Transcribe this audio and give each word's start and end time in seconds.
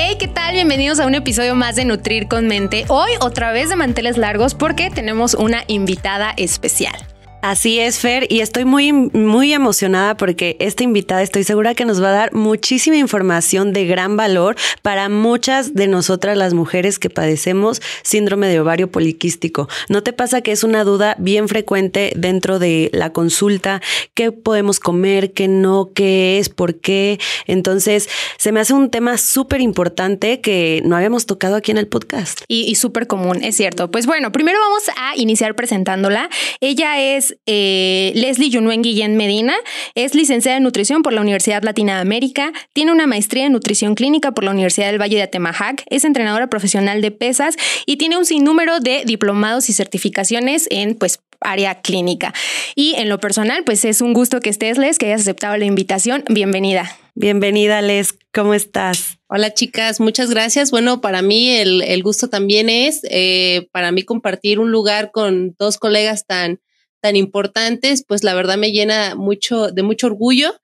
Hey, 0.00 0.14
¿qué 0.16 0.28
tal? 0.28 0.54
Bienvenidos 0.54 1.00
a 1.00 1.06
un 1.08 1.16
episodio 1.16 1.56
más 1.56 1.74
de 1.74 1.84
Nutrir 1.84 2.28
con 2.28 2.46
Mente. 2.46 2.84
Hoy 2.86 3.10
otra 3.20 3.50
vez 3.50 3.68
de 3.68 3.74
manteles 3.74 4.16
largos 4.16 4.54
porque 4.54 4.90
tenemos 4.90 5.34
una 5.34 5.64
invitada 5.66 6.34
especial. 6.36 6.94
Así 7.40 7.78
es, 7.78 8.00
Fer, 8.00 8.26
y 8.30 8.40
estoy 8.40 8.64
muy, 8.64 8.92
muy 8.92 9.52
emocionada 9.52 10.16
porque 10.16 10.56
esta 10.58 10.82
invitada 10.82 11.22
estoy 11.22 11.44
segura 11.44 11.74
que 11.74 11.84
nos 11.84 12.02
va 12.02 12.08
a 12.08 12.12
dar 12.12 12.34
muchísima 12.34 12.96
información 12.96 13.72
de 13.72 13.86
gran 13.86 14.16
valor 14.16 14.56
para 14.82 15.08
muchas 15.08 15.74
de 15.74 15.86
nosotras 15.86 16.36
las 16.36 16.52
mujeres 16.52 16.98
que 16.98 17.10
padecemos 17.10 17.80
síndrome 18.02 18.48
de 18.48 18.58
ovario 18.58 18.90
poliquístico. 18.90 19.68
¿No 19.88 20.02
te 20.02 20.12
pasa 20.12 20.40
que 20.40 20.50
es 20.50 20.64
una 20.64 20.82
duda 20.82 21.14
bien 21.18 21.46
frecuente 21.48 22.12
dentro 22.16 22.58
de 22.58 22.90
la 22.92 23.12
consulta? 23.12 23.80
¿Qué 24.14 24.32
podemos 24.32 24.80
comer? 24.80 25.32
¿Qué 25.32 25.46
no? 25.46 25.90
¿Qué 25.94 26.40
es? 26.40 26.48
¿Por 26.48 26.80
qué? 26.80 27.20
Entonces, 27.46 28.08
se 28.36 28.50
me 28.50 28.58
hace 28.58 28.74
un 28.74 28.90
tema 28.90 29.16
súper 29.16 29.60
importante 29.60 30.40
que 30.40 30.82
no 30.84 30.96
habíamos 30.96 31.26
tocado 31.26 31.54
aquí 31.54 31.70
en 31.70 31.78
el 31.78 31.86
podcast. 31.86 32.40
Y, 32.48 32.62
y 32.62 32.74
súper 32.74 33.06
común, 33.06 33.44
es 33.44 33.56
cierto. 33.56 33.92
Pues 33.92 34.06
bueno, 34.06 34.32
primero 34.32 34.58
vamos 34.58 34.82
a 34.96 35.16
iniciar 35.16 35.54
presentándola. 35.54 36.28
Ella 36.60 37.00
es 37.00 37.27
eh, 37.46 38.12
Leslie 38.14 38.50
Yunuen 38.50 38.82
Guillén 38.82 39.16
Medina. 39.16 39.54
Es 39.94 40.14
licenciada 40.14 40.56
en 40.56 40.62
nutrición 40.62 41.02
por 41.02 41.12
la 41.12 41.20
Universidad 41.20 41.62
Latina 41.62 41.96
de 41.96 42.00
América. 42.00 42.52
Tiene 42.72 42.92
una 42.92 43.06
maestría 43.06 43.46
en 43.46 43.52
nutrición 43.52 43.94
clínica 43.94 44.32
por 44.32 44.44
la 44.44 44.50
Universidad 44.50 44.86
del 44.86 45.00
Valle 45.00 45.16
de 45.16 45.22
Atemajac. 45.22 45.84
Es 45.90 46.04
entrenadora 46.04 46.48
profesional 46.48 47.00
de 47.00 47.10
pesas 47.10 47.56
y 47.86 47.96
tiene 47.96 48.16
un 48.16 48.24
sinnúmero 48.24 48.80
de 48.80 49.02
diplomados 49.04 49.68
y 49.68 49.72
certificaciones 49.72 50.66
en 50.70 50.94
pues 50.94 51.20
área 51.40 51.80
clínica. 51.80 52.34
Y 52.74 52.94
en 52.96 53.08
lo 53.08 53.20
personal, 53.20 53.64
pues 53.64 53.84
es 53.84 54.00
un 54.00 54.12
gusto 54.12 54.40
que 54.40 54.50
estés, 54.50 54.78
Les, 54.78 54.98
que 54.98 55.06
hayas 55.06 55.22
aceptado 55.22 55.56
la 55.56 55.64
invitación. 55.64 56.24
Bienvenida. 56.28 56.96
Bienvenida, 57.14 57.82
Les. 57.82 58.14
¿Cómo 58.32 58.54
estás? 58.54 59.18
Hola, 59.28 59.52
chicas. 59.52 60.00
Muchas 60.00 60.30
gracias. 60.30 60.70
Bueno, 60.70 61.00
para 61.00 61.22
mí 61.22 61.50
el, 61.50 61.82
el 61.82 62.02
gusto 62.02 62.28
también 62.28 62.68
es 62.68 63.00
eh, 63.10 63.68
para 63.72 63.92
mí 63.92 64.02
compartir 64.02 64.58
un 64.60 64.70
lugar 64.70 65.10
con 65.10 65.54
dos 65.58 65.78
colegas 65.78 66.26
tan 66.26 66.60
tan 67.00 67.16
importantes, 67.16 68.04
pues 68.06 68.24
la 68.24 68.34
verdad 68.34 68.56
me 68.56 68.72
llena 68.72 69.14
mucho 69.14 69.68
de 69.68 69.82
mucho 69.82 70.06
orgullo. 70.08 70.54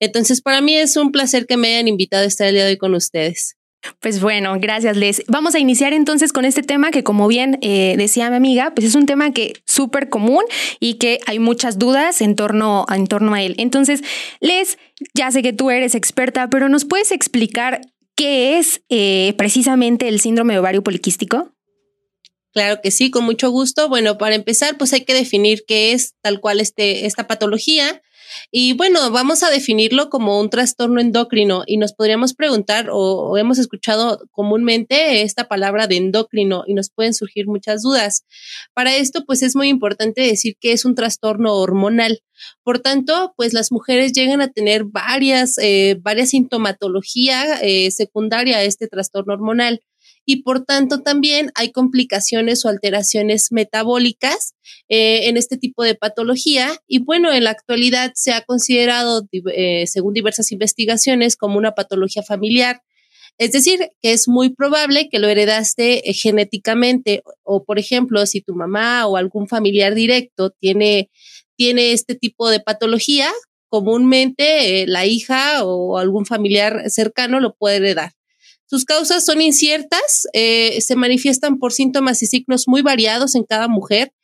Entonces, 0.00 0.40
para 0.40 0.60
mí 0.60 0.74
es 0.74 0.96
un 0.96 1.12
placer 1.12 1.46
que 1.46 1.56
me 1.56 1.68
hayan 1.68 1.88
invitado 1.88 2.24
a 2.24 2.26
estar 2.26 2.48
el 2.48 2.54
día 2.54 2.64
de 2.64 2.70
hoy 2.72 2.78
con 2.78 2.94
ustedes. 2.94 3.56
Pues 3.98 4.20
bueno, 4.20 4.54
gracias 4.60 4.96
Les. 4.96 5.22
Vamos 5.26 5.54
a 5.54 5.58
iniciar 5.58 5.92
entonces 5.92 6.32
con 6.32 6.44
este 6.44 6.62
tema 6.62 6.92
que 6.92 7.02
como 7.02 7.26
bien 7.26 7.58
eh, 7.62 7.94
decía 7.98 8.30
mi 8.30 8.36
amiga, 8.36 8.72
pues 8.74 8.86
es 8.86 8.94
un 8.94 9.06
tema 9.06 9.32
que 9.32 9.54
súper 9.66 10.08
común 10.08 10.44
y 10.78 10.94
que 10.94 11.18
hay 11.26 11.40
muchas 11.40 11.78
dudas 11.78 12.20
en 12.20 12.36
torno, 12.36 12.86
en 12.94 13.06
torno 13.08 13.34
a 13.34 13.42
él. 13.42 13.54
Entonces, 13.58 14.02
Les, 14.40 14.78
ya 15.14 15.30
sé 15.30 15.42
que 15.42 15.52
tú 15.52 15.70
eres 15.70 15.94
experta, 15.94 16.48
pero 16.48 16.68
¿nos 16.68 16.84
puedes 16.84 17.10
explicar 17.10 17.80
qué 18.14 18.58
es 18.58 18.82
eh, 18.88 19.34
precisamente 19.36 20.06
el 20.08 20.20
síndrome 20.20 20.58
ovario 20.58 20.82
poliquístico? 20.82 21.52
Claro 22.52 22.80
que 22.82 22.90
sí, 22.90 23.10
con 23.10 23.24
mucho 23.24 23.50
gusto. 23.50 23.88
Bueno, 23.88 24.18
para 24.18 24.34
empezar, 24.34 24.76
pues 24.76 24.92
hay 24.92 25.04
que 25.04 25.14
definir 25.14 25.64
qué 25.66 25.92
es 25.92 26.14
tal 26.20 26.40
cual 26.40 26.60
este, 26.60 27.06
esta 27.06 27.26
patología. 27.26 28.02
Y 28.50 28.74
bueno, 28.74 29.10
vamos 29.10 29.42
a 29.42 29.50
definirlo 29.50 30.10
como 30.10 30.38
un 30.40 30.50
trastorno 30.50 31.00
endocrino 31.00 31.64
y 31.66 31.76
nos 31.76 31.92
podríamos 31.92 32.34
preguntar 32.34 32.88
o, 32.90 33.36
hemos 33.36 33.58
escuchado 33.58 34.20
comúnmente 34.30 35.22
esta 35.22 35.48
palabra 35.48 35.86
de 35.86 35.96
endocrino 35.96 36.64
y 36.66 36.74
nos 36.74 36.90
pueden 36.90 37.14
surgir 37.14 37.46
muchas 37.46 37.82
dudas. 37.82 38.24
Para 38.74 38.96
esto, 38.96 39.24
pues 39.26 39.42
es 39.42 39.56
muy 39.56 39.68
importante 39.68 40.22
decir 40.22 40.56
que 40.60 40.72
es 40.72 40.84
un 40.84 40.94
trastorno 40.94 41.54
hormonal. 41.54 42.20
Por 42.62 42.80
tanto, 42.80 43.34
pues 43.36 43.52
las 43.52 43.70
mujeres 43.70 44.12
llegan 44.12 44.40
a 44.40 44.50
tener 44.50 44.84
varias, 44.84 45.58
eh, 45.58 45.98
varias 46.00 46.30
sintomatología 46.30 47.60
eh, 47.62 47.90
secundaria 47.90 48.58
a 48.58 48.62
este 48.62 48.88
trastorno 48.88 49.34
hormonal 49.34 49.80
y 50.24 50.42
por 50.42 50.64
tanto 50.64 51.02
también 51.02 51.50
hay 51.54 51.72
complicaciones 51.72 52.64
o 52.64 52.68
alteraciones 52.68 53.50
metabólicas 53.50 54.54
eh, 54.88 55.28
en 55.28 55.36
este 55.36 55.56
tipo 55.56 55.82
de 55.82 55.94
patología. 55.94 56.70
Y 56.86 57.00
bueno, 57.00 57.32
en 57.32 57.44
la 57.44 57.50
actualidad 57.50 58.12
se 58.14 58.32
ha 58.32 58.42
considerado, 58.42 59.26
eh, 59.32 59.86
según 59.86 60.14
diversas 60.14 60.52
investigaciones, 60.52 61.36
como 61.36 61.58
una 61.58 61.72
patología 61.72 62.22
familiar. 62.22 62.82
Es 63.38 63.52
decir, 63.52 63.90
que 64.00 64.12
es 64.12 64.28
muy 64.28 64.50
probable 64.50 65.08
que 65.08 65.18
lo 65.18 65.28
heredaste 65.28 66.08
eh, 66.08 66.14
genéticamente 66.14 67.22
o, 67.42 67.64
por 67.64 67.78
ejemplo, 67.78 68.24
si 68.26 68.40
tu 68.42 68.54
mamá 68.54 69.06
o 69.06 69.16
algún 69.16 69.48
familiar 69.48 69.94
directo 69.94 70.50
tiene, 70.50 71.10
tiene 71.56 71.92
este 71.92 72.14
tipo 72.14 72.48
de 72.48 72.60
patología, 72.60 73.30
comúnmente 73.68 74.86
la 74.86 75.06
hija 75.06 75.64
o 75.64 75.98
algún 75.98 76.26
familiar 76.26 76.90
cercano 76.90 77.40
lo 77.40 77.54
puede 77.54 77.76
heredar. 77.76 78.12
Sus 78.72 78.86
causas 78.86 79.26
son 79.26 79.42
inciertas, 79.42 80.26
eh, 80.32 80.80
se 80.80 80.96
manifiestan 80.96 81.58
por 81.58 81.74
síntomas 81.74 82.22
y 82.22 82.26
signos 82.26 82.64
muy 82.66 82.80
variados 82.80 83.34
en 83.34 83.44
cada 83.44 83.68
mujer. 83.68 84.14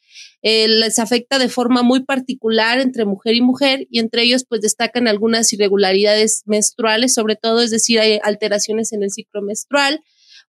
Eh, 0.40 0.68
les 0.68 0.98
afecta 0.98 1.38
de 1.38 1.50
forma 1.50 1.82
muy 1.82 2.02
particular 2.02 2.80
entre 2.80 3.04
mujer 3.04 3.34
y 3.34 3.42
mujer 3.42 3.86
y 3.90 3.98
entre 3.98 4.22
ellos 4.22 4.46
pues 4.48 4.62
destacan 4.62 5.06
algunas 5.06 5.52
irregularidades 5.52 6.44
menstruales, 6.46 7.12
sobre 7.12 7.36
todo, 7.36 7.60
es 7.60 7.70
decir, 7.70 8.00
hay 8.00 8.20
alteraciones 8.22 8.94
en 8.94 9.02
el 9.02 9.10
ciclo 9.10 9.42
menstrual, 9.42 10.00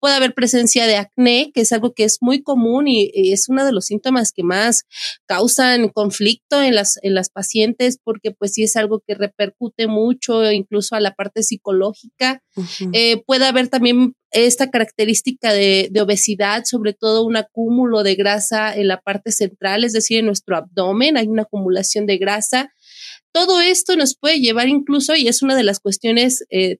puede 0.04 0.16
haber 0.16 0.34
presencia 0.34 0.86
de 0.86 0.96
acné, 0.96 1.50
que 1.54 1.62
es 1.62 1.72
algo 1.72 1.94
que 1.94 2.04
es 2.04 2.18
muy 2.20 2.42
común 2.42 2.88
y, 2.88 3.10
es 3.32 3.48
uno 3.48 3.64
de 3.64 3.72
los 3.72 3.86
síntomas 3.86 4.32
que 4.32 4.42
más 4.42 4.84
causan 5.24 5.88
conflicto 5.88 6.62
en 6.62 6.74
las, 6.74 6.98
en 7.00 7.14
las 7.14 7.30
pacientes, 7.30 7.98
porque 8.04 8.30
pues 8.30 8.52
sí 8.52 8.64
es 8.64 8.76
algo 8.76 9.02
que 9.06 9.14
repercute 9.14 9.86
mucho 9.86 10.52
incluso 10.52 10.94
a 10.94 11.00
la 11.00 11.14
parte 11.14 11.42
psicológica. 11.42 12.42
Eh, 12.92 13.22
puede 13.24 13.46
haber 13.46 13.68
también 13.68 14.12
esta 14.30 14.68
característica 14.68 15.54
de, 15.54 15.88
de, 15.90 16.00
obesidad, 16.02 16.64
sobre 16.66 16.92
todo 16.92 17.24
un 17.24 17.38
acúmulo 17.38 18.02
de 18.02 18.14
grasa 18.14 18.76
en 18.76 18.88
la 18.88 19.00
parte 19.00 19.32
central, 19.32 19.84
es 19.84 19.94
decir, 19.94 20.18
en 20.18 20.26
nuestro 20.26 20.58
abdomen, 20.58 21.16
hay 21.16 21.28
una 21.28 21.44
acumulación 21.44 22.04
de 22.04 22.18
grasa. 22.18 22.74
Todo 23.32 23.62
esto 23.62 23.96
nos 23.96 24.18
puede 24.18 24.38
llevar 24.38 24.68
incluso, 24.68 25.16
y 25.16 25.28
es 25.28 25.40
una 25.40 25.56
de 25.56 25.64
las 25.64 25.80
cuestiones 25.80 26.44
eh, 26.50 26.76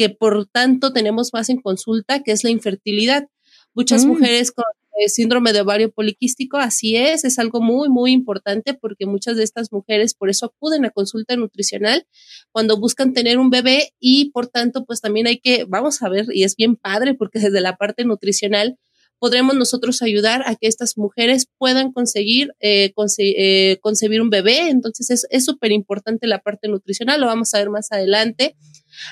que 0.00 0.08
por 0.08 0.46
tanto 0.46 0.94
tenemos 0.94 1.34
más 1.34 1.50
en 1.50 1.60
consulta, 1.60 2.22
que 2.22 2.32
es 2.32 2.42
la 2.42 2.48
infertilidad. 2.48 3.28
Muchas 3.74 4.06
mm. 4.06 4.08
mujeres 4.08 4.50
con 4.50 4.64
eh, 4.98 5.10
síndrome 5.10 5.52
de 5.52 5.60
ovario 5.60 5.92
poliquístico, 5.92 6.56
así 6.56 6.96
es, 6.96 7.22
es 7.26 7.38
algo 7.38 7.60
muy, 7.60 7.90
muy 7.90 8.12
importante 8.12 8.72
porque 8.72 9.04
muchas 9.04 9.36
de 9.36 9.42
estas 9.42 9.72
mujeres 9.72 10.14
por 10.14 10.30
eso 10.30 10.46
acuden 10.46 10.86
a 10.86 10.90
consulta 10.90 11.36
nutricional 11.36 12.06
cuando 12.50 12.78
buscan 12.78 13.12
tener 13.12 13.36
un 13.36 13.50
bebé 13.50 13.92
y 14.00 14.30
por 14.30 14.46
tanto 14.46 14.86
pues 14.86 15.02
también 15.02 15.26
hay 15.26 15.38
que, 15.38 15.66
vamos 15.68 16.00
a 16.00 16.08
ver, 16.08 16.28
y 16.32 16.44
es 16.44 16.56
bien 16.56 16.76
padre 16.76 17.12
porque 17.12 17.38
desde 17.38 17.60
la 17.60 17.76
parte 17.76 18.06
nutricional 18.06 18.78
podremos 19.18 19.54
nosotros 19.54 20.00
ayudar 20.00 20.44
a 20.46 20.54
que 20.54 20.66
estas 20.66 20.96
mujeres 20.96 21.46
puedan 21.58 21.92
conseguir 21.92 22.54
eh, 22.60 22.94
eh, 23.18 23.78
concebir 23.82 24.22
un 24.22 24.30
bebé. 24.30 24.70
Entonces 24.70 25.26
es 25.28 25.44
súper 25.44 25.72
importante 25.72 26.26
la 26.26 26.38
parte 26.38 26.68
nutricional, 26.68 27.20
lo 27.20 27.26
vamos 27.26 27.52
a 27.52 27.58
ver 27.58 27.68
más 27.68 27.92
adelante. 27.92 28.56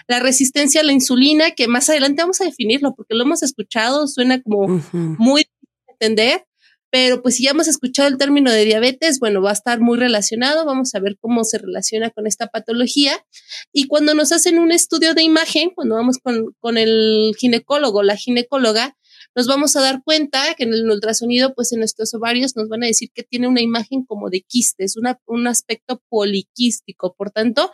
La 0.07 0.21
resistencia 0.21 0.81
a 0.81 0.85
la 0.85 0.93
insulina, 0.93 1.53
que 1.53 1.69
más 1.69 1.89
adelante 1.89 2.23
vamos 2.23 2.41
a 2.41 2.45
definirlo 2.45 2.95
porque 2.95 3.15
lo 3.15 3.25
hemos 3.25 3.43
escuchado, 3.43 4.07
suena 4.07 4.43
como 4.43 4.83
muy 4.93 5.43
difícil 5.43 5.69
de 5.87 5.93
entender, 5.93 6.45
pero 6.91 7.23
pues 7.23 7.37
si 7.37 7.45
ya 7.45 7.51
hemos 7.51 7.69
escuchado 7.69 8.09
el 8.09 8.17
término 8.17 8.51
de 8.51 8.65
diabetes, 8.65 9.19
bueno, 9.21 9.43
va 9.43 9.51
a 9.51 9.55
estar 9.55 9.81
muy 9.81 9.99
relacionado, 9.99 10.65
vamos 10.65 10.95
a 10.95 11.01
ver 11.01 11.19
cómo 11.21 11.45
se 11.45 11.59
relaciona 11.59 12.11
con 12.11 12.27
esta 12.27 12.47
patología. 12.47 13.25
Y 13.73 13.89
cuando 13.89 14.15
nos 14.15 14.33
hacen 14.33 14.59
un 14.59 14.73
estudio 14.73 15.13
de 15.15 15.23
imagen, 15.23 15.71
cuando 15.75 15.97
vamos 15.97 16.19
con, 16.19 16.55
con 16.61 16.79
el 16.79 17.35
ginecólogo, 17.39 18.03
la 18.03 18.17
ginecóloga, 18.17 18.97
nos 19.35 19.47
vamos 19.47 19.77
a 19.77 19.81
dar 19.81 20.03
cuenta 20.03 20.55
que 20.57 20.65
en 20.65 20.73
el 20.73 20.91
ultrasonido, 20.91 21.55
pues 21.55 21.73
en 21.73 21.81
nuestros 21.81 22.13
ovarios 22.15 22.57
nos 22.57 22.69
van 22.69 22.83
a 22.83 22.87
decir 22.87 23.11
que 23.15 23.23
tiene 23.23 23.47
una 23.47 23.61
imagen 23.61 24.05
como 24.05 24.31
de 24.31 24.41
quistes, 24.41 24.97
una, 24.97 25.21
un 25.27 25.47
aspecto 25.47 26.03
poliquístico. 26.09 27.15
Por 27.15 27.31
tanto, 27.31 27.71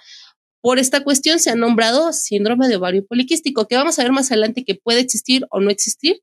por 0.65 0.79
esta 0.79 1.05
cuestión 1.05 1.41
se 1.41 1.51
ha 1.51 1.57
nombrado 1.57 2.11
síndrome 2.15 2.69
de 2.69 2.77
ovario 2.77 3.05
poliquístico, 3.07 3.69
que 3.69 3.77
vamos 3.77 3.99
a 3.99 4.03
ver 4.03 4.13
más 4.13 4.31
adelante 4.31 4.65
que 4.65 4.75
puede 4.75 5.01
existir 5.01 5.45
o 5.51 5.61
no 5.61 5.69
existir, 5.69 6.23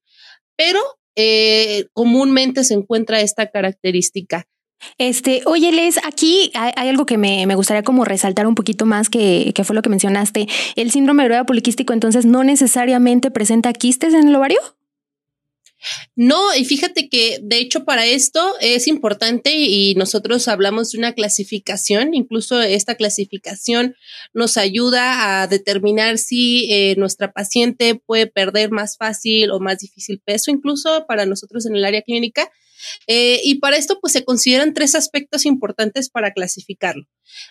pero 0.58 0.80
eh, 1.16 1.86
comúnmente 1.94 2.64
se 2.64 2.74
encuentra 2.74 3.22
esta 3.22 3.52
característica. 3.52 4.48
Este, 4.98 5.44
oye, 5.46 5.72
Les, 5.72 6.04
aquí 6.04 6.50
hay, 6.56 6.90
algo 6.90 7.06
que 7.06 7.20
me, 7.20 7.46
me, 7.46 7.54
gustaría 7.54 7.84
como 7.84 8.04
resaltar 8.04 8.48
un 8.48 8.56
poquito 8.56 8.88
más 8.88 9.12
que, 9.12 9.52
que 9.54 9.64
fue 9.64 9.76
lo 9.76 9.84
que 9.84 9.90
mencionaste. 9.90 10.48
El 10.76 10.90
síndrome 10.90 11.22
de 11.22 11.30
ovario 11.30 11.46
poliquístico 11.46 11.94
entonces 11.94 12.26
no 12.26 12.44
necesariamente 12.44 13.30
presenta 13.30 13.74
quistes 13.74 14.16
en 14.16 14.28
el 14.28 14.36
ovario. 14.36 14.58
No, 16.16 16.56
y 16.56 16.66
fíjate 16.66 17.10
que 17.10 17.40
de 17.42 17.58
hecho 17.58 17.86
para 17.86 18.06
esto 18.06 18.54
es 18.60 18.88
importante 18.88 19.54
y 19.56 19.96
nosotros 19.96 20.48
hablamos 20.48 20.92
de 20.92 21.00
una 21.00 21.14
clasificación, 21.14 22.14
incluso 22.14 22.62
esta 22.62 22.96
clasificación 22.96 23.96
nos 24.34 24.58
ayuda 24.58 25.42
a 25.42 25.48
determinar 25.48 26.18
si 26.18 26.72
eh, 26.72 26.96
nuestra 26.98 27.32
paciente 27.32 27.96
puede 27.96 28.28
perder 28.28 28.72
más 28.72 28.98
fácil 28.98 29.52
o 29.52 29.60
más 29.60 29.80
difícil 29.80 30.22
peso, 30.24 30.52
incluso 30.52 31.06
para 31.08 31.26
nosotros 31.26 31.66
en 31.66 31.76
el 31.76 31.86
área 31.86 32.02
clínica. 32.02 32.50
Eh, 33.08 33.40
y 33.44 33.60
para 33.60 33.78
esto, 33.78 34.00
pues 34.00 34.14
se 34.14 34.26
consideran 34.26 34.74
tres 34.74 34.96
aspectos 34.96 35.46
importantes 35.46 36.10
para 36.10 36.32
clasificarlo. 36.32 37.06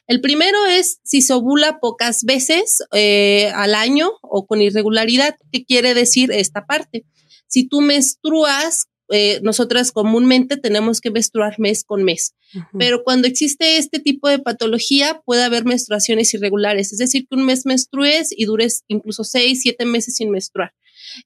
El 0.06 0.20
primero 0.20 0.66
es 0.66 0.98
si 1.04 1.22
se 1.22 1.32
ovula 1.32 1.78
pocas 1.80 2.24
veces 2.24 2.82
eh, 2.92 3.50
al 3.54 3.74
año 3.74 4.10
o 4.22 4.46
con 4.46 4.60
irregularidad. 4.60 5.36
¿Qué 5.52 5.64
quiere 5.64 5.94
decir 5.94 6.32
esta 6.32 6.66
parte? 6.66 7.04
Si 7.50 7.68
tú 7.68 7.80
menstruas, 7.80 8.86
eh, 9.12 9.40
nosotras 9.42 9.90
comúnmente 9.90 10.56
tenemos 10.56 11.00
que 11.00 11.10
menstruar 11.10 11.58
mes 11.58 11.82
con 11.82 12.04
mes, 12.04 12.36
pero 12.78 13.02
cuando 13.02 13.26
existe 13.26 13.76
este 13.76 13.98
tipo 13.98 14.28
de 14.28 14.38
patología 14.38 15.20
puede 15.24 15.42
haber 15.42 15.64
menstruaciones 15.64 16.32
irregulares, 16.32 16.92
es 16.92 16.98
decir, 16.98 17.26
que 17.26 17.34
un 17.34 17.44
mes 17.44 17.66
menstrues 17.66 18.28
y 18.30 18.44
dures 18.44 18.84
incluso 18.86 19.24
seis, 19.24 19.62
siete 19.62 19.84
meses 19.84 20.14
sin 20.14 20.30
menstruar. 20.30 20.72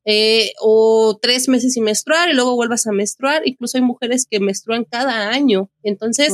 Eh, 0.07 0.53
o 0.61 1.19
tres 1.21 1.49
meses 1.49 1.75
sin 1.75 1.85
menstruar 1.85 2.31
y 2.31 2.33
luego 2.33 2.57
vuelvas 2.57 2.87
a 2.87 2.93
menstruar. 2.93 3.43
Incluso 3.45 3.77
hay 3.77 3.83
mujeres 3.83 4.27
que 4.31 4.41
menstruan 4.41 4.85
cada 4.85 5.29
año. 5.31 5.69
Entonces, 5.83 6.33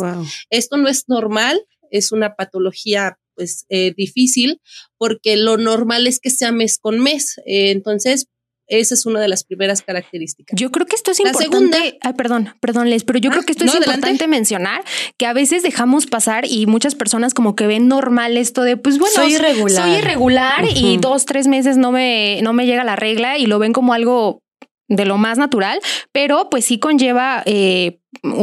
esto 0.51 0.77
no 0.77 0.89
es 0.89 1.09
normal, 1.09 1.61
es 1.91 2.13
una 2.13 2.37
patología 2.37 3.19
pues 3.35 3.65
eh, 3.71 3.93
difícil 3.97 4.61
porque 4.99 5.37
lo 5.37 5.57
normal 5.57 6.07
es 6.07 6.21
que 6.21 6.31
sea 6.31 6.53
mes 6.53 6.79
con 6.79 7.01
mes. 7.01 7.41
entonces, 7.45 8.29
esa 8.71 8.95
es 8.95 9.05
una 9.05 9.21
de 9.21 9.29
las 9.29 9.45
primeras 9.45 9.83
características. 9.83 10.59
Yo 10.59 10.71
creo 10.71 10.87
que 10.87 10.97
esto 10.97 11.11
es 11.11 11.21
importante. 11.21 11.99
ay, 12.01 12.13
perdón, 12.15 12.55
perdón, 12.61 12.89
Les, 12.89 13.05
pero 13.05 13.19
yo 13.19 13.31
creo 13.31 13.43
ah, 13.43 13.47
que 13.47 13.53
esto 13.53 13.65
es 13.65 13.75
importante 13.75 14.27
mencionar 14.27 14.83
que 15.17 15.27
a 15.27 15.33
veces 15.33 15.63
dejamos 15.63 16.07
pasar 16.07 16.45
y 16.47 16.67
muchas 16.67 16.95
personas 16.95 17.35
como 17.35 17.57
que 17.57 17.67
ven 17.67 17.89
normal 17.89 18.37
esto 18.37 18.63
de, 18.63 18.77
pues 18.77 18.99
bueno, 18.99 19.15
soy 19.15 19.35
irregular. 19.35 19.83
Soy 19.83 19.99
irregular 19.99 20.65
y 20.75 20.97
dos, 20.99 21.27
tres 21.27 21.47
meses 21.47 21.77
no 21.77 21.93
me, 21.93 22.41
no 22.43 22.53
me 22.53 22.67
llega 22.67 22.85
la 22.85 22.97
regla 22.97 23.39
y 23.39 23.47
lo 23.47 23.59
ven 23.59 23.73
como 23.73 23.93
algo 23.93 24.43
de 24.89 25.05
lo 25.05 25.19
más 25.19 25.39
natural, 25.39 25.81
pero 26.13 26.51
pues 26.51 26.65
sí 26.65 26.79
conlleva 26.79 27.43
eh, 27.47 28.01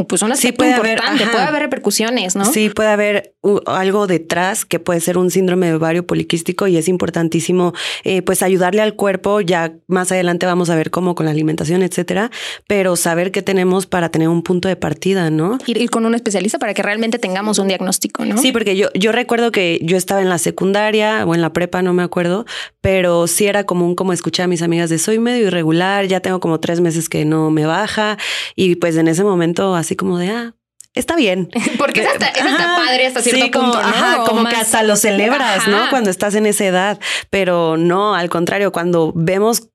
pues 0.07 0.21
un 0.21 0.31
aspecto 0.31 0.57
puede 0.57 0.71
importante, 0.71 1.23
haber, 1.23 1.31
puede 1.31 1.45
haber 1.45 1.61
repercusiones, 1.63 2.35
¿no? 2.37 2.45
Sí, 2.45 2.69
puede 2.69 2.89
haber 2.89 3.35
algo 3.65 4.07
detrás 4.07 4.65
que 4.65 4.79
puede 4.79 5.01
ser 5.01 5.17
un 5.17 5.29
síndrome 5.29 5.67
de 5.67 5.73
ovario 5.73 6.07
poliquístico 6.07 6.67
y 6.67 6.77
es 6.77 6.87
importantísimo 6.87 7.73
eh, 8.05 8.21
pues 8.21 8.43
ayudarle 8.43 8.81
al 8.81 8.95
cuerpo, 8.95 9.41
ya 9.41 9.73
más 9.87 10.11
adelante 10.11 10.45
vamos 10.45 10.69
a 10.69 10.75
ver 10.75 10.89
cómo 10.89 11.15
con 11.15 11.25
la 11.25 11.31
alimentación, 11.31 11.81
etcétera, 11.81 12.31
pero 12.65 12.95
saber 12.95 13.31
qué 13.31 13.41
tenemos 13.41 13.85
para 13.85 14.09
tener 14.09 14.29
un 14.29 14.41
punto 14.41 14.69
de 14.69 14.77
partida, 14.77 15.29
¿no? 15.29 15.57
Ir, 15.67 15.77
ir, 15.77 15.89
con 15.89 16.05
un 16.05 16.15
especialista 16.15 16.59
para 16.59 16.73
que 16.73 16.81
realmente 16.81 17.19
tengamos 17.19 17.59
un 17.59 17.67
diagnóstico, 17.67 18.23
¿no? 18.23 18.37
Sí, 18.37 18.53
porque 18.53 18.77
yo, 18.77 18.87
yo 18.93 19.11
recuerdo 19.11 19.51
que 19.51 19.79
yo 19.83 19.97
estaba 19.97 20.21
en 20.21 20.29
la 20.29 20.37
secundaria 20.37 21.25
o 21.25 21.35
en 21.35 21.41
la 21.41 21.51
prepa, 21.51 21.81
no 21.81 21.93
me 21.93 22.03
acuerdo, 22.03 22.45
pero 22.79 23.27
sí 23.27 23.47
era 23.47 23.65
común 23.65 23.95
como 23.95 24.13
escuchar 24.13 24.45
a 24.45 24.47
mis 24.47 24.61
amigas 24.61 24.89
de 24.89 24.97
soy 24.97 25.19
medio 25.19 25.47
irregular, 25.47 26.05
ya 26.07 26.21
tengo 26.21 26.39
como 26.39 26.61
tres 26.61 26.79
meses 26.79 27.09
que 27.09 27.25
no 27.25 27.51
me 27.51 27.65
baja 27.65 28.17
y 28.55 28.75
pues 28.75 28.95
en 28.95 29.09
ese 29.09 29.23
momento 29.23 29.56
así 29.75 29.95
como 29.95 30.17
de, 30.17 30.29
ah, 30.29 30.55
está 30.93 31.15
bien. 31.15 31.49
Porque 31.77 32.01
es 32.01 32.07
hasta, 32.07 32.33
padre 32.33 33.07
hasta 33.07 33.21
cierto 33.21 33.59
como, 33.59 33.73
punto, 33.73 33.87
como 34.27 34.45
que 34.45 34.55
hasta 34.55 34.83
lo 34.83 34.95
celebras, 34.95 35.67
¿no? 35.67 35.89
Cuando 35.89 36.09
estás 36.09 36.35
en 36.35 36.45
esa 36.45 36.65
edad, 36.65 36.99
pero 37.29 37.77
no, 37.77 38.15
al 38.15 38.29
contrario, 38.29 38.71
cuando 38.71 39.13
vemos 39.15 39.69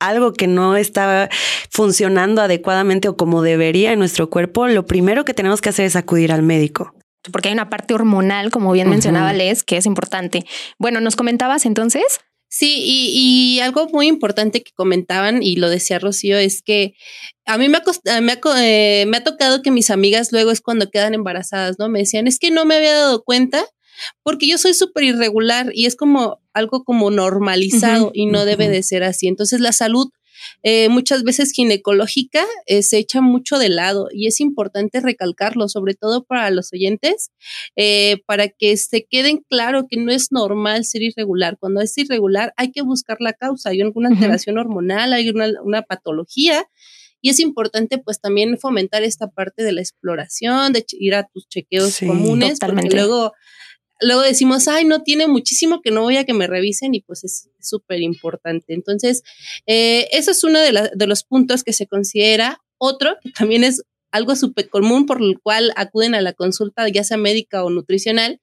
algo 0.00 0.32
que 0.32 0.46
no 0.46 0.76
está 0.76 1.28
funcionando 1.70 2.40
adecuadamente 2.40 3.08
o 3.08 3.16
como 3.16 3.42
debería 3.42 3.92
en 3.92 3.98
nuestro 3.98 4.30
cuerpo, 4.30 4.68
lo 4.68 4.86
primero 4.86 5.24
que 5.24 5.34
tenemos 5.34 5.60
que 5.60 5.70
hacer 5.70 5.86
es 5.86 5.96
acudir 5.96 6.32
al 6.32 6.42
médico. 6.42 6.94
Porque 7.32 7.48
hay 7.48 7.54
una 7.54 7.68
parte 7.68 7.94
hormonal, 7.94 8.50
como 8.50 8.72
bien 8.72 8.88
mencionaba 8.88 9.32
Les, 9.32 9.64
que 9.64 9.76
es 9.76 9.86
importante. 9.86 10.46
Bueno, 10.78 11.00
nos 11.00 11.16
comentabas 11.16 11.66
entonces. 11.66 12.20
Sí, 12.48 12.82
y, 12.84 13.60
algo 13.60 13.88
muy 13.88 14.06
importante 14.06 14.62
que 14.62 14.72
comentaban, 14.72 15.42
y 15.42 15.56
lo 15.56 15.68
decía 15.68 15.98
Rocío, 15.98 16.38
es 16.38 16.62
que 16.62 16.94
a 17.44 17.58
mí 17.58 17.68
me 17.68 17.78
ha, 17.78 18.20
me, 18.20 18.38
eh, 18.56 19.04
me 19.06 19.16
ha 19.18 19.24
tocado 19.24 19.62
que 19.62 19.70
mis 19.70 19.90
amigas 19.90 20.32
luego 20.32 20.50
es 20.50 20.62
cuando 20.62 20.90
quedan 20.90 21.14
embarazadas, 21.14 21.78
¿no? 21.78 21.88
Me 21.88 22.00
decían, 22.00 22.26
es 22.26 22.38
que 22.38 22.50
no 22.50 22.64
me 22.64 22.76
había 22.76 22.94
dado 22.94 23.22
cuenta 23.22 23.64
porque 24.22 24.48
yo 24.48 24.58
soy 24.58 24.74
súper 24.74 25.04
irregular 25.04 25.70
y 25.74 25.86
es 25.86 25.96
como 25.96 26.40
algo 26.52 26.84
como 26.84 27.10
normalizado 27.10 28.10
y 28.14 28.26
no 28.26 28.44
debe 28.44 28.68
de 28.68 28.82
ser 28.82 29.02
así. 29.02 29.28
Entonces 29.28 29.60
la 29.60 29.72
salud 29.72 30.08
eh, 30.62 30.88
muchas 30.88 31.22
veces 31.22 31.52
ginecológica 31.52 32.44
eh, 32.66 32.82
se 32.82 32.98
echa 32.98 33.20
mucho 33.20 33.58
de 33.58 33.68
lado 33.68 34.08
y 34.12 34.26
es 34.26 34.40
importante 34.40 35.00
recalcarlo, 35.00 35.68
sobre 35.68 35.94
todo 35.94 36.24
para 36.24 36.50
los 36.50 36.72
oyentes, 36.72 37.30
eh, 37.76 38.22
para 38.26 38.48
que 38.48 38.76
se 38.76 39.04
queden 39.04 39.44
claro 39.48 39.86
que 39.88 39.96
no 39.96 40.10
es 40.10 40.32
normal 40.32 40.84
ser 40.84 41.02
irregular. 41.02 41.58
Cuando 41.58 41.80
es 41.80 41.96
irregular 41.96 42.52
hay 42.56 42.72
que 42.72 42.82
buscar 42.82 43.18
la 43.20 43.32
causa, 43.32 43.70
hay 43.70 43.80
alguna 43.80 44.08
alteración 44.08 44.58
hormonal, 44.58 45.12
hay 45.12 45.30
una, 45.30 45.82
patología. 45.82 46.66
Y 47.20 47.30
es 47.30 47.40
importante 47.40 47.98
pues 47.98 48.20
también 48.20 48.58
fomentar 48.58 49.02
esta 49.02 49.28
parte 49.28 49.64
de 49.64 49.72
la 49.72 49.80
exploración, 49.80 50.72
de 50.72 50.84
ir 50.92 51.14
a 51.16 51.26
tus 51.26 51.48
chequeos 51.48 51.98
comunes, 51.98 52.60
porque 52.60 52.90
luego 52.90 53.32
luego 54.00 54.22
decimos, 54.22 54.68
ay, 54.68 54.84
no 54.84 55.02
tiene 55.02 55.28
muchísimo 55.28 55.80
que 55.82 55.90
no 55.90 56.02
voy 56.02 56.16
a 56.16 56.24
que 56.24 56.34
me 56.34 56.46
revisen 56.46 56.94
y 56.94 57.00
pues 57.00 57.24
es 57.24 57.50
súper 57.60 58.00
importante. 58.00 58.74
Entonces, 58.74 59.22
eh, 59.66 60.08
eso 60.12 60.30
es 60.30 60.44
uno 60.44 60.60
de, 60.60 60.90
de 60.94 61.06
los 61.06 61.24
puntos 61.24 61.64
que 61.64 61.72
se 61.72 61.86
considera. 61.86 62.60
Otro, 62.78 63.16
que 63.22 63.30
también 63.30 63.64
es 63.64 63.82
algo 64.10 64.36
súper 64.36 64.68
común 64.68 65.06
por 65.06 65.20
el 65.20 65.40
cual 65.40 65.72
acuden 65.76 66.14
a 66.14 66.20
la 66.20 66.32
consulta, 66.32 66.88
ya 66.88 67.04
sea 67.04 67.16
médica 67.16 67.64
o 67.64 67.70
nutricional, 67.70 68.40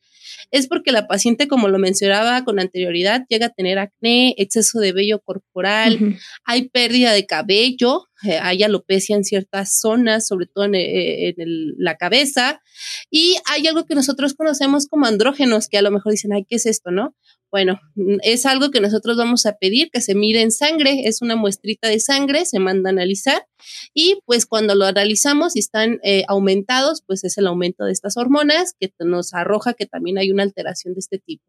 es 0.51 0.67
porque 0.67 0.91
la 0.91 1.07
paciente, 1.07 1.47
como 1.47 1.67
lo 1.67 1.79
mencionaba 1.79 2.43
con 2.43 2.59
anterioridad, 2.59 3.25
llega 3.29 3.47
a 3.47 3.53
tener 3.53 3.79
acné, 3.79 4.33
exceso 4.37 4.79
de 4.79 4.91
vello 4.91 5.19
corporal, 5.19 6.17
hay 6.43 6.69
pérdida 6.69 7.13
de 7.13 7.25
cabello, 7.25 8.07
eh, 8.23 8.39
hay 8.41 8.63
alopecia 8.63 9.15
en 9.15 9.23
ciertas 9.23 9.77
zonas, 9.79 10.27
sobre 10.27 10.47
todo 10.47 10.65
en, 10.65 10.75
eh, 10.75 11.35
la 11.77 11.95
cabeza, 11.95 12.61
y 13.09 13.37
hay 13.45 13.67
algo 13.67 13.85
que 13.85 13.95
nosotros 13.95 14.33
conocemos 14.33 14.87
como 14.87 15.05
andrógenos, 15.05 15.67
que 15.67 15.77
a 15.77 15.81
lo 15.81 15.91
mejor 15.91 16.11
dicen, 16.11 16.33
ay, 16.33 16.45
¿qué 16.47 16.55
es 16.55 16.65
esto, 16.65 16.91
no? 16.91 17.15
Bueno, 17.55 17.79
mm, 17.95 18.17
es 18.23 18.45
algo 18.45 18.69
que 18.69 18.81
nosotros 18.81 19.15
vamos 19.15 19.45
a 19.45 19.53
pedir 19.53 19.89
que 19.89 20.01
se 20.01 20.13
mide 20.13 20.41
en 20.41 20.51
sangre, 20.51 21.07
es 21.07 21.21
una 21.21 21.37
muestrita 21.37 21.87
de 21.87 22.01
sangre, 22.01 22.43
se 22.43 22.59
manda 22.59 22.89
a 22.89 22.91
analizar 22.91 23.47
y 23.93 24.19
pues 24.25 24.45
cuando 24.45 24.75
lo 24.75 24.83
analizamos 24.83 25.55
y 25.55 25.59
están 25.59 26.01
eh, 26.03 26.25
aumentados, 26.27 27.01
pues 27.07 27.23
es 27.23 27.37
el 27.37 27.47
aumento 27.47 27.85
de 27.85 27.93
estas 27.93 28.17
hormonas 28.17 28.73
que 28.77 28.91
nos 28.99 29.33
arroja 29.33 29.73
que 29.73 29.85
también 29.85 30.17
hay 30.17 30.31
una 30.31 30.43
alteración 30.43 30.95
de 30.95 30.99
este 30.99 31.17
tipo. 31.17 31.45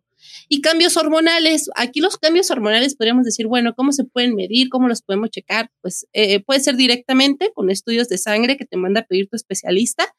Y 0.48 0.60
cambios 0.60 0.96
hormonales, 0.96 1.68
aquí 1.76 2.00
los 2.00 2.16
cambios 2.16 2.50
hormonales 2.50 2.96
podríamos 2.96 3.24
decir, 3.24 3.46
bueno, 3.46 3.74
¿cómo 3.74 3.92
se 3.92 4.04
pueden 4.04 4.34
medir? 4.34 4.68
¿Cómo 4.68 4.88
los 4.88 5.02
podemos 5.02 5.30
checar? 5.30 5.70
Pues 5.80 6.06
eh, 6.12 6.40
puede 6.40 6.60
ser 6.60 6.76
directamente 6.76 7.50
con 7.54 7.70
estudios 7.70 8.08
de 8.08 8.18
sangre 8.18 8.56
que 8.56 8.64
te 8.64 8.76
manda 8.76 9.00
a 9.00 9.06
pedir 9.06 9.28
tu 9.28 9.36
especialista 9.36 10.14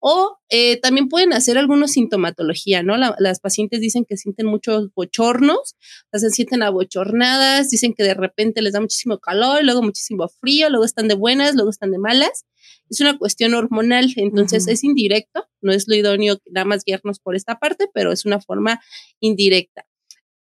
o 0.00 0.38
eh, 0.48 0.80
también 0.80 1.08
pueden 1.08 1.32
hacer 1.32 1.58
algunos 1.58 1.92
sintomatología, 1.92 2.82
¿no? 2.82 2.96
las 2.96 3.40
pacientes 3.40 3.80
dicen 3.80 4.04
que 4.08 4.16
sienten 4.16 4.46
muchos 4.46 4.88
bochornos, 4.94 5.76
se 6.12 6.30
sienten 6.30 6.62
abochornadas, 6.62 7.70
dicen 7.70 7.92
que 7.94 8.02
de 8.02 8.14
repente 8.14 8.62
les 8.62 8.72
da 8.72 8.80
muchísimo 8.80 9.18
calor, 9.18 9.62
luego 9.62 9.82
muchísimo 9.82 10.28
frío, 10.28 10.70
luego 10.70 10.84
están 10.84 11.08
de 11.08 11.14
buenas, 11.14 11.54
luego 11.54 11.70
están 11.70 11.90
de 11.90 11.98
malas 11.98 12.46
es 12.88 13.00
una 13.00 13.18
cuestión 13.18 13.54
hormonal, 13.54 14.12
entonces 14.16 14.66
es 14.68 14.84
indirecto, 14.84 15.46
no 15.60 15.72
es 15.72 15.86
lo 15.86 15.94
idóneo 15.94 16.38
nada 16.50 16.64
más 16.64 16.84
guiarnos 16.84 17.20
por 17.20 17.36
esta 17.36 17.58
parte, 17.58 17.86
pero 17.94 18.12
es 18.12 18.24
una 18.24 18.40
forma 18.40 18.80
indirecta. 19.20 19.86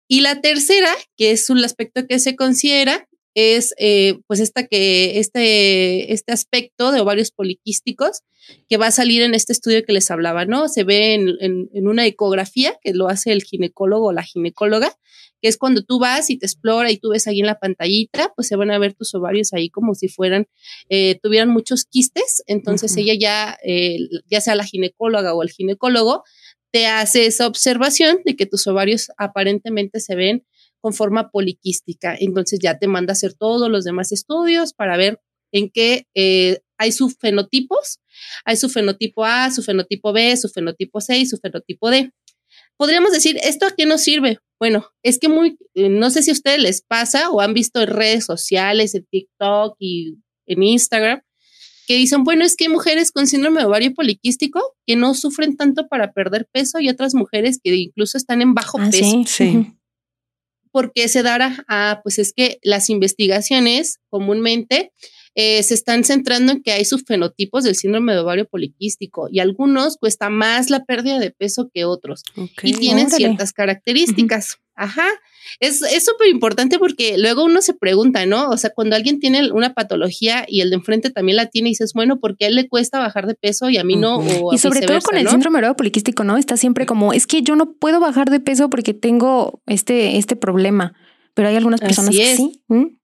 Y 0.09 0.21
la 0.21 0.41
tercera, 0.41 0.91
que 1.17 1.33
es 1.33 1.51
un 1.51 1.63
aspecto 1.63 2.07
que 2.07 2.19
se 2.19 2.35
considera, 2.35 3.09
es 3.35 3.75
eh, 3.79 4.19
pues 4.27 4.41
esta 4.41 4.67
que, 4.67 5.21
este, 5.21 6.13
este 6.13 6.33
aspecto 6.33 6.91
de 6.91 7.01
ovarios 7.01 7.31
poliquísticos 7.31 8.23
que 8.69 8.79
va 8.79 8.87
a 8.87 8.91
salir 8.91 9.23
en 9.23 9.35
este 9.35 9.53
estudio 9.53 9.85
que 9.85 9.93
les 9.93 10.11
hablaba, 10.11 10.47
¿no? 10.47 10.69
Se 10.69 10.83
ve 10.83 11.15
en, 11.15 11.37
en 11.41 11.87
una 11.87 12.07
ecografía 12.07 12.79
que 12.83 12.95
lo 12.95 13.09
hace 13.09 13.33
el 13.33 13.43
ginecólogo 13.43 14.07
o 14.07 14.13
la 14.13 14.23
ginecóloga 14.23 14.97
que 15.41 15.49
es 15.49 15.57
cuando 15.57 15.83
tú 15.83 15.99
vas 15.99 16.31
y 16.31 16.39
te 16.39 16.47
explora 16.47 16.91
y 16.91 16.97
tú 16.97 17.11
ves 17.11 17.27
ahí 17.27 17.41
en 17.41 17.47
la 17.47 17.59
pantallita, 17.59 18.33
pues 18.35 18.49
se 18.49 18.57
van 18.57 18.71
a 18.71 18.79
ver 18.79 18.95
tus 18.95 19.15
ovarios 19.15 19.53
ahí 19.53 19.71
como 19.71 19.95
si 19.95 20.09
fueran, 20.09 20.47
eh, 20.89 21.19
tuvieran 21.23 21.51
muchos 21.51 21.85
quistes, 21.85 22.43
entonces 22.47 22.97
ella 22.97 23.15
ya, 23.19 23.59
eh, 23.65 23.99
ya 24.31 24.41
sea 24.41 24.55
la 24.55 24.65
ginecóloga 24.65 25.35
o 25.35 25.43
el 25.43 25.51
ginecólogo, 25.51 26.25
te 26.71 26.87
hace 26.87 27.27
esa 27.27 27.47
observación 27.47 28.21
de 28.25 28.37
que 28.37 28.47
tus 28.47 28.67
ovarios 28.67 29.11
aparentemente 29.17 30.01
se 30.01 30.15
ven 30.15 30.45
con 30.81 30.93
forma 30.93 31.31
poliquística, 31.31 32.17
entonces 32.19 32.61
ya 32.63 32.79
te 32.79 32.87
manda 32.87 33.13
a 33.13 33.15
hacer 33.15 33.35
todos 33.35 33.71
los 33.71 33.85
demás 33.85 34.13
estudios 34.13 34.73
para 34.75 34.97
ver 34.97 35.21
en 35.53 35.71
qué 35.71 36.07
eh, 36.15 36.61
hay 36.77 36.93
sus 36.93 37.17
fenotipos, 37.19 38.01
hay 38.45 38.57
su 38.57 38.69
fenotipo 38.69 39.25
A, 39.25 39.51
su 39.51 39.63
fenotipo 39.63 40.13
B, 40.13 40.37
su 40.37 40.49
fenotipo 40.49 41.01
C 41.01 41.19
y 41.19 41.27
su 41.27 41.39
fenotipo 41.39 41.91
D 41.91 42.13
podríamos 42.79 43.13
decir, 43.13 43.39
¿esto 43.43 43.67
a 43.67 43.73
qué 43.77 43.85
nos 43.85 44.01
sirve? 44.01 44.39
Bueno, 44.59 44.87
es 45.03 45.19
que 45.19 45.29
muy, 45.29 45.59
eh, 45.75 45.89
no 45.91 46.09
sé 46.11 46.23
si 46.23 46.31
a 46.31 46.33
ustedes 46.33 46.59
les 46.61 46.81
pasa 46.83 47.31
o 47.31 47.41
han 47.43 47.53
visto 47.53 47.83
en 47.83 47.89
redes 47.89 48.25
sociales, 48.25 48.95
en 48.95 49.05
TikTok 49.11 49.77
y 49.79 50.15
en 50.47 50.63
Instagram 50.63 51.21
que 51.87 51.95
dicen, 51.97 52.23
bueno, 52.23 52.45
es 52.45 52.55
que 52.55 52.65
hay 52.67 52.71
mujeres 52.71 53.11
con 53.13 53.27
síndrome 53.27 53.61
de 53.61 53.67
ovario 53.67 53.95
poliquístico 53.95 54.61
que 54.87 54.95
no 54.95 55.15
sufren 55.15 55.57
tanto 55.57 55.89
para 55.89 56.13
perder 56.13 56.47
peso 56.53 56.81
y 56.81 56.89
otras 56.91 57.15
mujeres 57.15 57.61
que 57.65 57.75
incluso 57.75 58.19
están 58.19 58.43
en 58.43 58.53
bajo 58.55 58.79
Ah, 58.79 58.89
peso. 58.91 59.05
sí. 59.05 59.25
Sí. 59.27 59.67
¿Por 60.71 60.93
qué 60.93 61.09
se 61.09 61.23
dará? 61.23 61.65
Ah, 61.67 62.01
pues 62.03 62.19
es 62.19 62.35
que 62.35 62.59
las 62.63 62.91
investigaciones 62.91 64.01
comúnmente 64.11 64.93
eh, 65.41 65.63
se 65.63 65.75
están 65.75 66.03
centrando 66.03 66.51
en 66.51 66.63
que 66.65 66.73
hay 66.73 66.85
subfenotipos 66.85 67.63
del 67.63 67.77
síndrome 67.77 68.13
de 68.13 68.19
ovario 68.19 68.49
poliquístico 68.49 69.29
y 69.31 69.39
algunos 69.39 69.97
cuesta 69.97 70.31
más 70.31 70.69
la 70.69 70.85
pérdida 70.85 71.21
de 71.21 71.31
peso 71.31 71.71
que 71.73 71.85
otros 71.85 72.25
y 72.61 72.73
tienen 72.73 73.07
órale. 73.07 73.17
ciertas 73.19 73.53
características. 73.53 74.59
Ajá. 74.75 75.07
Es 75.61 75.83
es 75.83 76.05
súper 76.05 76.27
importante 76.27 76.81
porque 76.81 77.19
luego 77.19 77.45
uno 77.45 77.63
se 77.63 77.73
pregunta, 77.73 78.27
¿no? 78.27 78.49
O 78.51 78.57
sea, 78.57 78.71
cuando 78.71 78.97
alguien 78.97 79.21
tiene 79.21 79.53
una 79.53 79.75
patología 79.75 80.45
y 80.49 80.61
el 80.61 80.71
de 80.71 80.77
enfrente 80.77 81.11
también 81.11 81.37
la 81.37 81.47
tiene 81.47 81.69
y 81.69 81.73
dices, 81.73 81.93
bueno, 81.95 82.19
¿por 82.19 82.37
qué 82.37 82.47
a 82.47 82.49
él 82.49 82.57
le 82.57 82.69
cuesta 82.69 82.99
bajar 82.99 83.29
de 83.29 83.35
peso 83.35 83.71
y 83.71 83.77
a 83.77 83.85
mí 83.85 83.95
no? 83.95 84.17
O 84.19 84.53
Y 84.53 84.59
sobre 84.59 84.81
todo 84.81 84.99
con 85.03 85.17
el 85.17 85.23
¿no? 85.25 85.31
síndrome 85.31 85.61
ovario 85.61 85.77
poliquístico, 85.77 86.25
¿no? 86.25 86.37
Está 86.37 86.57
siempre 86.57 86.85
como, 86.85 87.13
es 87.13 87.29
que 87.29 87.43
yo 87.43 87.55
no 87.55 87.75
puedo 87.75 88.01
bajar 88.01 88.29
de 88.29 88.41
peso 88.41 88.69
porque 88.71 88.93
tengo 88.93 89.63
este, 89.67 90.19
este 90.19 90.35
problema. 90.35 90.95
Pero 91.35 91.49
hay 91.49 91.55
algunas 91.55 91.81
Así 91.81 91.87
personas 91.87 92.11
que 92.17 92.33
es. 92.33 92.37
sí. 92.37 92.61
¿Mm? 92.67 92.98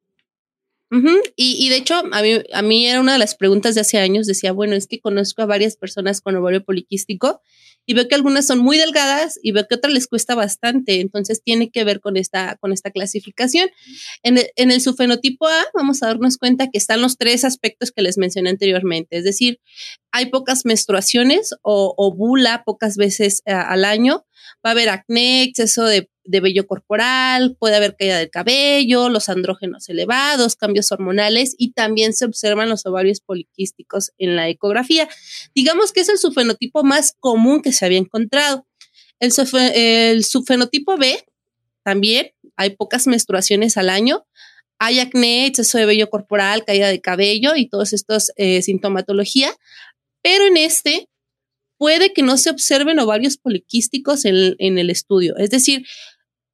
Y, 1.36 1.68
de 1.68 1.76
hecho, 1.76 1.94
a 2.12 2.62
mí, 2.62 2.86
era 2.86 3.00
una 3.00 3.14
de 3.14 3.18
las 3.18 3.34
preguntas 3.34 3.74
de 3.74 3.80
hace 3.80 3.98
años. 3.98 4.26
Decía, 4.26 4.52
bueno, 4.52 4.76
es 4.76 4.86
que 4.86 5.00
conozco 5.00 5.42
a 5.42 5.46
varias 5.46 5.76
personas 5.76 6.20
con 6.20 6.36
ovario 6.36 6.64
poliquístico 6.64 7.40
y 7.86 7.94
veo 7.94 8.08
que 8.08 8.14
algunas 8.14 8.46
son 8.46 8.60
muy 8.60 8.78
delgadas 8.78 9.38
y 9.42 9.52
veo 9.52 9.66
que 9.68 9.74
otras 9.74 9.92
les 9.92 10.06
cuesta 10.06 10.34
bastante. 10.34 11.00
Entonces 11.00 11.42
tiene 11.42 11.70
que 11.70 11.84
ver 11.84 12.00
con 12.00 12.16
esta, 12.16 12.56
con 12.60 12.72
esta 12.72 12.90
clasificación. 12.90 13.68
En 14.22 14.38
el, 14.38 14.50
en 14.56 14.70
el 14.70 14.80
A 14.80 15.64
vamos 15.74 16.02
a 16.02 16.06
darnos 16.06 16.38
cuenta 16.38 16.70
que 16.70 16.78
están 16.78 17.02
los 17.02 17.18
tres 17.18 17.44
aspectos 17.44 17.92
que 17.92 18.02
les 18.02 18.16
mencioné 18.16 18.50
anteriormente. 18.50 19.18
Es 19.18 19.24
decir, 19.24 19.60
hay 20.12 20.26
pocas 20.26 20.64
menstruaciones 20.64 21.54
o 21.62 21.94
ovula 21.96 22.62
pocas 22.64 22.96
veces 22.96 23.42
eh, 23.46 23.52
al 23.52 23.84
año. 23.84 24.24
Va 24.64 24.70
a 24.70 24.72
haber 24.72 24.88
acné, 24.88 25.42
exceso 25.42 25.84
de, 25.84 26.08
de 26.24 26.40
vello 26.40 26.66
corporal, 26.66 27.56
puede 27.58 27.76
haber 27.76 27.96
caída 27.96 28.18
del 28.18 28.30
cabello, 28.30 29.08
los 29.08 29.28
andrógenos 29.28 29.88
elevados, 29.88 30.56
cambios 30.56 30.90
hormonales 30.90 31.54
y 31.58 31.72
también 31.72 32.14
se 32.14 32.24
observan 32.24 32.70
los 32.70 32.86
ovarios 32.86 33.20
poliquísticos 33.20 34.12
en 34.18 34.34
la 34.36 34.48
ecografía. 34.48 35.08
Digamos 35.54 35.92
que 35.92 36.00
es 36.00 36.08
el 36.08 36.18
subfenotipo 36.18 36.82
más 36.82 37.14
común 37.20 37.60
que 37.60 37.72
se 37.72 37.84
había 37.84 37.98
encontrado. 37.98 38.66
El, 39.20 39.32
subfe- 39.32 39.72
el 39.74 40.24
subfenotipo 40.24 40.96
B 40.96 41.24
también 41.82 42.30
hay 42.56 42.70
pocas 42.70 43.06
menstruaciones 43.06 43.76
al 43.76 43.90
año. 43.90 44.26
Hay 44.78 44.98
acné, 45.00 45.46
exceso 45.46 45.78
de 45.78 45.86
vello 45.86 46.10
corporal, 46.10 46.64
caída 46.64 46.88
de 46.88 47.00
cabello 47.00 47.54
y 47.54 47.68
todos 47.68 47.92
estos 47.92 48.32
eh, 48.36 48.62
sintomatología. 48.62 49.54
Pero 50.22 50.46
en 50.46 50.56
este 50.56 51.08
puede 51.76 52.12
que 52.12 52.22
no 52.22 52.38
se 52.38 52.50
observen 52.50 52.98
ovarios 52.98 53.36
poliquísticos 53.36 54.24
en 54.24 54.78
el 54.78 54.90
estudio. 54.90 55.36
Es 55.36 55.50
decir, 55.50 55.84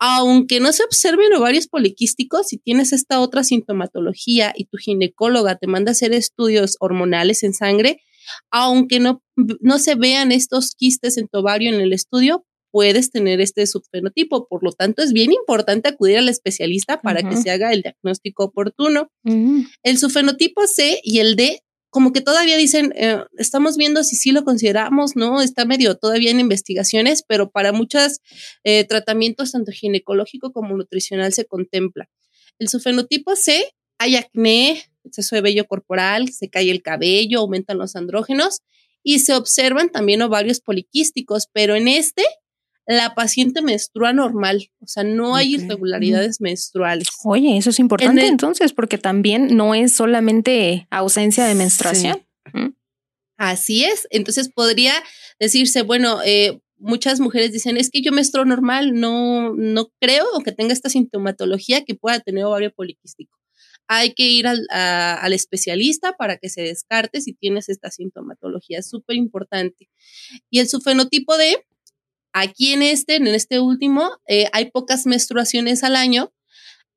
aunque 0.00 0.60
no 0.60 0.72
se 0.72 0.82
observen 0.82 1.32
ovarios 1.34 1.68
poliquísticos, 1.68 2.48
si 2.48 2.56
tienes 2.56 2.92
esta 2.92 3.20
otra 3.20 3.44
sintomatología 3.44 4.52
y 4.56 4.64
tu 4.64 4.78
ginecóloga 4.78 5.56
te 5.56 5.66
manda 5.66 5.90
a 5.90 5.92
hacer 5.92 6.14
estudios 6.14 6.76
hormonales 6.80 7.42
en 7.42 7.52
sangre, 7.52 8.00
aunque 8.50 8.98
no, 8.98 9.22
no 9.60 9.78
se 9.78 9.94
vean 9.94 10.32
estos 10.32 10.74
quistes 10.74 11.18
en 11.18 11.28
tu 11.28 11.40
ovario 11.40 11.72
en 11.72 11.80
el 11.80 11.92
estudio, 11.92 12.46
puedes 12.70 13.10
tener 13.10 13.40
este 13.40 13.66
subfenotipo. 13.66 14.46
Por 14.48 14.64
lo 14.64 14.72
tanto, 14.72 15.02
es 15.02 15.12
bien 15.12 15.32
importante 15.32 15.88
acudir 15.88 16.18
al 16.18 16.28
especialista 16.28 17.00
para 17.02 17.28
que 17.28 17.36
se 17.36 17.50
haga 17.50 17.72
el 17.72 17.82
diagnóstico 17.82 18.44
oportuno. 18.44 19.10
El 19.24 19.98
subfenotipo 19.98 20.66
C 20.66 21.00
y 21.02 21.18
el 21.18 21.36
D, 21.36 21.62
como 21.90 22.12
que 22.12 22.20
todavía 22.20 22.56
dicen, 22.56 22.92
eh, 22.96 23.18
estamos 23.36 23.76
viendo 23.76 24.04
si 24.04 24.16
sí 24.16 24.30
lo 24.30 24.44
consideramos, 24.44 25.16
¿no? 25.16 25.42
Está 25.42 25.64
medio 25.64 25.96
todavía 25.96 26.30
en 26.30 26.40
investigaciones, 26.40 27.24
pero 27.26 27.50
para 27.50 27.72
muchos 27.72 28.20
eh, 28.64 28.84
tratamientos, 28.84 29.52
tanto 29.52 29.72
ginecológico 29.72 30.52
como 30.52 30.76
nutricional, 30.76 31.32
se 31.32 31.44
contempla. 31.44 32.08
El 32.58 32.68
subfenotipo 32.68 33.34
C, 33.34 33.72
hay 33.98 34.16
acné, 34.16 34.84
exceso 35.04 35.34
de 35.34 35.42
vello 35.42 35.66
corporal, 35.66 36.30
se 36.30 36.48
cae 36.48 36.70
el 36.70 36.82
cabello, 36.82 37.40
aumentan 37.40 37.78
los 37.78 37.96
andrógenos 37.96 38.60
y 39.02 39.18
se 39.20 39.34
observan 39.34 39.90
también 39.90 40.22
ovarios 40.22 40.60
poliquísticos, 40.60 41.48
pero 41.52 41.74
en 41.74 41.88
este, 41.88 42.24
la 42.96 43.14
paciente 43.14 43.62
menstrua 43.62 44.12
normal, 44.12 44.70
o 44.80 44.86
sea, 44.86 45.02
no 45.04 45.36
hay 45.36 45.54
irregularidades 45.54 46.40
menstruales. 46.40 47.08
Oye, 47.24 47.56
eso 47.56 47.70
es 47.70 47.78
importante 47.78 48.20
En 48.20 48.26
el- 48.26 48.32
entonces, 48.32 48.72
porque 48.72 48.98
también 48.98 49.56
no 49.56 49.74
es 49.74 49.92
solamente 49.92 50.86
ausencia 50.90 51.44
de 51.44 51.54
menstruación. 51.54 52.26
Mm. 52.52 52.68
Así 53.36 53.84
es. 53.84 54.06
Entonces 54.10 54.50
podría 54.50 54.92
decirse, 55.38 55.82
bueno, 55.82 56.20
eh, 56.24 56.60
muchas 56.78 57.20
mujeres 57.20 57.52
dicen, 57.52 57.76
es 57.76 57.90
que 57.90 58.02
yo 58.02 58.12
menstruo 58.12 58.44
normal, 58.44 58.92
no, 58.98 59.54
no 59.54 59.90
creo 60.00 60.26
que 60.44 60.52
tenga 60.52 60.72
esta 60.72 60.88
sintomatología 60.90 61.84
que 61.84 61.94
pueda 61.94 62.20
tener 62.20 62.44
ovario 62.44 62.72
poliquístico. 62.74 63.38
Hay 63.88 64.14
que 64.14 64.24
ir 64.24 64.46
al, 64.46 64.66
a- 64.70 65.14
al 65.14 65.32
especialista 65.32 66.16
para 66.16 66.36
que 66.38 66.48
se 66.48 66.62
descarte 66.62 67.20
si 67.20 67.32
tienes 67.32 67.68
esta 67.68 67.90
sintomatología. 67.90 68.78
Es 68.78 68.88
súper 68.88 69.16
importante. 69.16 69.88
Y 70.50 70.58
el 70.60 70.68
subfenotipo 70.68 71.36
de, 71.36 71.64
aquí 72.32 72.72
en 72.72 72.82
este, 72.82 73.16
en 73.16 73.26
este 73.28 73.60
último, 73.60 74.10
eh, 74.26 74.48
hay 74.52 74.70
pocas 74.70 75.06
menstruaciones 75.06 75.84
al 75.84 75.96
año. 75.96 76.32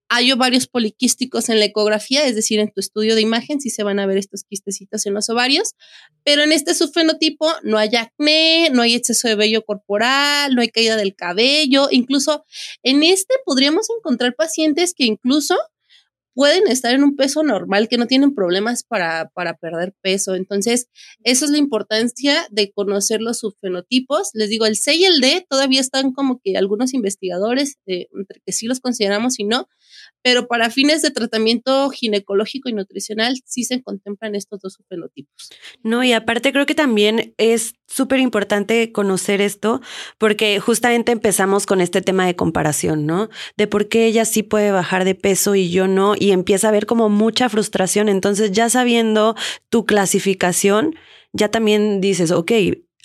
Hay 0.10 0.32
ovarios 0.32 0.68
poliquísticos 0.68 1.50
en 1.50 1.60
la 1.60 1.66
ecografía, 1.66 2.25
es 2.25 2.36
decir, 2.36 2.60
en 2.60 2.72
tu 2.72 2.82
estudio 2.82 3.16
de 3.16 3.22
imagen 3.22 3.60
sí 3.60 3.72
se 3.72 3.84
van 3.84 4.00
a 4.00 4.06
ver 4.06 4.18
estos 4.18 4.44
quistecitos 4.44 5.06
en 5.08 5.16
los 5.16 5.30
ovarios, 5.30 5.74
pero 6.24 6.44
en 6.44 6.52
este 6.52 6.75
subfenotipo 6.75 7.48
no 7.63 7.80
hay 7.80 7.96
acné, 7.96 8.70
no 8.72 8.84
hay 8.84 8.94
exceso 8.94 9.28
de 9.28 9.36
vello 9.36 9.66
corporal, 9.66 10.54
no 10.54 10.62
hay 10.62 10.70
caída 10.70 10.98
del 10.98 11.16
cabello, 11.16 11.88
incluso 11.90 12.44
en 12.84 13.02
este 13.02 13.34
podríamos 13.46 13.88
encontrar 13.90 14.36
pacientes 14.36 14.94
que 14.94 15.06
incluso 15.06 15.58
pueden 16.34 16.68
estar 16.68 16.94
en 16.94 17.04
un 17.04 17.16
peso 17.16 17.44
normal, 17.44 17.88
que 17.88 17.98
no 17.98 18.08
tienen 18.08 18.34
problemas 18.34 18.84
para, 18.84 19.30
para 19.34 19.56
perder 19.56 19.94
peso. 20.02 20.36
Entonces, 20.36 20.88
eso 21.24 21.46
es 21.46 21.52
la 21.52 21.58
importancia 21.58 22.48
de 22.52 22.72
conocer 22.72 23.22
los 23.22 23.40
subfenotipos. 23.40 24.30
Les 24.34 24.50
digo, 24.50 24.66
el 24.66 24.75
C 24.75 24.96
y 24.96 25.06
el 25.06 25.22
D 25.22 25.46
todavía 25.50 25.82
están 25.82 26.12
como 26.12 26.40
que 26.44 26.58
algunos 26.58 26.94
investigadores, 26.94 27.78
eh, 27.86 28.08
entre 28.13 28.42
que 28.46 28.52
sí 28.52 28.68
los 28.68 28.80
consideramos 28.80 29.40
y 29.40 29.44
no, 29.44 29.68
pero 30.21 30.47
para 30.47 30.69
fines 30.69 31.01
de 31.01 31.12
tratamiento 31.12 31.89
ginecológico 31.89 32.69
y 32.69 32.73
nutricional 32.73 33.35
sí 33.45 33.63
se 33.63 33.81
contemplan 33.81 34.35
estos 34.35 34.62
dos 34.62 34.73
subfenotipos. 34.73 35.50
No, 35.83 36.03
y 36.03 36.13
aparte 36.13 36.51
creo 36.51 36.65
que 36.65 36.75
también 36.75 37.33
es 37.38 37.75
súper 37.88 38.19
importante 38.19 38.91
conocer 38.91 39.41
esto 39.41 39.81
porque 40.17 40.59
justamente 40.59 41.12
empezamos 41.12 41.65
con 41.65 41.81
este 41.81 42.01
tema 42.01 42.25
de 42.25 42.35
comparación, 42.35 43.05
¿no? 43.05 43.29
De 43.57 43.67
por 43.67 43.89
qué 43.89 44.05
ella 44.05 44.25
sí 44.25 44.43
puede 44.43 44.71
bajar 44.71 45.05
de 45.05 45.15
peso 45.15 45.55
y 45.55 45.69
yo 45.69 45.88
no, 45.88 46.15
y 46.17 46.31
empieza 46.31 46.67
a 46.67 46.69
haber 46.69 46.85
como 46.85 47.09
mucha 47.09 47.50
frustración. 47.50 48.09
Entonces 48.09 48.51
ya 48.51 48.69
sabiendo 48.69 49.35
tu 49.69 49.85
clasificación, 49.85 50.95
ya 51.33 51.50
también 51.50 52.00
dices, 52.00 52.31
ok, 52.31 52.51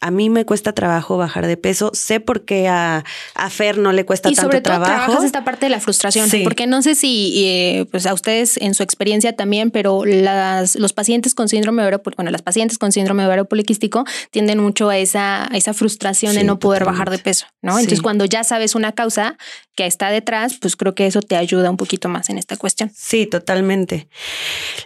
a 0.01 0.11
mí 0.11 0.31
me 0.31 0.45
cuesta 0.45 0.73
trabajo 0.73 1.17
bajar 1.17 1.47
de 1.47 1.57
peso, 1.57 1.91
sé 1.93 2.21
por 2.21 2.45
qué 2.45 2.69
a, 2.69 3.05
a 3.35 3.51
Fer 3.51 3.79
no 3.79 3.93
le 3.93 4.05
cuesta 4.05 4.31
Y 4.31 4.35
tanto 4.35 4.47
sobre 4.49 4.61
todo 4.61 4.75
trabajo. 4.75 4.95
trabajas 5.07 5.25
esta 5.25 5.45
parte 5.45 5.67
de 5.67 5.71
la 5.71 5.81
frustración, 5.81 6.29
Sí. 6.31 6.43
porque 6.45 6.67
no 6.67 6.83
sé 6.83 6.95
si 6.95 7.45
eh, 7.45 7.87
pues 7.91 8.07
a 8.07 8.15
ustedes 8.15 8.57
en 8.59 8.75
su 8.75 8.83
experiencia 8.83 9.35
también, 9.35 9.71
pero 9.71 10.05
las, 10.05 10.77
los 10.77 10.93
pacientes 10.93 11.35
con 11.35 11.49
síndrome 11.49 11.83
de 11.83 11.89
ovario, 11.89 12.03
bueno, 12.17 12.31
las 12.31 12.43
pacientes 12.43 12.79
con 12.79 12.93
síndrome 12.93 13.23
de 13.23 13.27
ovario 13.29 13.45
poliquístico 13.47 14.05
tienden 14.31 14.59
mucho 14.61 14.89
a 14.89 14.99
esa, 14.99 15.53
a 15.53 15.57
esa 15.57 15.75
frustración 15.75 16.35
de 16.35 16.41
Sí, 16.41 16.47
no 16.47 16.59
poder 16.59 16.81
totalmente. 16.83 16.99
bajar 17.05 17.11
de 17.17 17.23
peso, 17.23 17.47
¿no? 17.63 17.73
Entonces 17.79 18.01
cuando 18.03 18.25
ya 18.25 18.45
sabes 18.45 18.75
una 18.75 18.93
causa 18.93 19.37
que 19.75 19.87
está 19.87 20.11
detrás, 20.11 20.59
pues 20.61 20.75
creo 20.77 20.95
que 20.95 21.07
eso 21.07 21.23
te 21.23 21.37
ayuda 21.37 21.71
un 21.71 21.77
poquito 21.77 22.09
más 22.09 22.31
en 22.31 22.39
esta 22.39 22.57
cuestión. 22.57 22.91
Sí, 22.95 23.27
totalmente. 23.27 24.09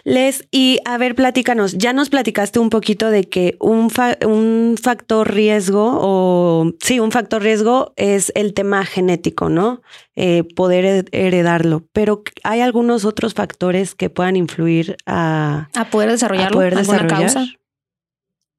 Les, 0.03 0.45
y 0.51 0.79
a 0.85 0.97
ver, 0.97 1.15
platícanos, 1.15 1.73
ya 1.77 1.93
nos 1.93 2.09
platicaste 2.09 2.59
un 2.59 2.69
poquito 2.69 3.09
de 3.09 3.23
que 3.23 3.57
un, 3.59 3.89
fa- 3.89 4.17
un 4.25 4.75
factor 4.81 5.02
riesgo, 5.23 5.97
o 6.01 6.71
sí, 6.81 6.99
un 6.99 7.11
factor 7.11 7.41
riesgo 7.41 7.93
es 7.95 8.31
el 8.35 8.53
tema 8.53 8.85
genético, 8.85 9.49
¿no? 9.49 9.81
Eh, 10.15 10.43
poder 10.55 10.85
her- 10.85 11.09
heredarlo, 11.11 11.85
pero 11.93 12.23
¿hay 12.43 12.61
algunos 12.61 13.05
otros 13.05 13.33
factores 13.33 13.95
que 13.95 14.09
puedan 14.09 14.35
influir 14.35 14.95
a, 15.05 15.69
A 15.75 15.89
poder 15.89 16.09
a 16.09 16.11
desarrollarlo, 16.13 16.55
poder 16.57 16.77
alguna 16.77 16.97
desarrollar? 17.03 17.33
causa. 17.33 17.45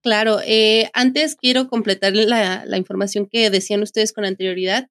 Claro, 0.02 0.38
eh, 0.46 0.90
antes 0.92 1.34
quiero 1.34 1.68
completar 1.68 2.12
la, 2.14 2.64
la 2.66 2.76
información 2.76 3.26
que 3.26 3.48
decían 3.48 3.82
ustedes 3.82 4.12
con 4.12 4.24
anterioridad. 4.26 4.88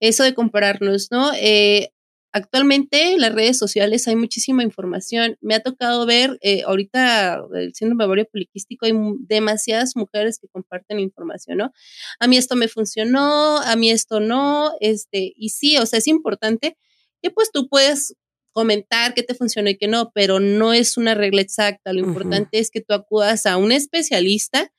Eso 0.00 0.24
de 0.24 0.34
compararnos, 0.34 1.08
¿no? 1.12 1.30
Eh, 1.36 1.90
actualmente 2.32 3.12
en 3.12 3.20
las 3.20 3.34
redes 3.34 3.58
sociales 3.58 4.06
hay 4.08 4.16
muchísima 4.16 4.62
información. 4.62 5.36
Me 5.40 5.54
ha 5.54 5.60
tocado 5.60 6.06
ver, 6.06 6.38
eh, 6.42 6.62
ahorita 6.66 7.42
el 7.54 7.74
síndrome 7.74 8.04
ovario 8.04 8.28
poliquístico, 8.30 8.86
hay 8.86 8.92
demasiadas 9.20 9.96
mujeres 9.96 10.38
que 10.38 10.48
comparten 10.48 11.00
información, 11.00 11.58
¿no? 11.58 11.72
A 12.20 12.26
mí 12.26 12.36
esto 12.36 12.56
me 12.56 12.68
funcionó, 12.68 13.58
a 13.58 13.76
mí 13.76 13.90
esto 13.90 14.20
no, 14.20 14.72
este, 14.80 15.32
y 15.36 15.50
sí, 15.50 15.78
o 15.78 15.86
sea, 15.86 15.98
es 15.98 16.06
importante 16.06 16.76
que 17.22 17.30
pues 17.30 17.50
tú 17.52 17.68
puedes 17.68 18.14
comentar 18.52 19.14
qué 19.14 19.22
te 19.22 19.34
funcionó 19.34 19.70
y 19.70 19.76
qué 19.76 19.86
no, 19.86 20.10
pero 20.12 20.40
no 20.40 20.72
es 20.72 20.96
una 20.96 21.14
regla 21.14 21.40
exacta. 21.40 21.92
Lo 21.92 22.00
importante 22.00 22.58
es 22.58 22.70
que 22.70 22.80
tú 22.80 22.94
acudas 22.94 23.46
a 23.46 23.56
un 23.56 23.72
especialista 23.72 24.72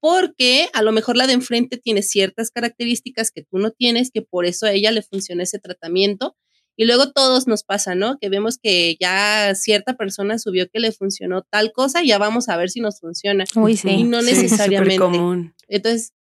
porque 0.00 0.68
a 0.72 0.82
lo 0.82 0.92
mejor 0.92 1.16
la 1.16 1.26
de 1.26 1.34
enfrente 1.34 1.76
tiene 1.76 2.02
ciertas 2.02 2.50
características 2.50 3.30
que 3.30 3.42
tú 3.42 3.58
no 3.58 3.70
tienes, 3.70 4.10
que 4.10 4.22
por 4.22 4.46
eso 4.46 4.66
a 4.66 4.72
ella 4.72 4.90
le 4.90 5.02
funciona 5.02 5.42
ese 5.42 5.58
tratamiento. 5.58 6.36
Y 6.80 6.86
luego 6.86 7.12
todos 7.12 7.46
nos 7.46 7.62
pasa, 7.62 7.94
¿no? 7.94 8.16
Que 8.18 8.30
vemos 8.30 8.56
que 8.56 8.96
ya 8.98 9.54
cierta 9.54 9.98
persona 9.98 10.38
subió 10.38 10.66
que 10.72 10.80
le 10.80 10.92
funcionó 10.92 11.42
tal 11.42 11.72
cosa 11.72 12.02
y 12.02 12.06
ya 12.06 12.16
vamos 12.16 12.48
a 12.48 12.56
ver 12.56 12.70
si 12.70 12.80
nos 12.80 13.00
funciona. 13.00 13.44
Uy, 13.54 13.76
sí. 13.76 13.90
Y 13.90 14.04
no 14.04 14.22
Sí, 14.22 14.32
necesariamente. 14.32 14.94
supercomún. 14.94 15.54
Entonces, 15.68 16.14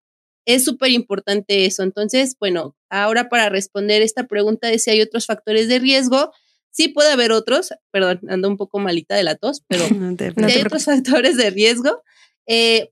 es 0.48 0.66
súper 0.66 0.90
importante 0.90 1.66
eso. 1.68 1.84
Entonces, 1.84 2.36
bueno, 2.40 2.76
ahora 2.90 3.30
para 3.30 3.50
responder 3.50 4.02
esta 4.02 4.26
pregunta 4.26 4.68
de 4.68 4.80
si 4.80 4.90
hay 4.90 5.00
otros 5.00 5.28
factores 5.28 5.68
de 5.68 5.78
riesgo, 5.78 6.32
sí 6.72 6.88
puede 6.88 7.12
haber 7.12 7.34
otros, 7.34 7.70
perdón, 7.92 8.22
ando 8.28 8.48
un 8.48 8.58
poco 8.58 8.80
malita 8.80 9.16
de 9.16 9.26
la 9.26 9.36
tos, 9.36 9.62
pero 9.68 9.84
No 9.96 10.16
te 10.16 10.34
No 10.36 10.50
si 10.50 10.56
hay 10.56 10.62
otros 10.64 10.86
factores 10.86 11.38
de 11.38 11.52
riesgo. 11.52 12.02
Eh, 12.48 12.90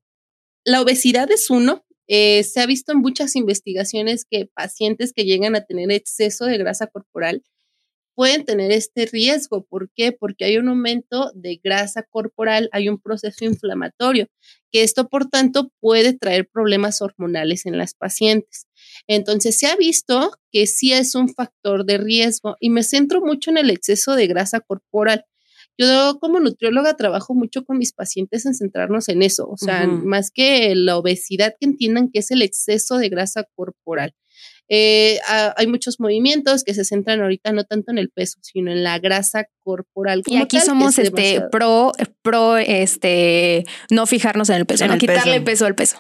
la 0.65 0.84
obesidad 0.84 1.31
es 1.31 1.50
uno. 1.50 1.84
Eh, 2.07 2.43
se 2.43 2.62
ha 2.62 2.67
visto 2.67 2.91
en 2.91 3.00
muchas 3.00 3.36
investigaciones 3.36 4.24
que 4.29 4.45
pacientes 4.53 5.13
que 5.13 5.25
llegan 5.25 5.55
a 5.55 5.65
tener 5.65 5.91
exceso 5.91 6.45
de 6.45 6.60
grasa 6.60 6.86
corporal 6.86 7.41
pueden 8.15 8.45
tener 8.45 8.72
este 8.72 9.05
riesgo. 9.05 9.65
¿Por 9.65 9.89
qué? 9.93 10.12
Porque 10.12 10.45
hay 10.45 10.57
un 10.57 10.69
aumento 10.69 11.31
de 11.36 11.60
grasa 11.63 12.03
corporal, 12.03 12.69
hay 12.72 12.89
un 12.89 13.00
proceso 13.00 13.45
inflamatorio, 13.45 14.27
que 14.72 14.84
esto, 14.84 15.07
por 15.07 15.27
tanto, 15.27 15.72
puede 15.79 16.13
traer 16.13 16.48
problemas 16.48 17.01
hormonales 17.01 17.65
en 17.65 17.77
las 17.77 17.93
pacientes. 17.93 18.67
Entonces, 19.07 19.57
se 19.57 19.67
ha 19.67 19.75
visto 19.75 20.31
que 20.51 20.65
sí 20.65 20.93
es 20.93 21.13
un 21.15 21.29
factor 21.29 21.86
de 21.86 21.98
riesgo 21.98 22.55
y 22.60 22.69
me 22.69 22.84
centro 22.84 23.22
mucho 23.22 23.51
en 23.51 23.57
el 23.57 23.69
exceso 23.69 24.15
de 24.15 24.27
grasa 24.27 24.62
corporal. 24.62 25.25
Yo 25.77 26.19
como 26.22 26.39
nutrióloga 26.39 26.95
trabajo 26.95 27.34
mucho 27.34 27.65
con 27.65 27.77
mis 27.77 27.91
pacientes 27.91 28.45
en 28.45 28.53
centrarnos 28.53 29.10
en 29.10 29.22
eso, 29.22 29.45
o 29.50 29.57
sea, 29.57 29.86
más 29.88 30.31
que 30.31 30.74
la 30.74 30.98
obesidad, 30.98 31.53
que 31.60 31.65
entiendan 31.65 32.10
que 32.10 32.19
es 32.19 32.31
el 32.31 32.41
exceso 32.41 32.98
de 32.98 33.10
grasa 33.10 33.45
corporal. 33.55 34.13
Eh, 34.67 35.19
ha- 35.27 35.53
hay 35.57 35.67
muchos 35.67 36.00
movimientos 36.00 36.63
que 36.63 36.74
se 36.74 36.86
centran 36.86 37.22
ahorita 37.22 37.51
no 37.51 37.63
tanto 37.65 37.91
en 37.91 37.98
el 38.00 38.10
peso, 38.10 38.39
sino 38.41 38.72
en 38.72 38.84
la 38.84 38.98
grasa 39.00 39.48
corporal. 39.60 40.19
Y 40.19 40.24
como 40.24 40.43
aquí 40.43 40.57
tal, 40.57 40.62
que 40.62 40.65
somos 40.65 40.93
es 40.98 41.05
este 41.05 41.22
demasiado. 41.22 41.50
pro, 41.51 41.91
pro 42.24 42.57
este 42.57 43.63
no 43.91 44.05
fijarnos 44.07 44.50
en 44.50 44.55
el 44.55 44.65
peso, 44.65 44.84
En 44.84 44.88
no 44.89 44.93
el 44.95 45.00
quitarle 45.00 45.34
peso. 45.41 45.45
peso 45.45 45.65
al 45.67 45.75
peso. 45.75 45.98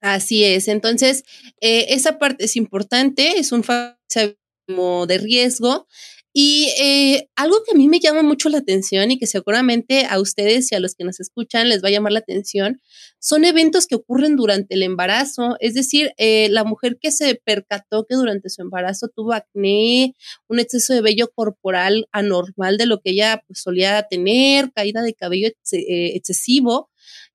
Así 0.00 0.42
es. 0.44 0.66
Entonces, 0.68 1.24
eh, 1.60 1.86
esa 1.90 2.18
parte 2.18 2.44
es 2.46 2.56
importante, 2.56 3.38
es 3.38 3.52
un 3.52 3.62
factor 3.62 4.36
como 4.66 5.06
de 5.06 5.18
riesgo. 5.18 5.86
Y 6.34 6.70
eh, 6.80 7.28
algo 7.36 7.62
que 7.62 7.72
a 7.74 7.78
mí 7.78 7.88
me 7.88 8.00
llama 8.00 8.22
mucho 8.22 8.48
la 8.48 8.58
atención 8.58 9.10
y 9.10 9.18
que 9.18 9.26
seguramente 9.26 10.06
a 10.06 10.18
ustedes 10.18 10.72
y 10.72 10.74
a 10.74 10.80
los 10.80 10.94
que 10.94 11.04
nos 11.04 11.20
escuchan 11.20 11.68
les 11.68 11.84
va 11.84 11.88
a 11.88 11.90
llamar 11.90 12.12
la 12.12 12.20
atención, 12.20 12.80
son 13.18 13.44
eventos 13.44 13.86
que 13.86 13.96
ocurren 13.96 14.36
durante 14.36 14.74
el 14.74 14.82
embarazo. 14.82 15.56
Es 15.60 15.74
decir, 15.74 16.12
eh, 16.16 16.48
la 16.50 16.64
mujer 16.64 16.98
que 16.98 17.10
se 17.10 17.34
percató 17.34 18.06
que 18.08 18.14
durante 18.14 18.48
su 18.48 18.62
embarazo 18.62 19.08
tuvo 19.08 19.34
acné, 19.34 20.14
un 20.48 20.58
exceso 20.58 20.94
de 20.94 21.02
vello 21.02 21.30
corporal 21.34 22.08
anormal 22.12 22.78
de 22.78 22.86
lo 22.86 23.00
que 23.00 23.10
ella 23.10 23.42
pues, 23.46 23.60
solía 23.60 24.02
tener, 24.08 24.72
caída 24.72 25.02
de 25.02 25.14
cabello 25.14 25.48
eh, 25.48 26.12
excesivo, 26.14 26.90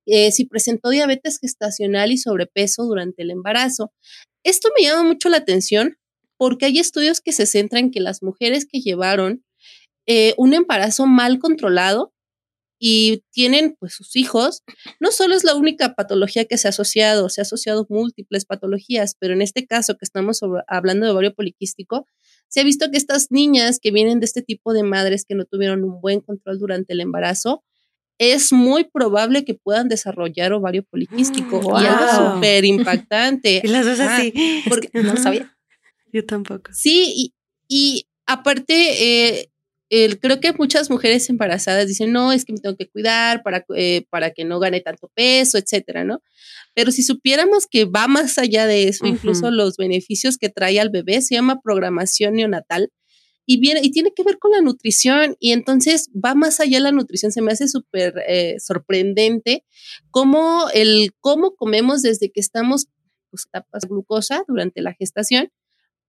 eh, 0.07 0.31
si 0.31 0.45
presentó 0.45 0.89
diabetes 0.89 1.37
gestacional 1.39 2.11
y 2.11 2.17
sobrepeso 2.17 2.85
durante 2.85 3.21
el 3.21 3.29
embarazo. 3.29 3.91
Esto 4.43 4.69
me 4.75 4.85
llama 4.85 5.03
mucho 5.03 5.29
la 5.29 5.37
atención 5.37 5.97
porque 6.37 6.65
hay 6.67 6.79
estudios 6.79 7.21
que 7.21 7.31
se 7.31 7.45
centran 7.45 7.85
en 7.85 7.91
que 7.91 7.99
las 7.99 8.21
mujeres 8.23 8.65
que 8.65 8.79
llevaron 8.79 9.43
eh, 10.05 10.33
un 10.37 10.53
embarazo 10.53 11.05
mal 11.05 11.39
controlado 11.39 12.13
y 12.79 13.23
tienen 13.31 13.75
pues 13.79 13.93
sus 13.95 14.15
hijos, 14.15 14.61
no 14.99 15.11
solo 15.11 15.35
es 15.35 15.43
la 15.43 15.55
única 15.55 15.95
patología 15.95 16.45
que 16.45 16.59
se 16.59 16.67
ha 16.67 16.69
asociado, 16.69 17.27
se 17.29 17.41
ha 17.41 17.43
asociado 17.43 17.87
múltiples 17.89 18.45
patologías, 18.45 19.15
pero 19.19 19.33
en 19.33 19.41
este 19.41 19.65
caso 19.65 19.93
que 19.95 20.05
estamos 20.05 20.37
sobre- 20.37 20.61
hablando 20.67 21.05
de 21.07 21.11
ovario 21.11 21.33
poliquístico, 21.33 22.05
se 22.49 22.61
ha 22.61 22.63
visto 22.63 22.91
que 22.91 22.97
estas 22.97 23.31
niñas 23.31 23.79
que 23.81 23.89
vienen 23.91 24.19
de 24.19 24.25
este 24.25 24.43
tipo 24.43 24.73
de 24.73 24.83
madres 24.83 25.25
que 25.27 25.33
no 25.33 25.45
tuvieron 25.45 25.83
un 25.83 25.99
buen 26.01 26.21
control 26.21 26.59
durante 26.59 26.93
el 26.93 27.01
embarazo, 27.01 27.63
es 28.19 28.53
muy 28.53 28.83
probable 28.83 29.43
que 29.43 29.55
puedan 29.55 29.89
desarrollar 29.89 30.53
ovario 30.53 30.83
poliquístico 30.83 31.59
y 31.81 31.85
algo 31.85 32.35
súper 32.35 32.63
impactante. 32.65 33.61
Y 33.63 33.67
las 33.67 33.85
dos 33.85 33.99
así. 33.99 34.33
porque- 34.69 34.89
No 34.93 35.11
Ajá. 35.13 35.23
sabía. 35.23 35.56
Yo 36.11 36.25
tampoco. 36.25 36.71
Sí, 36.73 37.13
y, 37.15 37.33
y 37.67 38.07
aparte, 38.25 39.33
eh, 39.39 39.51
el- 39.89 40.19
creo 40.19 40.39
que 40.39 40.53
muchas 40.53 40.89
mujeres 40.89 41.29
embarazadas 41.29 41.87
dicen, 41.87 42.11
no, 42.11 42.31
es 42.31 42.43
que 42.45 42.53
me 42.53 42.59
tengo 42.59 42.75
que 42.75 42.89
cuidar 42.89 43.41
para, 43.43 43.65
eh, 43.75 44.05
para 44.09 44.31
que 44.31 44.43
no 44.45 44.59
gane 44.59 44.81
tanto 44.81 45.09
peso, 45.15 45.57
etcétera, 45.57 46.03
¿no? 46.03 46.21
Pero 46.73 46.91
si 46.91 47.03
supiéramos 47.03 47.65
que 47.67 47.85
va 47.85 48.07
más 48.07 48.37
allá 48.37 48.67
de 48.67 48.87
eso, 48.87 49.05
incluso 49.05 49.49
los 49.51 49.77
beneficios 49.77 50.37
que 50.37 50.49
trae 50.49 50.79
al 50.79 50.89
bebé, 50.89 51.21
se 51.21 51.35
llama 51.35 51.61
programación 51.61 52.33
neonatal 52.35 52.89
y 53.49 53.59
viene 53.61 53.79
y 53.81 53.91
tiene 53.91 54.11
que 54.13 54.23
ver 54.23 54.37
con 54.39 54.51
la 54.51 54.61
nutrición 54.61 55.37
y 55.39 55.53
entonces 55.53 56.09
va 56.13 56.35
más 56.35 56.59
allá 56.59 56.77
de 56.79 56.83
la 56.83 56.91
nutrición 56.91 57.31
se 57.31 57.41
me 57.41 57.53
hace 57.53 57.69
súper 57.69 58.13
eh, 58.27 58.57
sorprendente 58.59 59.63
cómo 60.11 60.65
el 60.73 61.11
cómo 61.21 61.55
comemos 61.55 62.01
desde 62.01 62.29
que 62.29 62.41
estamos 62.41 62.87
pues 63.29 63.47
tapas 63.49 63.85
glucosa 63.87 64.43
durante 64.49 64.81
la 64.81 64.93
gestación 64.93 65.49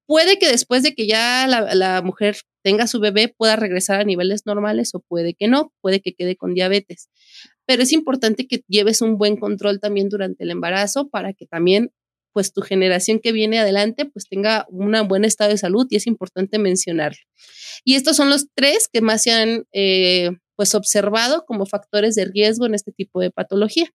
puede 0.09 0.39
que 0.39 0.49
después 0.49 0.83
de 0.83 0.95
que 0.95 1.07
ya 1.07 1.47
la, 1.47 2.03
mujer 2.03 2.39
tenga 2.65 2.87
su 2.87 2.99
bebé 2.99 3.29
pueda 3.29 3.57
regresar 3.57 4.01
a 4.01 4.05
niveles 4.05 4.47
normales 4.47 4.95
o 4.95 5.01
puede 5.01 5.35
que 5.35 5.49
no, 5.49 5.75
puede 5.83 6.01
que 6.01 6.15
quede 6.15 6.35
con 6.35 6.55
diabetes. 6.55 7.11
Pero 7.67 7.83
es 7.83 7.93
importante 7.93 8.49
que 8.49 8.63
lleves 8.69 9.03
un 9.03 9.19
buen 9.19 9.37
control 9.37 9.81
también 9.81 10.09
durante 10.09 10.45
el 10.45 10.51
embarazo 10.51 11.11
para 11.11 11.35
que 11.35 11.45
también 11.45 11.93
pues 12.33 12.55
tu 12.55 12.63
generación 12.63 13.21
que 13.21 13.33
viene 13.33 13.59
adelante 13.59 14.07
pues 14.07 14.27
tenga 14.31 14.67
un 14.71 14.97
buen 15.09 15.27
estado 15.27 15.51
de 15.51 15.59
salud 15.59 15.87
y 15.91 15.97
es 15.97 16.07
importante 16.07 16.59
mencionarlo. 16.59 17.21
Y 17.85 17.95
estos 17.95 18.17
son 18.17 18.31
los 18.31 18.47
tres 18.55 18.89
que 18.91 19.03
más 19.03 19.23
se 19.23 19.33
han 19.33 19.67
eh, 19.73 20.31
pues 20.57 20.75
observado 20.75 21.45
como 21.47 21.67
factores 21.67 22.15
de 22.15 22.25
riesgo 22.25 22.65
en 22.65 22.75
este 22.75 22.93
tipo 22.93 23.21
de 23.21 23.31
patología. 23.31 23.91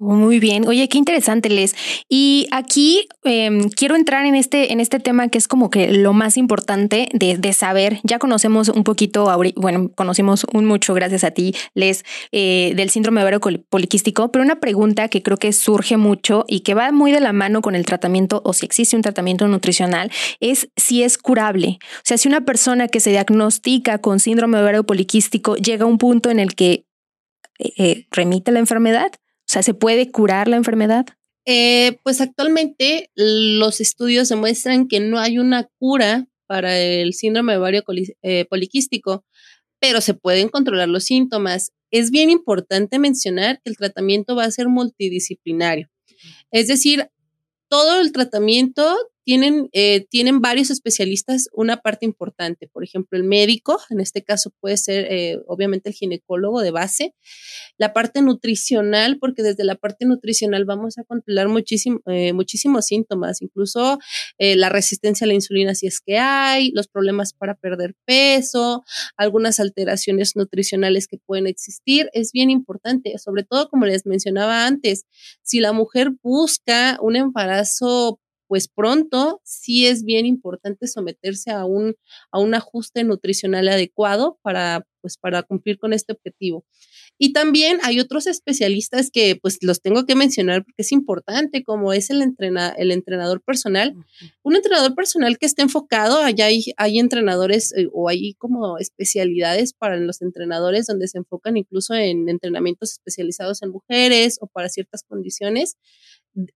Muy 0.00 0.40
bien. 0.40 0.66
Oye, 0.66 0.88
qué 0.88 0.98
interesante, 0.98 1.48
Les. 1.48 1.74
Y 2.08 2.48
aquí 2.50 3.06
em, 3.22 3.70
quiero 3.70 3.94
entrar 3.94 4.26
en 4.26 4.34
este, 4.34 4.72
en 4.72 4.80
este 4.80 4.98
tema 4.98 5.28
que 5.28 5.38
es 5.38 5.46
como 5.46 5.70
que 5.70 5.86
lo 5.92 6.12
más 6.12 6.36
importante 6.36 7.08
de, 7.12 7.38
de 7.38 7.52
saber. 7.52 8.00
Ya 8.02 8.18
conocemos 8.18 8.68
un 8.68 8.82
poquito, 8.82 9.24
bueno, 9.54 9.92
conocimos 9.94 10.46
un 10.52 10.64
mucho 10.66 10.94
gracias 10.94 11.22
a 11.22 11.30
ti, 11.30 11.54
Les, 11.74 12.04
eh, 12.32 12.72
del 12.74 12.90
síndrome 12.90 13.22
ovario 13.22 13.40
col- 13.40 13.64
poliquístico, 13.70 14.32
pero 14.32 14.44
una 14.44 14.58
pregunta 14.58 15.08
que 15.08 15.22
creo 15.22 15.36
que 15.36 15.52
surge 15.52 15.96
mucho 15.96 16.44
y 16.48 16.60
que 16.60 16.74
va 16.74 16.90
muy 16.90 17.12
de 17.12 17.20
la 17.20 17.32
mano 17.32 17.62
con 17.62 17.76
el 17.76 17.86
tratamiento 17.86 18.42
o 18.44 18.52
si 18.52 18.66
existe 18.66 18.96
un 18.96 19.02
tratamiento 19.02 19.46
nutricional 19.46 20.10
es 20.40 20.68
si 20.76 21.04
es 21.04 21.18
curable. 21.18 21.78
O 21.80 22.02
sea, 22.02 22.18
si 22.18 22.26
una 22.26 22.44
persona 22.44 22.88
que 22.88 22.98
se 22.98 23.10
diagnostica 23.10 23.98
con 23.98 24.18
síndrome 24.18 24.58
ovario 24.58 24.84
poliquístico 24.84 25.54
llega 25.54 25.84
a 25.84 25.88
un 25.88 25.98
punto 25.98 26.30
en 26.30 26.40
el 26.40 26.56
que 26.56 26.84
eh, 27.60 27.72
eh, 27.78 28.06
remite 28.10 28.50
la 28.50 28.58
enfermedad. 28.58 29.12
Sea, 29.54 29.62
¿se 29.62 29.72
puede 29.72 30.10
curar 30.10 30.48
la 30.48 30.56
enfermedad? 30.56 31.06
Eh, 31.46 32.00
pues 32.02 32.20
actualmente 32.20 33.12
los 33.14 33.80
estudios 33.80 34.28
demuestran 34.28 34.88
que 34.88 34.98
no 34.98 35.20
hay 35.20 35.38
una 35.38 35.68
cura 35.78 36.26
para 36.48 36.76
el 36.76 37.14
síndrome 37.14 37.52
de 37.52 37.58
ovario 37.60 37.84
eh, 38.22 38.46
poliquístico, 38.46 39.24
pero 39.78 40.00
se 40.00 40.14
pueden 40.14 40.48
controlar 40.48 40.88
los 40.88 41.04
síntomas. 41.04 41.70
Es 41.92 42.10
bien 42.10 42.30
importante 42.30 42.98
mencionar 42.98 43.60
que 43.62 43.70
el 43.70 43.76
tratamiento 43.76 44.34
va 44.34 44.42
a 44.42 44.50
ser 44.50 44.66
multidisciplinario. 44.66 45.88
Es 46.50 46.66
decir, 46.66 47.08
todo 47.68 48.00
el 48.00 48.10
tratamiento 48.10 48.96
tienen, 49.24 49.68
eh, 49.72 50.06
tienen 50.10 50.40
varios 50.40 50.70
especialistas 50.70 51.48
una 51.52 51.78
parte 51.78 52.04
importante. 52.04 52.68
Por 52.68 52.84
ejemplo, 52.84 53.18
el 53.18 53.24
médico, 53.24 53.80
en 53.90 54.00
este 54.00 54.22
caso 54.22 54.52
puede 54.60 54.76
ser 54.76 55.06
eh, 55.10 55.38
obviamente 55.46 55.88
el 55.88 55.94
ginecólogo 55.94 56.60
de 56.60 56.70
base, 56.70 57.14
la 57.78 57.92
parte 57.92 58.22
nutricional, 58.22 59.18
porque 59.18 59.42
desde 59.42 59.64
la 59.64 59.76
parte 59.76 60.04
nutricional 60.04 60.64
vamos 60.66 60.98
a 60.98 61.04
controlar 61.04 61.48
muchísimo, 61.48 62.00
eh, 62.06 62.32
muchísimos 62.32 62.86
síntomas, 62.86 63.40
incluso 63.42 63.98
la 64.38 64.68
resistencia 64.68 65.24
a 65.24 65.28
la 65.28 65.34
insulina 65.34 65.74
si 65.74 65.86
es 65.86 66.00
que 66.00 66.18
hay, 66.18 66.70
los 66.72 66.88
problemas 66.88 67.32
para 67.32 67.54
perder 67.54 67.94
peso, 68.04 68.84
algunas 69.16 69.58
alteraciones 69.58 70.36
nutricionales 70.36 71.06
que 71.06 71.18
pueden 71.18 71.46
existir. 71.46 72.10
Es 72.12 72.32
bien 72.32 72.50
importante, 72.50 73.16
sobre 73.18 73.44
todo 73.44 73.68
como 73.68 73.86
les 73.86 74.06
mencionaba 74.06 74.66
antes, 74.66 75.06
si 75.42 75.60
la 75.60 75.72
mujer 75.72 76.10
busca 76.22 76.98
un 77.00 77.16
embarazo 77.16 78.20
pues 78.46 78.68
pronto 78.68 79.40
sí 79.44 79.86
es 79.86 80.04
bien 80.04 80.26
importante 80.26 80.86
someterse 80.86 81.50
a 81.50 81.64
un, 81.64 81.96
a 82.30 82.38
un 82.38 82.54
ajuste 82.54 83.04
nutricional 83.04 83.68
adecuado 83.68 84.38
para, 84.42 84.86
pues, 85.00 85.16
para 85.16 85.42
cumplir 85.42 85.78
con 85.78 85.92
este 85.92 86.12
objetivo. 86.12 86.64
Y 87.16 87.32
también 87.32 87.78
hay 87.84 88.00
otros 88.00 88.26
especialistas 88.26 89.10
que 89.10 89.36
pues 89.40 89.58
los 89.62 89.80
tengo 89.80 90.04
que 90.04 90.16
mencionar 90.16 90.64
porque 90.64 90.82
es 90.82 90.90
importante, 90.90 91.62
como 91.62 91.92
es 91.92 92.10
el, 92.10 92.22
el 92.76 92.90
entrenador 92.90 93.40
personal. 93.40 93.94
Un 94.42 94.56
entrenador 94.56 94.96
personal 94.96 95.38
que 95.38 95.46
esté 95.46 95.62
enfocado, 95.62 96.18
allá 96.18 96.46
hay, 96.46 96.64
hay 96.76 96.98
entrenadores 96.98 97.72
eh, 97.76 97.88
o 97.92 98.08
hay 98.08 98.34
como 98.34 98.78
especialidades 98.78 99.74
para 99.74 99.96
los 99.96 100.22
entrenadores 100.22 100.86
donde 100.86 101.06
se 101.06 101.18
enfocan 101.18 101.56
incluso 101.56 101.94
en 101.94 102.28
entrenamientos 102.28 102.92
especializados 102.92 103.62
en 103.62 103.70
mujeres 103.70 104.38
o 104.40 104.48
para 104.48 104.68
ciertas 104.68 105.04
condiciones 105.04 105.76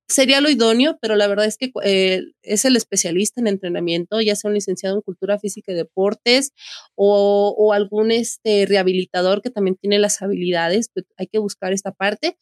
sería 0.09 0.41
lo 0.41 0.51
idóneo, 0.51 0.99
pero 1.01 1.17
la 1.17 1.27
verdad 1.27 1.47
es 1.47 1.57
que 1.57 1.71
eh, 1.85 2.23
es 2.43 2.65
el 2.65 2.77
especialista 2.77 3.41
en 3.41 3.47
entrenamiento, 3.47 4.21
ya 4.21 4.35
sea 4.37 4.49
un 4.49 4.55
licenciado 4.55 4.97
en 4.97 5.03
cultura 5.03 5.39
física 5.39 5.73
y 5.73 5.77
deportes 5.77 6.53
o, 6.95 7.73
algún 7.73 8.11
este, 8.11 8.67
rehabilitador 8.67 9.43
que 9.43 9.51
también 9.51 9.77
tiene 9.77 9.99
las 9.99 10.21
habilidades, 10.23 10.91
pues 10.93 11.07
hay 11.17 11.27
que 11.27 11.39
buscar 11.39 11.73
esta 11.73 11.93
parte. 11.93 12.37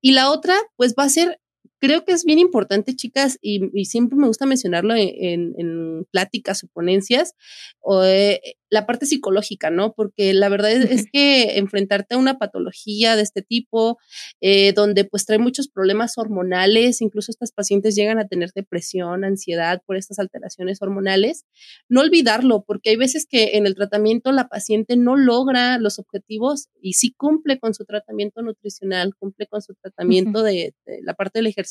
Y 0.00 0.12
la 0.12 0.30
otra, 0.30 0.56
pues 0.76 0.94
va 0.98 1.04
a 1.04 1.08
ser 1.10 1.40
creo 1.80 2.04
que 2.04 2.12
es 2.12 2.24
bien 2.24 2.38
importante, 2.38 2.94
chicas, 2.94 3.38
y, 3.40 3.60
siempre 3.84 4.16
me 4.16 4.26
gusta 4.26 4.46
mencionarlo 4.46 4.94
en, 4.94 5.54
en, 5.58 6.06
pláticas 6.12 6.62
o 6.62 6.68
ponencias, 6.68 7.34
o, 7.80 8.04
eh, 8.04 8.40
la 8.70 8.86
parte 8.86 9.04
psicológica, 9.04 9.70
¿no? 9.70 9.92
Porque 9.94 10.32
la 10.32 10.48
verdad 10.48 10.70
es, 10.70 11.06
que 11.10 11.58
enfrentarte 11.58 12.14
a 12.14 12.18
una 12.18 12.38
patología 12.38 13.16
de 13.16 13.22
este 13.22 13.42
tipo, 13.42 13.98
eh, 14.40 14.72
donde 14.72 15.04
pues 15.04 15.26
trae 15.26 15.38
muchos 15.38 15.68
problemas 15.68 16.16
hormonales, 16.16 17.00
incluso 17.00 17.32
estas 17.32 17.52
pacientes 17.52 17.96
llegan 17.96 18.18
a 18.18 18.28
tener 18.28 18.52
depresión, 18.54 19.24
ansiedad 19.24 19.82
por 19.86 19.96
estas 19.96 20.18
alteraciones 20.18 20.80
hormonales, 20.80 21.46
no 21.88 22.00
olvidarlo, 22.00 22.62
porque 22.64 22.90
hay 22.90 22.96
veces 22.96 23.26
que 23.28 23.56
en 23.56 23.66
el 23.66 23.74
tratamiento 23.74 24.30
la 24.30 24.48
paciente 24.48 24.96
no 24.96 25.16
logra 25.16 25.78
los 25.78 25.98
objetivos 25.98 26.68
y 26.80 26.92
sí 26.92 27.12
cumple 27.16 27.58
con 27.58 27.74
su 27.74 27.84
tratamiento 27.84 28.42
nutricional, 28.42 29.14
cumple 29.16 29.46
con 29.48 29.62
su 29.62 29.74
tratamiento 29.74 30.42
de, 30.42 30.74
de 30.86 31.00
la 31.02 31.14
parte 31.14 31.40
del 31.40 31.48
ejercicio, 31.48 31.69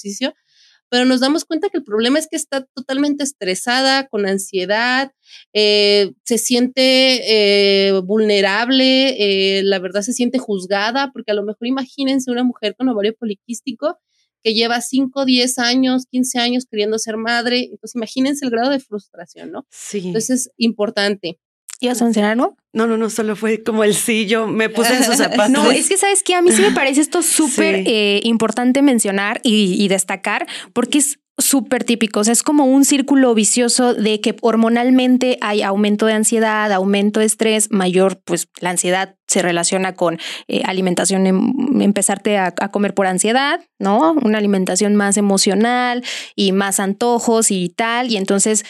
pero 0.90 1.06
nos 1.06 1.20
damos 1.20 1.46
cuenta 1.46 1.70
que 1.70 1.78
el 1.78 1.84
problema 1.84 2.20
es 2.20 2.28
que 2.28 2.36
está 2.36 2.66
totalmente 2.74 3.24
estresada, 3.24 4.08
con 4.08 4.26
ansiedad, 4.26 5.12
eh, 5.54 6.14
se 6.26 6.38
siente 6.38 7.88
eh, 7.88 8.00
vulnerable, 8.02 9.58
eh, 9.60 9.64
la 9.64 9.80
verdad 9.80 10.02
se 10.02 10.14
siente 10.14 10.40
juzgada, 10.40 11.12
porque 11.14 11.32
a 11.32 11.36
lo 11.36 11.44
mejor 11.44 11.68
imagínense 11.68 12.32
una 12.32 12.44
mujer 12.44 12.76
con 12.76 12.90
ovario 12.90 13.16
poliquístico 13.16 13.98
que 14.42 14.54
lleva 14.54 14.82
5, 14.82 15.26
10 15.26 15.60
años, 15.60 16.06
15 16.10 16.40
años 16.40 16.66
queriendo 16.70 16.98
ser 16.98 17.18
madre, 17.18 17.66
entonces 17.72 17.96
imagínense 17.96 18.46
el 18.46 18.52
grado 18.52 18.72
de 18.72 18.80
frustración, 18.80 19.52
¿no? 19.52 19.68
Sí. 19.70 20.02
Entonces 20.06 20.30
es 20.30 20.52
importante. 20.58 21.40
¿Ibas 21.82 22.02
a 22.02 22.06
mencionar 22.06 22.32
algo? 22.32 22.58
No, 22.74 22.88
no, 22.88 22.98
no, 22.98 23.10
solo 23.10 23.36
fue 23.36 23.64
como 23.64 23.84
el 23.84 23.96
sí, 23.96 24.26
yo 24.26 24.48
me 24.48 24.70
puse 24.70 24.96
en 24.96 25.04
sus 25.04 25.16
zapatos. 25.18 25.50
No, 25.50 25.72
es 25.72 25.88
que 25.88 25.98
sabes 25.98 26.24
que 26.24 26.36
a 26.36 26.42
mí 26.42 26.52
sí 26.52 26.62
me 26.62 26.72
parece 26.72 27.02
esto 27.02 27.22
súper 27.22 27.84
eh, 27.88 28.20
importante 28.24 28.82
mencionar 28.82 29.40
y, 29.44 29.82
y 29.82 29.88
destacar 29.88 30.46
porque 30.74 30.98
es 31.00 31.20
súper 31.40 31.84
típico. 31.84 32.20
O 32.20 32.24
sea, 32.24 32.34
es 32.34 32.44
como 32.44 32.66
un 32.66 32.86
círculo 32.86 33.34
vicioso 33.34 33.94
de 33.94 34.22
que 34.22 34.36
hormonalmente 34.42 35.38
hay 35.42 35.62
aumento 35.62 36.06
de 36.06 36.14
ansiedad, 36.14 36.72
aumento 36.72 37.20
de 37.20 37.26
estrés, 37.26 37.72
mayor, 37.72 38.22
pues 38.24 38.48
la 38.60 38.70
ansiedad 38.70 39.16
se 39.30 39.42
relaciona 39.42 39.94
con 39.94 40.18
eh, 40.48 40.64
alimentación, 40.66 41.28
em, 41.28 41.82
empezarte 41.82 42.38
a, 42.38 42.52
comer 42.72 42.94
por 42.94 43.06
ansiedad, 43.06 43.62
¿no? 43.78 44.14
Una 44.14 44.40
alimentación 44.40 44.96
más 44.96 45.18
emocional 45.18 46.04
y 46.36 46.52
más 46.52 46.80
antojos 46.80 47.52
y 47.52 47.70
tal. 47.70 48.12
Y 48.12 48.18
entonces 48.18 48.66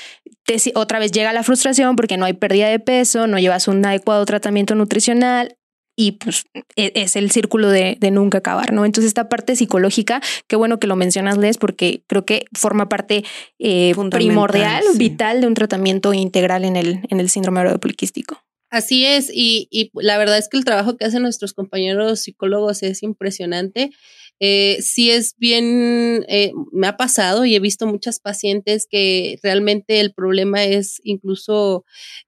otra 0.76 1.00
vez 1.00 1.12
llega 1.12 1.34
la 1.34 1.44
frustración 1.44 1.96
porque 1.96 2.18
no 2.18 2.26
hay 2.26 2.34
pérdida 2.34 2.68
de 2.70 2.80
peso, 2.80 3.28
no 3.28 3.40
llevas 3.40 3.68
un 3.68 3.86
adecuado 3.86 4.26
tratamiento 4.26 4.76
nutricional, 4.76 5.56
y 6.00 6.14
pues 6.14 6.46
e, 6.78 6.94
es 6.96 7.18
el 7.18 7.30
círculo 7.30 7.68
de, 7.68 7.98
nunca 8.10 8.38
acabar, 8.38 8.72
¿no? 8.72 8.86
Entonces 8.86 9.10
esta 9.10 9.28
parte 9.28 9.58
psicológica, 9.58 10.22
qué 10.48 10.56
bueno 10.56 10.80
que 10.80 10.88
lo 10.88 10.96
mencionas, 10.96 11.38
Les, 11.38 11.58
porque 11.58 12.04
creo 12.08 12.24
que 12.24 12.46
forma 12.54 12.88
parte 12.88 13.26
eh, 13.60 13.94
primordial, 14.10 14.86
vital 14.96 15.42
de 15.42 15.48
un 15.48 15.56
tratamiento 15.56 16.14
integral 16.14 16.64
en 16.64 16.78
el, 16.78 17.02
en 17.10 17.20
el 17.20 17.30
síndrome 17.30 17.78
poliquístico. 17.80 18.42
Así 18.70 19.06
es, 19.06 19.30
y, 19.34 19.68
y, 19.72 19.92
la 19.94 20.18
verdad 20.18 20.38
es 20.38 20.48
que 20.48 20.58
el 20.58 20.64
trabajo 20.64 20.96
que 20.96 21.04
hacen 21.04 21.22
nuestros 21.22 21.52
compañeros 21.52 22.22
psicólogos 22.22 22.82
es 22.82 23.04
impresionante. 23.04 23.92
Eh, 24.40 24.78
sí 24.82 25.12
es 25.12 25.36
bien, 25.38 26.26
eh, 26.30 26.54
me 26.72 26.88
ha 26.88 26.98
pasado 26.98 27.46
y 27.46 27.56
he 27.56 27.60
visto 27.60 27.86
muchas 27.88 28.20
pacientes 28.20 28.88
que 28.90 29.38
realmente 29.44 30.00
el 30.00 30.14
problema 30.14 30.64
es 30.64 31.02
incluso, 31.04 31.86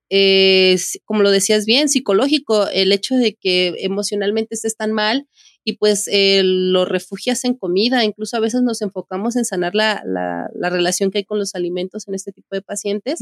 eh, 0.09 0.77
como 1.05 1.23
lo 1.23 1.31
decías 1.31 1.65
bien, 1.65 1.87
psicológico, 1.89 2.67
el 2.67 2.91
hecho 2.91 3.15
de 3.15 3.35
que 3.35 3.75
emocionalmente 3.79 4.55
estés 4.55 4.75
tan 4.75 4.91
mal 4.91 5.27
y 5.63 5.73
pues 5.73 6.07
eh, 6.11 6.41
lo 6.43 6.85
refugias 6.85 7.45
en 7.45 7.53
comida, 7.53 8.03
incluso 8.03 8.35
a 8.35 8.39
veces 8.39 8.61
nos 8.63 8.81
enfocamos 8.81 9.35
en 9.35 9.45
sanar 9.45 9.75
la, 9.75 10.01
la, 10.05 10.49
la, 10.55 10.69
relación 10.69 11.11
que 11.11 11.19
hay 11.19 11.23
con 11.23 11.37
los 11.37 11.53
alimentos 11.53 12.07
en 12.07 12.15
este 12.15 12.31
tipo 12.31 12.55
de 12.55 12.61
pacientes, 12.61 13.19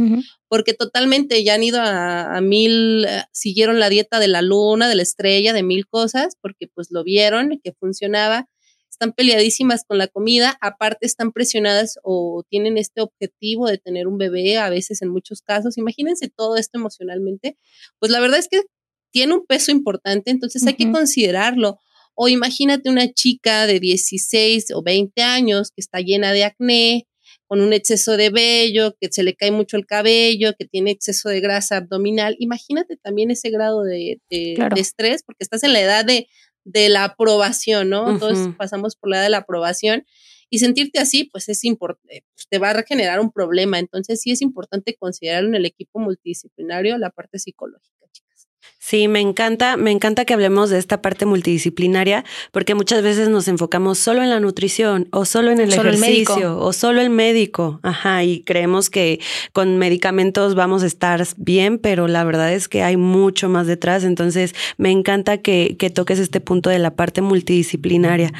porque 0.47 0.73
totalmente 0.73 1.43
ya 1.43 1.55
han 1.55 1.63
ido 1.63 1.81
a, 1.81 2.35
a, 2.35 2.41
mil, 2.41 3.05
eh, 3.05 3.23
siguieron 3.33 3.79
la 3.79 3.89
dieta 3.89 4.19
de 4.19 4.29
la 4.29 4.41
luna, 4.41 4.87
de 4.87 4.95
la 4.95 5.03
estrella, 5.03 5.51
de 5.51 5.63
mil 5.63 5.85
cosas, 5.87 6.37
porque 6.41 6.67
pues 6.73 6.91
lo 6.91 7.03
vieron 7.03 7.59
que 7.61 7.73
funcionaba 7.73 8.47
están 8.89 9.13
peleadísimas 9.13 9.83
con 9.85 9.97
la 9.97 10.07
comida, 10.07 10.57
aparte 10.61 11.05
están 11.05 11.31
presionadas 11.31 11.99
o 12.03 12.43
tienen 12.49 12.77
este 12.77 13.01
objetivo 13.01 13.67
de 13.67 13.77
tener 13.77 14.07
un 14.07 14.17
bebé, 14.17 14.57
a 14.57 14.69
veces 14.69 15.01
en 15.01 15.09
muchos 15.09 15.41
casos. 15.41 15.77
Imagínense 15.77 16.29
todo 16.29 16.57
esto 16.57 16.77
emocionalmente. 16.77 17.57
Pues 17.99 18.11
la 18.11 18.19
verdad 18.19 18.39
es 18.39 18.47
que 18.49 18.61
tiene 19.11 19.33
un 19.33 19.45
peso 19.45 19.71
importante, 19.71 20.31
entonces 20.31 20.65
hay 20.67 20.73
que 20.73 20.91
considerarlo. 20.91 21.79
O 22.13 22.27
imagínate 22.27 22.89
una 22.89 23.11
chica 23.13 23.65
de 23.67 23.79
16 23.79 24.71
o 24.73 24.83
20 24.83 25.21
años 25.21 25.69
que 25.71 25.81
está 25.81 26.01
llena 26.01 26.33
de 26.33 26.43
acné, 26.43 27.07
con 27.47 27.61
un 27.61 27.73
exceso 27.73 28.17
de 28.17 28.29
vello, 28.29 28.95
que 28.99 29.07
se 29.11 29.23
le 29.23 29.35
cae 29.35 29.51
mucho 29.51 29.77
el 29.77 29.85
cabello, 29.85 30.53
que 30.57 30.65
tiene 30.65 30.91
exceso 30.91 31.29
de 31.29 31.39
grasa 31.39 31.77
abdominal. 31.77 32.35
Imagínate 32.37 32.97
también 32.97 33.31
ese 33.31 33.49
grado 33.49 33.83
de, 33.83 34.21
de 34.29 34.69
estrés, 34.75 35.23
porque 35.23 35.43
estás 35.43 35.63
en 35.63 35.73
la 35.73 35.81
edad 35.81 36.05
de, 36.05 36.27
de 36.71 36.89
la 36.89 37.03
aprobación, 37.03 37.89
¿no? 37.89 38.19
Todos 38.19 38.49
pasamos 38.57 38.95
por 38.95 39.09
la 39.09 39.17
edad 39.17 39.23
de 39.23 39.29
la 39.31 39.37
aprobación 39.37 40.05
y 40.51 40.59
sentirte 40.59 40.99
así, 40.99 41.25
pues 41.25 41.49
es 41.49 41.63
importante, 41.63 42.23
pues, 42.33 42.47
te 42.47 42.59
va 42.59 42.71
a 42.71 42.83
generar 42.83 43.19
un 43.19 43.31
problema. 43.31 43.79
Entonces 43.79 44.21
sí 44.21 44.31
es 44.31 44.41
importante 44.41 44.95
considerar 44.95 45.43
en 45.43 45.55
el 45.55 45.65
equipo 45.65 45.99
multidisciplinario 45.99 46.97
la 46.97 47.09
parte 47.09 47.39
psicológica. 47.39 47.98
Sí, 48.89 49.07
me 49.07 49.19
encanta, 49.19 49.77
me 49.77 49.91
encanta 49.91 50.25
que 50.25 50.33
hablemos 50.33 50.71
de 50.71 50.79
esta 50.79 50.99
parte 50.99 51.27
multidisciplinaria, 51.27 52.25
porque 52.51 52.73
muchas 52.73 53.03
veces 53.03 53.29
nos 53.29 53.47
enfocamos 53.47 53.99
solo 53.99 54.23
en 54.23 54.31
la 54.31 54.39
nutrición, 54.39 55.07
o 55.11 55.25
solo 55.25 55.51
en 55.51 55.59
el 55.59 55.71
ejercicio, 55.71 56.57
o 56.57 56.73
solo 56.73 56.99
el 56.99 57.11
médico. 57.11 57.79
Ajá, 57.83 58.23
y 58.23 58.41
creemos 58.41 58.89
que 58.89 59.19
con 59.53 59.77
medicamentos 59.77 60.55
vamos 60.55 60.81
a 60.81 60.87
estar 60.87 61.23
bien, 61.37 61.77
pero 61.77 62.07
la 62.07 62.23
verdad 62.23 62.51
es 62.51 62.67
que 62.67 62.81
hay 62.81 62.97
mucho 62.97 63.47
más 63.47 63.67
detrás. 63.67 64.03
Entonces, 64.03 64.55
me 64.77 64.89
encanta 64.89 65.37
que, 65.37 65.75
que 65.77 65.91
toques 65.91 66.17
este 66.17 66.41
punto 66.41 66.71
de 66.71 66.79
la 66.79 66.95
parte 66.95 67.21
multidisciplinaria. 67.21 68.33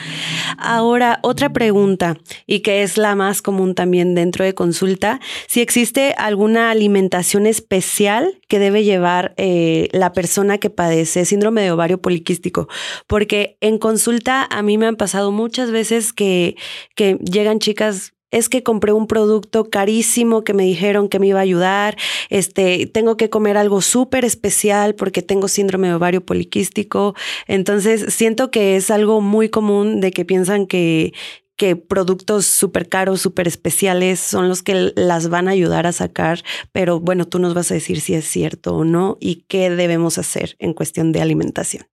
Ahora, 0.58 1.20
otra 1.22 1.54
pregunta, 1.54 2.18
y 2.48 2.62
que 2.62 2.82
es 2.82 2.98
la 2.98 3.14
más 3.14 3.44
común 3.44 3.76
también 3.76 4.16
dentro 4.16 4.46
de 4.46 4.56
consulta, 4.56 5.20
si 5.46 5.62
existe 5.62 6.16
alguna 6.18 6.72
alimentación 6.72 7.46
especial 7.46 8.40
que 8.48 8.58
debe 8.58 8.84
llevar 8.84 9.36
eh, 9.38 9.90
la 9.92 10.12
persona 10.12 10.39
que 10.60 10.70
padece 10.70 11.26
síndrome 11.26 11.62
de 11.62 11.72
ovario 11.72 12.02
poliquístico, 12.02 12.68
porque 13.08 13.58
en 13.62 13.78
consulta 13.78 14.48
a 14.50 14.62
mí 14.62 14.78
me 14.78 14.88
han 14.88 14.96
pasado 14.96 15.32
muchas 15.32 15.72
veces 15.72 16.14
que, 16.14 16.56
que 16.96 17.18
llegan 17.24 17.60
chicas 17.60 18.14
es 18.32 18.48
que 18.48 18.64
compré 18.64 18.94
un 18.94 19.08
producto 19.08 19.70
carísimo 19.70 20.44
que 20.44 20.54
me 20.54 20.64
dijeron 20.64 21.10
que 21.10 21.20
me 21.20 21.28
iba 21.28 21.40
a 21.40 21.44
ayudar, 21.44 21.98
este, 22.30 22.86
tengo 22.86 23.18
que 23.18 23.30
comer 23.30 23.58
algo 23.58 23.82
súper 23.82 24.24
especial 24.24 24.96
porque 24.96 25.22
tengo 25.22 25.48
síndrome 25.48 25.88
de 25.88 25.96
ovario 25.96 26.24
poliquístico. 26.24 27.16
Entonces, 27.48 28.14
siento 28.14 28.52
que 28.52 28.76
es 28.76 28.92
algo 28.92 29.22
muy 29.22 29.50
común 29.50 30.00
de 30.00 30.12
que 30.12 30.26
piensan 30.26 30.68
que, 30.68 31.14
que 31.60 31.76
productos 31.76 32.46
súper 32.46 32.88
caros, 32.88 33.20
súper 33.20 33.46
especiales 33.46 34.22
son 34.22 34.48
los 34.48 34.64
que 34.64 34.94
las 34.96 35.28
van 35.28 35.50
a 35.50 35.52
ayudar 35.52 35.86
a 35.86 35.92
sacar, 35.92 36.42
pero 36.72 37.02
bueno, 37.02 37.28
tú 37.28 37.38
nos 37.38 37.54
vas 37.54 37.70
a 37.70 37.74
decir 37.74 38.00
si 38.00 38.14
es 38.14 38.24
cierto 38.24 38.78
o 38.78 38.86
no 38.86 39.18
y 39.20 39.44
qué 39.50 39.70
debemos 39.70 40.18
hacer 40.18 40.56
en 40.60 40.74
cuestión 40.74 41.12
de 41.12 41.20
alimentación. 41.20 41.86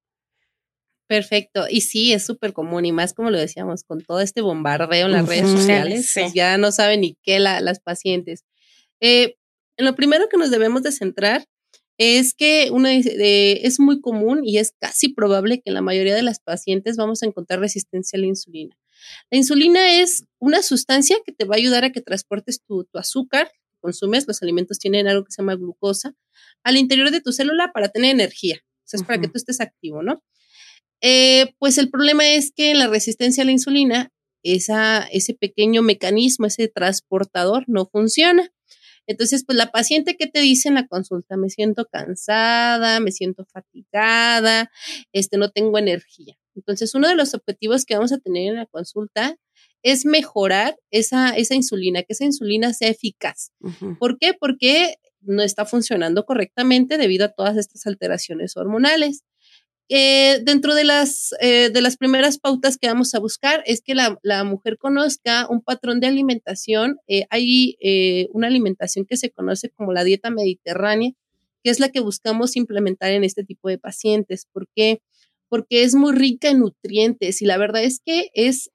Perfecto. 1.09 1.65
Y 1.69 1.81
sí, 1.81 2.13
es 2.13 2.25
súper 2.25 2.53
común 2.53 2.85
y 2.85 2.93
más 2.93 3.13
como 3.13 3.33
lo 3.33 3.39
decíamos, 3.39 3.83
con 3.83 4.03
todo 4.03 4.21
este 4.21 4.41
bombardeo 4.41 5.07
en 5.07 5.13
las 5.13 5.27
redes 5.27 5.51
sociales, 5.51 6.13
pues 6.15 6.33
ya 6.33 6.57
no 6.59 6.71
saben 6.71 7.01
ni 7.01 7.17
qué 7.25 7.41
las 7.41 7.81
pacientes. 7.81 8.45
Eh, 9.01 9.35
lo 9.79 9.97
primero 9.97 10.29
que 10.29 10.37
nos 10.37 10.53
debemos 10.53 10.85
de 10.85 10.93
centrar 10.93 11.45
es 11.99 12.35
que 12.35 12.69
una, 12.71 12.95
es 12.95 13.81
muy 13.81 14.01
común 14.01 14.43
y 14.45 14.59
es 14.59 14.75
casi 14.79 15.09
probable 15.09 15.57
que 15.57 15.71
en 15.71 15.75
la 15.75 15.83
mayoría 15.83 16.15
de 16.15 16.23
las 16.23 16.39
pacientes 16.39 16.97
vamos 16.97 17.25
a 17.25 17.27
encontrar 17.27 17.59
resistencia 17.59 18.17
a 18.17 18.21
la 18.21 18.27
insulina. 18.27 18.79
La 19.31 19.39
insulina 19.39 20.01
es 20.01 20.25
una 20.39 20.63
sustancia 20.63 21.17
que 21.25 21.33
te 21.33 21.45
va 21.45 21.55
a 21.55 21.59
ayudar 21.59 21.85
a 21.85 21.91
que 21.91 22.01
transportes 22.01 22.63
tu, 22.67 22.85
tu 22.85 22.99
azúcar, 22.99 23.51
consumes, 23.81 24.27
los 24.27 24.43
alimentos 24.43 24.79
tienen 24.79 25.07
algo 25.07 25.25
que 25.25 25.33
se 25.33 25.43
llama 25.43 25.55
glucosa, 25.55 26.15
al 26.65 26.77
interior 26.77 27.11
de 27.11 27.21
tu 27.21 27.33
célula 27.33 27.71
para 27.73 27.89
tener 27.89 28.11
energía. 28.11 28.57
O 28.59 28.89
sea, 28.89 28.99
es 28.99 29.07
para 29.07 29.21
que 29.21 29.29
tú 29.29 29.35
estés 29.37 29.61
activo, 29.61 30.03
¿no? 30.03 30.23
Eh, 31.01 31.55
pues 31.59 31.79
el 31.79 31.91
problema 31.91 32.27
es 32.27 32.53
que 32.53 32.71
en 32.71 32.79
la 32.79 32.89
resistencia 32.89 33.43
a 33.43 33.47
la 33.47 33.53
insulina, 33.53 34.13
esa, 34.43 35.03
ese 35.11 35.35
pequeño 35.35 35.83
mecanismo, 35.83 36.47
ese 36.47 36.69
transportador 36.69 37.65
no 37.67 37.87
funciona. 37.87 38.53
Entonces, 39.07 39.45
pues 39.45 39.57
la 39.57 39.71
paciente 39.71 40.17
que 40.17 40.27
te 40.27 40.41
dice 40.41 40.69
en 40.69 40.75
la 40.75 40.87
consulta, 40.87 41.37
me 41.37 41.49
siento 41.49 41.87
cansada, 41.87 42.99
me 43.01 43.13
siento 43.13 43.45
fatigada, 43.45 44.71
este, 45.13 45.37
no 45.37 45.51
tengo 45.51 45.79
energía. 45.79 46.37
Entonces, 46.57 46.95
uno 46.95 47.09
de 47.09 47.15
los 47.15 47.35
objetivos 47.35 47.85
que 47.85 47.95
vamos 47.95 48.13
a 48.13 48.19
tener 48.19 48.49
en 48.49 48.57
la 48.57 48.67
consulta 48.67 49.37
es 49.83 50.05
mejorar 50.05 50.77
esa, 50.91 51.31
esa 51.31 51.55
insulina, 51.55 52.03
que 52.03 52.15
esa 52.15 52.25
insulina 52.25 52.73
sea 52.73 52.89
eficaz. 52.89 53.53
¿Por 54.01 54.19
qué? 54.19 54.35
Porque 54.35 54.97
no 55.21 55.43
está 55.43 55.65
funcionando 55.65 56.25
correctamente 56.25 56.99
debido 56.99 57.27
a 57.27 57.33
todas 57.33 57.57
estas 57.57 57.87
alteraciones 57.87 58.57
hormonales. 58.57 59.23
Eh, 59.89 60.41
dentro 60.43 60.75
de 60.75 60.83
las, 60.83 61.33
eh, 61.41 61.71
de 61.71 61.81
las 61.81 61.97
primeras 61.97 62.39
pautas 62.39 62.77
que 62.77 62.89
vamos 62.89 63.15
a 63.15 63.21
buscar 63.21 63.63
es 63.67 63.83
que 63.83 63.95
la, 63.95 64.19
mujer 64.45 64.79
conozca 64.79 65.47
un 65.49 65.63
patrón 65.63 66.01
de 66.01 66.09
alimentación. 66.09 66.99
Eh, 67.07 67.27
hay 67.31 67.77
una 68.33 68.49
alimentación 68.49 69.07
que 69.07 69.17
se 69.17 69.31
conoce 69.31 69.71
como 69.71 69.93
la 69.93 70.05
dieta 70.05 70.31
mediterránea, 70.31 71.13
que 71.63 71.71
es 71.71 71.79
la 71.79 71.91
que 71.91 72.01
buscamos 72.01 72.57
implementar 72.57 73.13
en 73.13 73.23
este 73.23 73.45
tipo 73.45 73.69
de 73.69 73.79
pacientes. 73.79 74.47
¿Por 74.53 74.67
qué? 74.75 75.01
Porque 75.01 75.16
es 75.85 75.95
muy 75.95 76.15
rica 76.15 76.49
en 76.49 76.61
nutrientes 76.61 77.43
y 77.43 77.47
la 77.47 77.59
verdad 77.59 77.83
es 77.83 78.01
que 78.05 78.29
es 78.35 78.71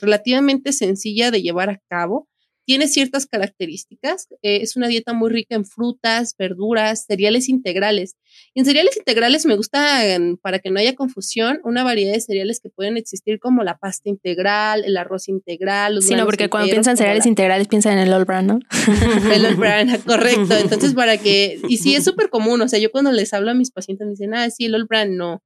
relativamente 0.00 0.72
sencilla 0.72 1.30
de 1.30 1.42
llevar 1.42 1.70
a 1.70 1.80
cabo 1.88 2.28
tiene 2.68 2.86
ciertas 2.86 3.24
características. 3.24 4.28
Eh, 4.42 4.58
es 4.60 4.76
una 4.76 4.88
dieta 4.88 5.14
muy 5.14 5.30
rica 5.30 5.54
en 5.54 5.64
frutas, 5.64 6.34
verduras, 6.38 7.06
cereales 7.06 7.48
integrales. 7.48 8.18
en 8.54 8.66
cereales 8.66 8.94
integrales 8.98 9.46
me 9.46 9.56
gusta, 9.56 10.02
para 10.42 10.58
que 10.58 10.70
no 10.70 10.78
haya 10.78 10.94
confusión, 10.94 11.60
una 11.64 11.82
variedad 11.82 12.12
de 12.12 12.20
cereales 12.20 12.60
que 12.60 12.68
pueden 12.68 12.98
existir 12.98 13.40
como 13.40 13.62
la 13.62 13.78
pasta 13.78 14.10
integral, 14.10 14.84
el 14.84 14.98
arroz 14.98 15.30
integral. 15.30 15.94
Los 15.94 16.04
sí, 16.04 16.14
no, 16.14 16.26
porque 16.26 16.50
cuando 16.50 16.70
piensan 16.70 16.98
cereales 16.98 17.24
integrales 17.24 17.68
piensan 17.68 17.94
en 17.94 18.00
el 18.00 18.12
All 18.12 18.26
Brand, 18.26 18.46
¿no? 18.46 18.60
el 19.32 19.46
All 19.46 19.56
Brand, 19.56 20.04
correcto. 20.04 20.54
Entonces, 20.60 20.92
para 20.92 21.16
que, 21.16 21.58
y 21.70 21.78
sí, 21.78 21.94
es 21.94 22.04
súper 22.04 22.28
común. 22.28 22.60
O 22.60 22.68
sea, 22.68 22.78
yo 22.78 22.90
cuando 22.90 23.12
les 23.12 23.32
hablo 23.32 23.50
a 23.50 23.54
mis 23.54 23.70
pacientes 23.70 24.04
me 24.04 24.10
dicen, 24.10 24.34
ah, 24.34 24.50
sí, 24.50 24.66
el 24.66 24.74
All 24.74 24.84
Brand, 24.84 25.16
no. 25.16 25.42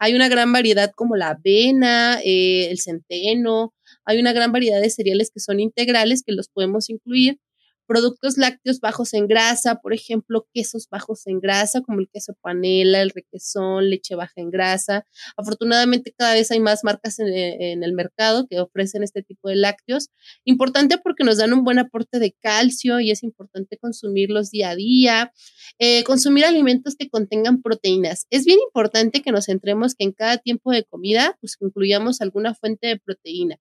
Hay 0.00 0.16
una 0.16 0.28
gran 0.28 0.52
variedad 0.52 0.90
como 0.96 1.14
la 1.14 1.38
avena, 1.40 2.18
eh, 2.24 2.66
el 2.68 2.80
centeno, 2.80 3.72
hay 4.04 4.20
una 4.20 4.32
gran 4.32 4.52
variedad 4.52 4.80
de 4.80 4.90
cereales 4.90 5.30
que 5.32 5.40
son 5.40 5.60
integrales 5.60 6.22
que 6.24 6.32
los 6.32 6.48
podemos 6.48 6.90
incluir. 6.90 7.38
Productos 7.86 8.38
lácteos 8.38 8.80
bajos 8.80 9.12
en 9.12 9.26
grasa, 9.26 9.74
por 9.82 9.92
ejemplo, 9.92 10.48
quesos 10.54 10.88
bajos 10.90 11.26
en 11.26 11.38
grasa, 11.38 11.82
como 11.82 12.00
el 12.00 12.08
queso 12.08 12.32
panela, 12.40 13.02
el 13.02 13.10
requesón, 13.10 13.90
leche 13.90 14.14
baja 14.14 14.32
en 14.36 14.50
grasa. 14.50 15.06
Afortunadamente, 15.36 16.14
cada 16.16 16.32
vez 16.32 16.50
hay 16.50 16.60
más 16.60 16.82
marcas 16.82 17.18
en, 17.18 17.84
el 17.84 17.92
mercado 17.92 18.46
que 18.48 18.58
ofrecen 18.58 19.02
este 19.02 19.22
tipo 19.22 19.50
de 19.50 19.56
lácteos. 19.56 20.08
Importante 20.44 20.96
porque 20.96 21.24
nos 21.24 21.36
dan 21.36 21.52
un 21.52 21.62
buen 21.62 21.78
aporte 21.78 22.18
de 22.18 22.32
calcio 22.32 23.00
y 23.00 23.10
es 23.10 23.22
importante 23.22 23.76
consumirlos 23.76 24.50
día 24.50 24.70
a 24.70 24.76
día. 24.76 25.32
Eh, 25.78 26.04
consumir 26.04 26.46
alimentos 26.46 26.96
que 26.96 27.10
contengan 27.10 27.60
proteínas. 27.60 28.26
Es 28.30 28.46
bien 28.46 28.60
importante 28.64 29.20
que 29.20 29.30
nos 29.30 29.44
centremos 29.44 29.94
que 29.94 30.04
en 30.04 30.12
cada 30.12 30.38
tiempo 30.38 30.72
de 30.72 30.84
comida, 30.84 31.36
pues 31.42 31.58
incluyamos 31.60 32.22
alguna 32.22 32.54
fuente 32.54 32.86
de 32.86 32.98
proteína. 32.98 33.58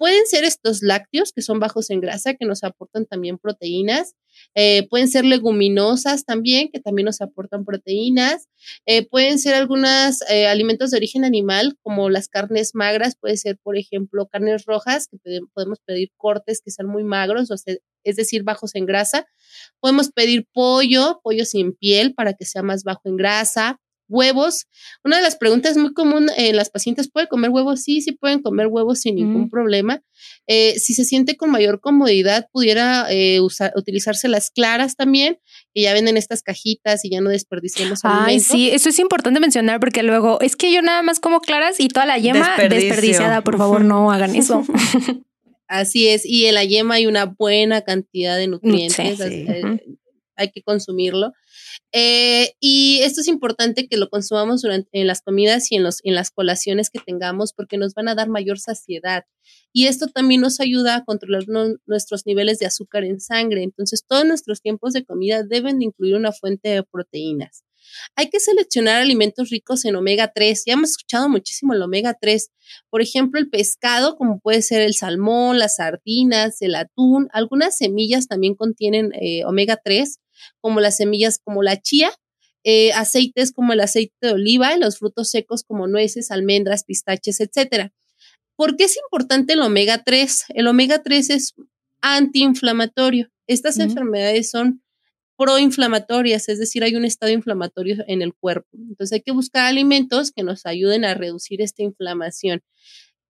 Pueden 0.00 0.26
ser 0.26 0.44
estos 0.44 0.80
lácteos, 0.80 1.30
que 1.30 1.42
son 1.42 1.60
bajos 1.60 1.90
en 1.90 2.00
grasa, 2.00 2.32
que 2.32 2.46
nos 2.46 2.64
aportan 2.64 3.04
también 3.04 3.36
proteínas. 3.36 4.14
Eh, 4.54 4.88
pueden 4.88 5.08
ser 5.08 5.26
leguminosas 5.26 6.24
también, 6.24 6.70
que 6.72 6.80
también 6.80 7.04
nos 7.04 7.20
aportan 7.20 7.66
proteínas. 7.66 8.48
Eh, 8.86 9.06
pueden 9.06 9.38
ser 9.38 9.52
algunos 9.52 10.22
eh, 10.30 10.46
alimentos 10.46 10.90
de 10.90 10.96
origen 10.96 11.22
animal, 11.22 11.76
como 11.82 12.08
las 12.08 12.28
carnes 12.28 12.70
magras, 12.74 13.14
puede 13.20 13.36
ser, 13.36 13.58
por 13.62 13.76
ejemplo, 13.76 14.26
carnes 14.26 14.64
rojas, 14.64 15.06
que 15.06 15.18
podemos 15.52 15.80
pedir 15.84 16.08
cortes 16.16 16.62
que 16.64 16.70
sean 16.70 16.88
muy 16.88 17.04
magros, 17.04 17.50
o 17.50 17.54
es 18.02 18.16
decir, 18.16 18.42
bajos 18.42 18.74
en 18.76 18.86
grasa. 18.86 19.26
Podemos 19.80 20.12
pedir 20.12 20.46
pollo, 20.54 21.20
pollo 21.22 21.44
sin 21.44 21.74
piel, 21.74 22.14
para 22.14 22.32
que 22.32 22.46
sea 22.46 22.62
más 22.62 22.84
bajo 22.84 23.02
en 23.04 23.18
grasa 23.18 23.78
huevos. 24.10 24.66
Una 25.04 25.16
de 25.16 25.22
las 25.22 25.36
preguntas 25.36 25.76
muy 25.76 25.94
común 25.94 26.28
en 26.36 26.56
las 26.56 26.68
pacientes, 26.68 27.10
¿puede 27.10 27.28
comer 27.28 27.50
huevos? 27.50 27.82
Sí, 27.82 28.02
sí 28.02 28.12
pueden 28.12 28.42
comer 28.42 28.66
huevos 28.66 29.00
sin 29.00 29.14
ningún 29.14 29.44
mm. 29.44 29.50
problema. 29.50 30.02
Eh, 30.46 30.78
si 30.78 30.94
se 30.94 31.04
siente 31.04 31.36
con 31.36 31.50
mayor 31.50 31.80
comodidad, 31.80 32.48
pudiera 32.52 33.06
eh, 33.10 33.40
utilizarse 33.40 34.28
las 34.28 34.50
claras 34.50 34.96
también, 34.96 35.38
que 35.72 35.82
ya 35.82 35.94
venden 35.94 36.16
estas 36.16 36.42
cajitas 36.42 37.04
y 37.04 37.10
ya 37.10 37.20
no 37.20 37.30
desperdiciamos 37.30 38.00
Ay, 38.02 38.40
sí, 38.40 38.70
eso 38.70 38.88
es 38.88 38.98
importante 38.98 39.40
mencionar 39.40 39.80
porque 39.80 40.02
luego 40.02 40.40
es 40.40 40.56
que 40.56 40.72
yo 40.72 40.82
nada 40.82 41.02
más 41.02 41.20
como 41.20 41.40
claras 41.40 41.80
y 41.80 41.88
toda 41.88 42.06
la 42.06 42.18
yema 42.18 42.56
desperdiciada. 42.68 43.42
Por 43.42 43.58
favor, 43.58 43.84
no 43.84 44.10
hagan 44.10 44.34
eso. 44.34 44.64
Así 45.68 46.08
es, 46.08 46.26
y 46.26 46.46
en 46.46 46.54
la 46.54 46.64
yema 46.64 46.94
hay 46.94 47.06
una 47.06 47.26
buena 47.26 47.82
cantidad 47.82 48.36
de 48.36 48.48
nutrientes, 48.48 49.20
eh, 49.20 49.62
hay 50.40 50.50
que 50.50 50.62
consumirlo. 50.62 51.32
Eh, 51.92 52.54
y 52.60 53.00
esto 53.02 53.20
es 53.20 53.28
importante 53.28 53.86
que 53.88 53.96
lo 53.96 54.08
consumamos 54.08 54.62
durante, 54.62 54.88
en 54.92 55.06
las 55.06 55.22
comidas 55.22 55.70
y 55.70 55.76
en, 55.76 55.82
los, 55.82 56.00
en 56.04 56.14
las 56.14 56.30
colaciones 56.30 56.90
que 56.90 56.98
tengamos 56.98 57.52
porque 57.52 57.76
nos 57.76 57.94
van 57.94 58.08
a 58.08 58.14
dar 58.14 58.28
mayor 58.28 58.58
saciedad. 58.58 59.24
Y 59.72 59.86
esto 59.86 60.08
también 60.08 60.40
nos 60.40 60.60
ayuda 60.60 60.96
a 60.96 61.04
controlar 61.04 61.44
nuestros 61.86 62.26
niveles 62.26 62.58
de 62.58 62.66
azúcar 62.66 63.04
en 63.04 63.20
sangre. 63.20 63.62
Entonces, 63.62 64.04
todos 64.06 64.24
nuestros 64.24 64.62
tiempos 64.62 64.92
de 64.92 65.04
comida 65.04 65.42
deben 65.42 65.78
de 65.78 65.86
incluir 65.86 66.16
una 66.16 66.32
fuente 66.32 66.70
de 66.70 66.82
proteínas. 66.82 67.64
Hay 68.16 68.30
que 68.30 68.40
seleccionar 68.40 69.00
alimentos 69.00 69.50
ricos 69.50 69.84
en 69.84 69.96
omega 69.96 70.32
3. 70.34 70.64
Ya 70.66 70.74
hemos 70.74 70.90
escuchado 70.90 71.28
muchísimo 71.28 71.74
el 71.74 71.82
omega 71.82 72.16
3. 72.20 72.50
Por 72.88 73.02
ejemplo, 73.02 73.40
el 73.40 73.48
pescado, 73.48 74.16
como 74.16 74.40
puede 74.40 74.62
ser 74.62 74.80
el 74.80 74.94
salmón, 74.94 75.58
las 75.58 75.76
sardinas, 75.76 76.62
el 76.62 76.74
atún. 76.74 77.28
Algunas 77.32 77.76
semillas 77.76 78.28
también 78.28 78.54
contienen 78.54 79.12
eh, 79.14 79.44
omega 79.44 79.80
3 79.82 80.20
como 80.60 80.80
las 80.80 80.96
semillas 80.96 81.38
como 81.42 81.62
la 81.62 81.80
chía, 81.80 82.12
eh, 82.62 82.92
aceites 82.92 83.52
como 83.52 83.72
el 83.72 83.80
aceite 83.80 84.14
de 84.20 84.32
oliva, 84.32 84.76
los 84.76 84.98
frutos 84.98 85.30
secos 85.30 85.64
como 85.64 85.86
nueces, 85.86 86.30
almendras, 86.30 86.84
pistaches, 86.84 87.40
etc. 87.40 87.90
¿Por 88.56 88.76
qué 88.76 88.84
es 88.84 88.98
importante 88.98 89.54
el 89.54 89.62
omega 89.62 90.02
3? 90.04 90.46
El 90.50 90.66
omega 90.66 91.02
3 91.02 91.30
es 91.30 91.54
antiinflamatorio. 92.02 93.30
Estas 93.46 93.78
enfermedades 93.78 94.50
son 94.50 94.82
proinflamatorias, 95.40 96.50
es 96.50 96.58
decir, 96.58 96.84
hay 96.84 96.94
un 96.96 97.06
estado 97.06 97.32
inflamatorio 97.32 98.04
en 98.06 98.20
el 98.20 98.34
cuerpo. 98.34 98.68
Entonces 98.74 99.14
hay 99.14 99.22
que 99.22 99.32
buscar 99.32 99.64
alimentos 99.64 100.32
que 100.32 100.42
nos 100.42 100.66
ayuden 100.66 101.06
a 101.06 101.14
reducir 101.14 101.62
esta 101.62 101.82
inflamación. 101.82 102.62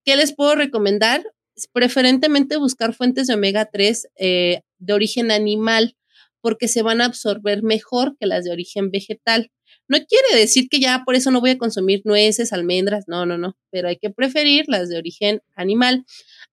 ¿Qué 0.04 0.16
les 0.16 0.34
puedo 0.34 0.56
recomendar? 0.56 1.24
Preferentemente 1.72 2.56
buscar 2.56 2.94
fuentes 2.94 3.28
de 3.28 3.34
omega 3.34 3.66
3 3.66 4.08
eh, 4.16 4.62
de 4.78 4.92
origen 4.92 5.30
animal 5.30 5.94
porque 6.40 6.68
se 6.68 6.83
van 6.83 7.00
a 7.00 7.07
absorber 7.07 7.62
mejor 7.62 8.16
que 8.18 8.26
las 8.26 8.44
de 8.44 8.53
origen 8.53 8.90
vegetal. 8.90 9.50
No 9.88 9.98
quiere 9.98 10.38
decir 10.38 10.68
que 10.68 10.79
ya 10.79 11.03
por 11.05 11.16
eso 11.16 11.31
no 11.31 11.40
voy 11.40 11.50
a 11.50 11.59
consumir 11.59 12.03
nueces, 12.05 12.53
almendras, 12.53 13.05
no, 13.09 13.26
no, 13.26 13.38
no, 13.38 13.57
pero 13.70 13.88
hay 13.88 13.96
que 13.96 14.11
preferir 14.11 14.66
las 14.68 14.88
de 14.88 14.98
origen 14.98 15.40
animal. 15.57 16.05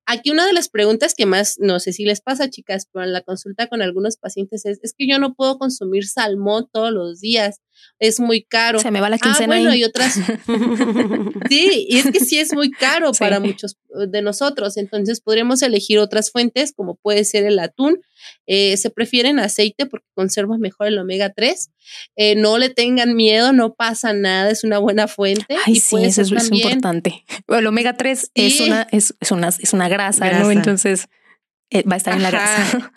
Aquí 0.06 0.32
una 0.32 0.46
de 0.48 0.54
las 0.54 0.70
preguntas 0.70 1.14
que 1.14 1.26
más, 1.26 1.58
no 1.60 1.80
sé 1.80 1.94
si 1.94 2.06
les 2.06 2.22
pasa, 2.22 2.50
chicas, 2.50 2.88
pero 2.92 3.06
en 3.06 3.14
la 3.14 3.22
consulta 3.22 3.68
con 3.68 3.82
algunos 3.82 4.18
pacientes 4.18 4.66
es, 4.66 4.80
es 4.82 4.94
que 4.98 5.08
yo 5.08 5.20
no 5.20 5.36
puedo 5.36 5.60
consumir 5.60 6.08
salmón 6.08 6.68
todos 6.72 6.92
los 6.92 7.20
días, 7.20 7.62
es 8.00 8.20
muy 8.20 8.44
caro. 8.44 8.80
Se 8.80 8.92
me 8.92 9.02
va 9.02 9.10
la 9.10 9.16
ah, 9.16 9.20
quincena. 9.20 9.56
Ah, 9.56 9.60
bueno, 9.60 9.76
y 9.76 9.84
otras. 9.84 10.14
sí, 11.50 11.86
y 11.90 11.98
es 11.98 12.12
que 12.12 12.20
sí 12.20 12.38
es 12.38 12.54
muy 12.54 12.72
caro 12.72 13.12
para 13.14 13.40
muchos 13.40 13.78
de 14.08 14.22
nosotros, 14.22 14.78
entonces 14.78 15.22
podríamos 15.22 15.62
elegir 15.62 16.00
otras 16.00 16.32
fuentes, 16.32 16.74
como 16.74 16.96
puede 16.96 17.24
ser 17.26 17.46
el 17.46 17.60
atún. 17.60 18.00
Eh, 18.46 18.78
se 18.78 18.90
prefieren 18.90 19.40
aceite 19.40 19.86
porque 19.86 20.08
conserva 20.14 20.58
mejor 20.58 20.88
el 20.88 20.98
omega 20.98 21.32
3. 21.34 21.72
Eh, 22.16 22.36
no 22.36 22.58
le 22.58 22.70
tengan 22.70 23.16
miedo, 23.16 23.54
no 23.54 23.74
pasa 23.74 24.14
nada, 24.14 24.50
es 24.50 24.64
una 24.64 24.80
buena 24.80 25.08
fuente. 25.08 25.56
Ay, 25.66 25.74
y 25.74 25.80
sí, 25.80 25.96
eso 26.04 26.22
es, 26.22 26.52
importante. 26.52 27.24
el 27.48 27.68
omega 27.68 27.96
3 27.96 28.32
es, 28.34 28.60
una, 28.60 28.88
es, 28.92 29.16
es, 29.20 29.32
una, 29.32 29.50
es 29.50 29.74
una 29.74 29.90
grasa, 29.90 30.32
¿no? 30.40 30.52
Entonces 30.52 31.08
eh, 31.70 31.84
va 31.84 31.96
a 31.96 31.98
estar 31.98 32.16
en 32.16 32.24
la 32.24 32.32
grasa. 32.32 32.92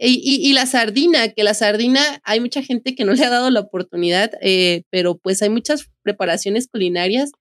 Y, 0.00 0.48
y, 0.48 0.52
la 0.52 0.64
sardina, 0.64 1.30
que 1.30 1.42
la 1.42 1.54
sardina, 1.54 2.00
hay 2.22 2.38
mucha 2.38 2.62
gente 2.62 2.94
que 2.94 3.04
no 3.04 3.14
le 3.14 3.24
ha 3.24 3.30
dado 3.30 3.50
la 3.50 3.58
oportunidad, 3.58 4.30
eh, 4.40 4.84
pero 4.90 5.18
pues 5.18 5.42
hay 5.42 5.48
muchas 5.48 5.90
preparaciones 6.02 6.68
culinarias. 6.68 7.32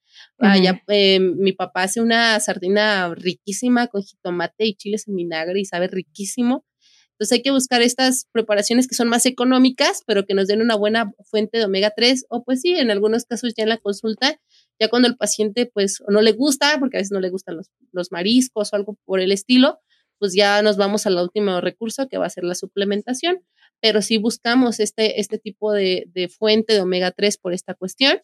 eh, 0.88 1.20
mi 1.20 1.52
papá 1.52 1.84
hace 1.84 2.02
una 2.02 2.39
sardina 2.39 3.13
riquísima 3.13 3.88
con 3.88 4.02
jitomate 4.02 4.65
y 4.65 4.74
chiles 4.74 5.08
en 5.08 5.15
vinagre 5.15 5.60
y 5.60 5.65
sabe 5.65 5.88
riquísimo. 5.88 6.65
Entonces 7.12 7.38
hay 7.38 7.41
que 7.43 7.52
buscar 7.52 7.82
estas 7.84 8.28
preparaciones 8.32 8.88
que 8.88 8.96
son 8.96 9.08
más 9.08 9.26
económicas, 9.28 10.02
pero 10.06 10.26
que 10.26 10.34
nos 10.34 10.48
den 10.48 10.62
una 10.62 10.76
buena 10.76 11.12
fuente 11.26 11.60
de 11.60 11.65
omega 11.65 11.91
3 11.96 12.26
o 12.30 12.43
pues 12.43 12.62
sí, 12.62 12.74
en 12.76 12.89
algunos 12.91 13.26
casos 13.26 13.54
ya 13.56 13.63
en 13.63 13.70
la 13.70 13.78
consulta 13.78 14.39
Ya 14.80 14.88
cuando 14.89 15.08
el 15.08 15.17
paciente 15.17 15.65
pues 15.72 16.02
no 16.08 16.22
le 16.22 16.32
gusta, 16.32 16.78
porque 16.80 16.98
a 16.98 17.00
veces 17.00 17.12
no 17.12 17.20
le 17.20 17.30
gustan 17.30 17.58
los, 17.58 17.72
los 17.91 18.12
mariscos 18.12 18.72
o 18.72 18.76
algo 18.76 18.98
por 19.06 19.20
el 19.20 19.32
estilo, 19.32 19.80
pues 20.19 20.34
ya 20.34 20.62
nos 20.62 20.77
vamos 20.77 21.06
al 21.06 21.17
último 21.17 21.62
recurso 21.62 22.08
que 22.08 22.17
va 22.17 22.25
a 22.25 22.30
ser 22.30 22.43
la 22.43 22.56
suplementación 22.56 23.43
pero 23.82 24.01
si 24.01 24.17
buscamos 24.17 24.80
este, 24.80 25.19
este 25.19 25.38
tipo 25.38 25.71
de, 25.71 26.08
fuente 26.38 26.73
de 26.73 26.82
omega 26.82 27.12
3 27.12 27.38
por 27.38 27.53
esta 27.53 27.73
cuestión. 27.73 28.19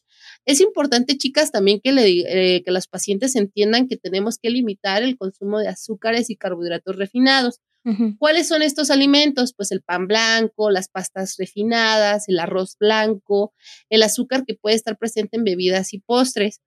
Es 0.45 0.61
importante, 0.61 1.17
chicas, 1.17 1.51
también 1.51 1.79
que, 1.81 1.91
le, 1.91 2.55
eh, 2.55 2.63
que 2.63 2.71
las 2.71 2.87
pacientes 2.87 3.35
entiendan 3.35 3.87
que 3.87 3.97
tenemos 3.97 4.37
que 4.37 4.49
limitar 4.49 5.03
el 5.03 5.17
consumo 5.17 5.59
de 5.59 5.67
azúcares 5.67 6.29
y 6.29 6.35
carbohidratos 6.35 6.95
refinados. 6.95 7.59
¿Cuáles 8.17 8.47
son 8.47 8.61
estos 8.61 8.89
alimentos? 8.91 9.53
Pues 9.53 9.73
el 9.73 9.81
pan 9.81 10.07
blanco, 10.07 10.71
las 10.71 10.87
pastas 10.87 11.35
refinadas, 11.37 12.29
el 12.29 12.39
arroz 12.39 12.77
blanco, 12.79 13.53
el 13.89 14.03
azúcar 14.03 14.45
que 14.45 14.55
puede 14.55 14.77
estar 14.77 14.97
presente 14.97 15.35
en 15.35 15.43
bebidas 15.43 15.93
y 15.93 15.99
postres. 15.99 16.61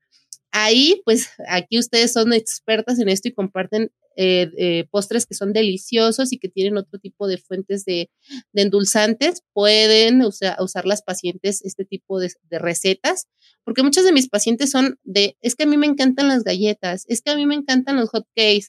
Ahí, 0.59 1.03
pues 1.05 1.29
aquí 1.49 1.79
ustedes 1.79 2.15
son 2.15 2.33
expertas 2.33 2.99
en 2.99 3.11
esto 3.11 3.29
y 3.29 3.35
comparten 3.35 3.93
eh, 4.17 4.51
eh, 4.57 4.87
postres 4.91 5.27
que 5.27 5.35
son 5.35 5.53
deliciosos 5.53 6.33
y 6.33 6.39
que 6.39 6.49
tienen 6.49 6.79
otro 6.79 6.99
tipo 6.99 7.29
de 7.29 7.37
fuentes 7.37 7.85
de, 7.85 8.09
endulzantes, 8.55 9.43
pueden 9.53 10.23
usar 10.23 10.87
las 10.87 11.03
pacientes 11.03 11.61
este 11.63 11.85
tipo 11.85 12.19
de, 12.19 12.33
de, 12.45 12.59
recetas, 12.59 13.27
porque 13.65 13.83
muchas 13.83 14.07
de 14.07 14.13
mis 14.13 14.31
pacientes 14.31 14.71
son 14.71 14.99
de, 15.05 15.37
es 15.43 15.57
que 15.57 15.65
a 15.65 15.67
mí 15.67 15.77
me 15.77 15.89
encantan 15.89 16.29
las 16.29 16.43
galletas, 16.43 17.05
es 17.09 17.21
que 17.21 17.33
a 17.33 17.37
mí 17.37 17.45
me 17.45 17.55
encantan 17.55 17.97
los 17.97 18.09
hot 18.09 18.27
cakes, 18.35 18.69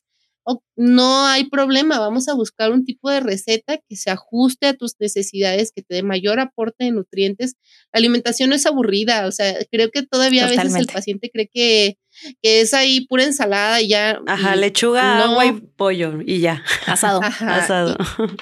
no 0.76 1.26
hay 1.26 1.46
problema, 1.50 2.00
vamos 2.00 2.28
a 2.28 2.34
buscar 2.34 2.72
un 2.72 2.86
tipo 2.86 3.10
de 3.10 3.20
receta 3.20 3.78
que 3.78 3.96
se 3.96 4.10
ajuste 4.10 4.68
a 4.68 4.74
tus 4.74 4.94
necesidades, 5.00 5.72
que 5.76 5.82
te 5.82 5.96
dé 5.96 6.04
mayor 6.04 6.40
aporte 6.40 6.86
de 6.86 6.92
nutrientes. 6.92 7.56
La 7.92 8.00
alimentación 8.00 8.50
no 8.50 8.56
es 8.56 8.66
aburrida, 8.66 9.28
o 9.28 9.32
sea, 9.32 9.56
creo 9.72 9.90
que 9.92 10.04
todavía 10.04 10.46
a 10.46 10.50
veces 10.50 10.76
el 10.76 10.88
paciente 10.88 11.30
cree 11.32 11.50
que, 11.54 11.98
que 12.42 12.62
es 12.62 12.74
ahí 12.74 13.06
pura 13.08 13.26
ensalada 13.26 13.82
y 13.82 13.90
ya. 13.90 14.20
Ajá, 14.28 14.56
lechuga, 14.56 15.24
agua 15.24 15.46
y 15.46 15.52
pollo 15.52 16.20
y 16.26 16.40
ya. 16.40 16.64
Asado. 16.86 17.22
Asado. 17.22 17.98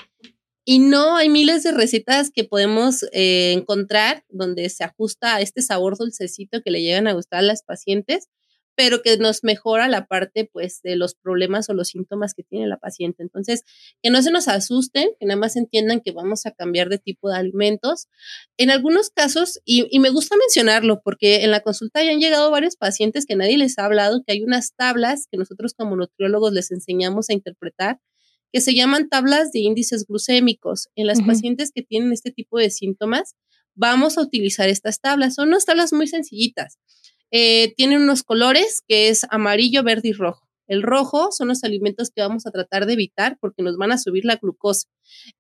Y, 0.68 0.80
no, 0.80 1.16
hay 1.16 1.30
miles 1.30 1.62
de 1.62 1.74
recetas 1.74 2.32
que 2.32 2.44
podemos 2.44 3.04
eh, 3.12 3.52
encontrar 3.52 4.24
donde 4.30 4.68
se 4.70 4.84
ajusta 4.84 5.36
a 5.36 5.42
este 5.42 5.62
sabor 5.62 5.96
dulcecito 5.96 6.64
que 6.64 6.72
le 6.72 6.82
llegan 6.82 7.06
a 7.06 7.14
gustar 7.14 7.42
a 7.42 7.44
las 7.44 7.62
pacientes 7.62 8.30
pero 8.76 9.02
que 9.02 9.18
nos 9.18 9.44
mejora 9.44 9.88
la 9.88 10.06
parte 10.06 10.50
pues 10.52 10.82
de 10.82 10.96
los 10.96 11.16
problemas 11.16 11.70
o 11.70 11.74
los 11.74 11.90
síntomas 11.90 12.34
que 12.34 12.44
tiene 12.44 12.68
la 12.68 12.78
paciente. 12.78 13.24
Entonces, 13.24 13.64
que 14.04 14.10
no 14.10 14.22
se 14.22 14.32
nos 14.32 14.48
asusten, 14.48 15.10
que 15.20 15.26
nada 15.26 15.40
más 15.40 15.56
entiendan 15.56 16.02
que 16.02 16.12
vamos 16.12 16.46
a 16.46 16.52
cambiar 16.52 16.90
de 16.90 16.98
tipo 16.98 17.30
de 17.30 17.38
alimentos. 17.38 18.08
En 18.58 18.70
algunos 18.70 19.10
casos, 19.10 19.60
y, 19.66 19.88
y 19.90 20.00
me 20.00 20.10
gusta 20.10 20.36
mencionarlo 20.38 21.02
porque 21.04 21.44
en 21.44 21.52
la 21.52 21.62
consulta 21.62 22.04
ya 22.04 22.12
han 22.12 22.20
llegado 22.20 22.52
varios 22.52 22.76
pacientes 22.76 23.26
que 23.26 23.36
nadie 23.36 23.58
les 23.58 23.80
ha 23.80 23.86
hablado, 23.86 24.24
que 24.26 24.34
hay 24.34 24.44
unas 24.44 24.74
tablas 24.76 25.28
que 25.32 25.38
nosotros 25.38 25.74
como 25.74 25.96
nutriólogos 25.96 26.54
les 26.54 26.72
enseñamos 26.72 27.30
a 27.30 27.34
interpretar 27.34 28.00
que 28.56 28.62
se 28.62 28.74
llaman 28.74 29.10
tablas 29.10 29.52
de 29.52 29.60
índices 29.60 30.06
glucémicos. 30.08 30.88
En 30.96 31.08
las 31.08 31.22
pacientes 31.22 31.74
que 31.76 31.82
tienen 31.82 32.14
este 32.14 32.32
tipo 32.32 32.58
de 32.58 32.70
síntomas, 32.70 33.36
vamos 33.74 34.18
a 34.18 34.22
utilizar 34.22 34.70
estas 34.70 35.02
tablas. 35.02 35.36
Son 35.36 35.50
unas 35.50 35.66
tablas 35.66 35.92
muy 35.92 36.08
sencillitas. 36.08 36.80
Eh, 37.38 37.74
tienen 37.76 38.02
unos 38.02 38.24
colores 38.24 38.82
que 38.88 39.10
es 39.10 39.26
amarillo, 39.30 39.84
verde 39.84 40.08
y 40.08 40.14
rojo. 40.14 40.48
El 40.68 40.82
rojo 40.82 41.34
son 41.34 41.50
los 41.50 41.66
alimentos 41.66 42.10
que 42.10 42.22
vamos 42.22 42.48
a 42.48 42.52
tratar 42.52 42.86
de 42.86 42.94
evitar 42.94 43.38
porque 43.42 43.62
nos 43.62 43.76
van 43.76 43.92
a 43.92 43.98
subir 43.98 44.24
la 44.24 44.38
glucosa. 44.38 44.88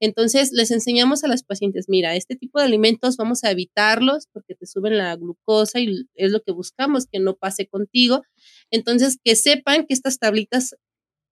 Entonces, 0.01 0.51
les 0.51 0.71
enseñamos 0.71 1.23
a 1.23 1.29
las 1.29 1.43
pacientes, 1.43 1.86
mira, 1.88 2.17
este 2.17 2.36
tipo 2.36 2.60
de 2.60 2.65
alimentos 2.65 3.15
vamos 3.15 3.45
a 3.45 3.51
evitarlos 3.51 4.27
porque 4.34 4.55
te 4.55 4.65
suben 4.65 4.97
la 4.97 5.15
glucosa 5.15 5.79
y 5.79 6.05
es 6.15 6.31
lo 6.31 6.41
que 6.41 6.51
buscamos, 6.51 7.08
que 7.10 7.19
no 7.19 7.38
pase 7.38 7.65
contigo. 7.65 8.23
Entonces, 8.71 9.17
que 9.23 9.38
sepan 9.38 9.86
que 9.86 9.93
estas 9.93 10.19
tablitas 10.19 10.75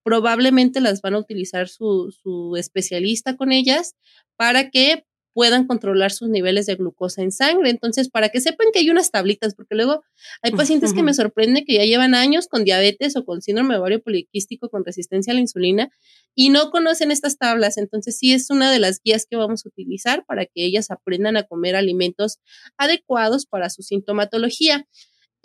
probablemente 0.02 0.80
las 0.80 1.02
van 1.02 1.12
a 1.12 1.18
utilizar 1.18 1.68
su, 1.68 2.10
su 2.22 2.56
especialista 2.56 3.36
con 3.36 3.52
ellas 3.52 3.96
para 4.38 4.70
que 4.70 5.04
puedan 5.34 5.66
controlar 5.66 6.12
sus 6.12 6.28
niveles 6.30 6.64
de 6.66 6.76
glucosa 6.76 7.22
en 7.22 7.32
sangre. 7.32 7.68
Entonces, 7.68 8.08
para 8.08 8.30
que 8.30 8.40
sepan 8.40 8.68
que 8.72 8.78
hay 8.78 8.88
unas 8.88 9.10
tablitas, 9.10 9.54
porque 9.54 9.74
luego 9.74 10.02
hay 10.42 10.52
pacientes 10.52 10.94
que 10.94 11.02
me 11.02 11.12
sorprende 11.12 11.64
que 11.64 11.74
ya 11.74 11.84
llevan 11.84 12.14
años 12.14 12.46
con 12.46 12.64
diabetes 12.64 13.16
o 13.16 13.24
con 13.24 13.42
síndrome 13.42 13.76
ovario 13.76 14.00
poliquístico 14.02 14.70
con 14.70 14.84
resistencia 14.84 15.32
a 15.32 15.34
la 15.34 15.40
insulina 15.40 15.90
y 16.34 16.48
no 16.48 16.70
conocen 16.70 17.10
estas 17.10 17.36
tablas. 17.36 17.76
Entonces, 17.76 18.16
sí 18.16 18.32
es 18.32 18.48
una 18.48 18.70
de 18.70 18.78
las 18.78 19.00
guías 19.02 19.26
que 19.28 19.36
vamos 19.36 19.66
a 19.66 19.68
utilizar 19.68 20.24
para 20.24 20.46
que 20.46 20.64
ellas 20.64 20.90
aprendan 20.90 21.36
a 21.36 21.42
comer 21.42 21.76
alimentos 21.76 22.38
adecuados 22.78 23.46
para 23.46 23.68
su 23.68 23.82
sintomatología. 23.82 24.86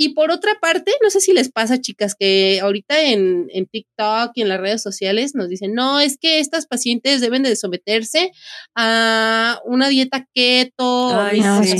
Y 0.02 0.14
por 0.14 0.32
otra 0.32 0.58
parte, 0.62 0.94
no 1.04 1.10
sé 1.10 1.20
si 1.20 1.34
les 1.34 1.52
pasa, 1.52 1.82
chicas, 1.82 2.16
que 2.18 2.62
ahorita 2.62 3.02
en, 3.02 3.48
en, 3.50 3.66
TikTok 3.68 4.32
y 4.34 4.42
en 4.42 4.48
las 4.48 4.62
redes 4.62 4.82
sociales 4.82 5.36
nos 5.36 5.50
dicen, 5.50 5.74
no, 5.74 6.00
es 6.00 6.18
que 6.18 6.40
estas 6.40 6.68
pacientes 6.68 7.20
deben 7.20 7.44
de 7.44 7.54
someterse 7.58 8.32
a 8.76 9.60
una 9.66 9.90
dieta 9.90 10.26
keto. 10.34 11.20
Ay, 11.20 11.42
sí. 11.66 11.80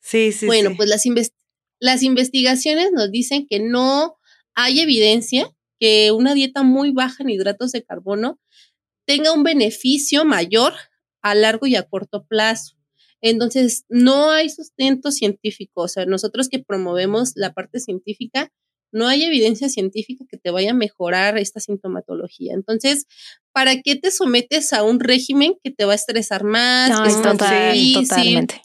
sí. 0.00 0.32
sí, 0.32 0.46
Bueno, 0.46 0.70
pues 0.74 0.88
las, 0.88 1.04
las 1.78 2.02
investigaciones 2.02 2.90
nos 2.90 3.10
dicen 3.10 3.46
que 3.46 3.60
no 3.60 4.16
hay 4.54 4.80
evidencia 4.80 5.50
que 5.78 6.10
una 6.10 6.32
dieta 6.32 6.62
muy 6.62 6.90
baja 6.90 7.22
en 7.22 7.28
hidratos 7.28 7.72
de 7.72 7.84
carbono 7.84 8.40
tenga 9.06 9.32
un 9.34 9.42
beneficio 9.42 10.24
mayor 10.24 10.72
a 11.20 11.34
largo 11.34 11.66
y 11.66 11.76
a 11.76 11.82
corto 11.82 12.24
plazo. 12.24 12.78
Entonces, 13.22 13.84
no 13.88 14.30
hay 14.30 14.50
sustento 14.50 15.12
científico. 15.12 15.82
O 15.82 15.88
sea, 15.88 16.04
nosotros 16.06 16.48
que 16.48 16.58
promovemos 16.58 17.32
la 17.36 17.52
parte 17.52 17.80
científica, 17.80 18.50
no 18.92 19.08
hay 19.08 19.24
evidencia 19.24 19.68
científica 19.68 20.24
que 20.28 20.36
te 20.36 20.50
vaya 20.50 20.72
a 20.72 20.74
mejorar 20.74 21.38
esta 21.38 21.60
sintomatología. 21.60 22.52
Entonces, 22.52 23.06
¿para 23.52 23.80
qué 23.80 23.96
te 23.96 24.10
sometes 24.10 24.72
a 24.72 24.82
un 24.82 25.00
régimen 25.00 25.54
que 25.62 25.70
te 25.70 25.84
va 25.84 25.92
a 25.92 25.96
estresar 25.96 26.44
más? 26.44 26.90
No, 26.90 27.04
es 27.06 27.22
totalmente. 27.22 28.60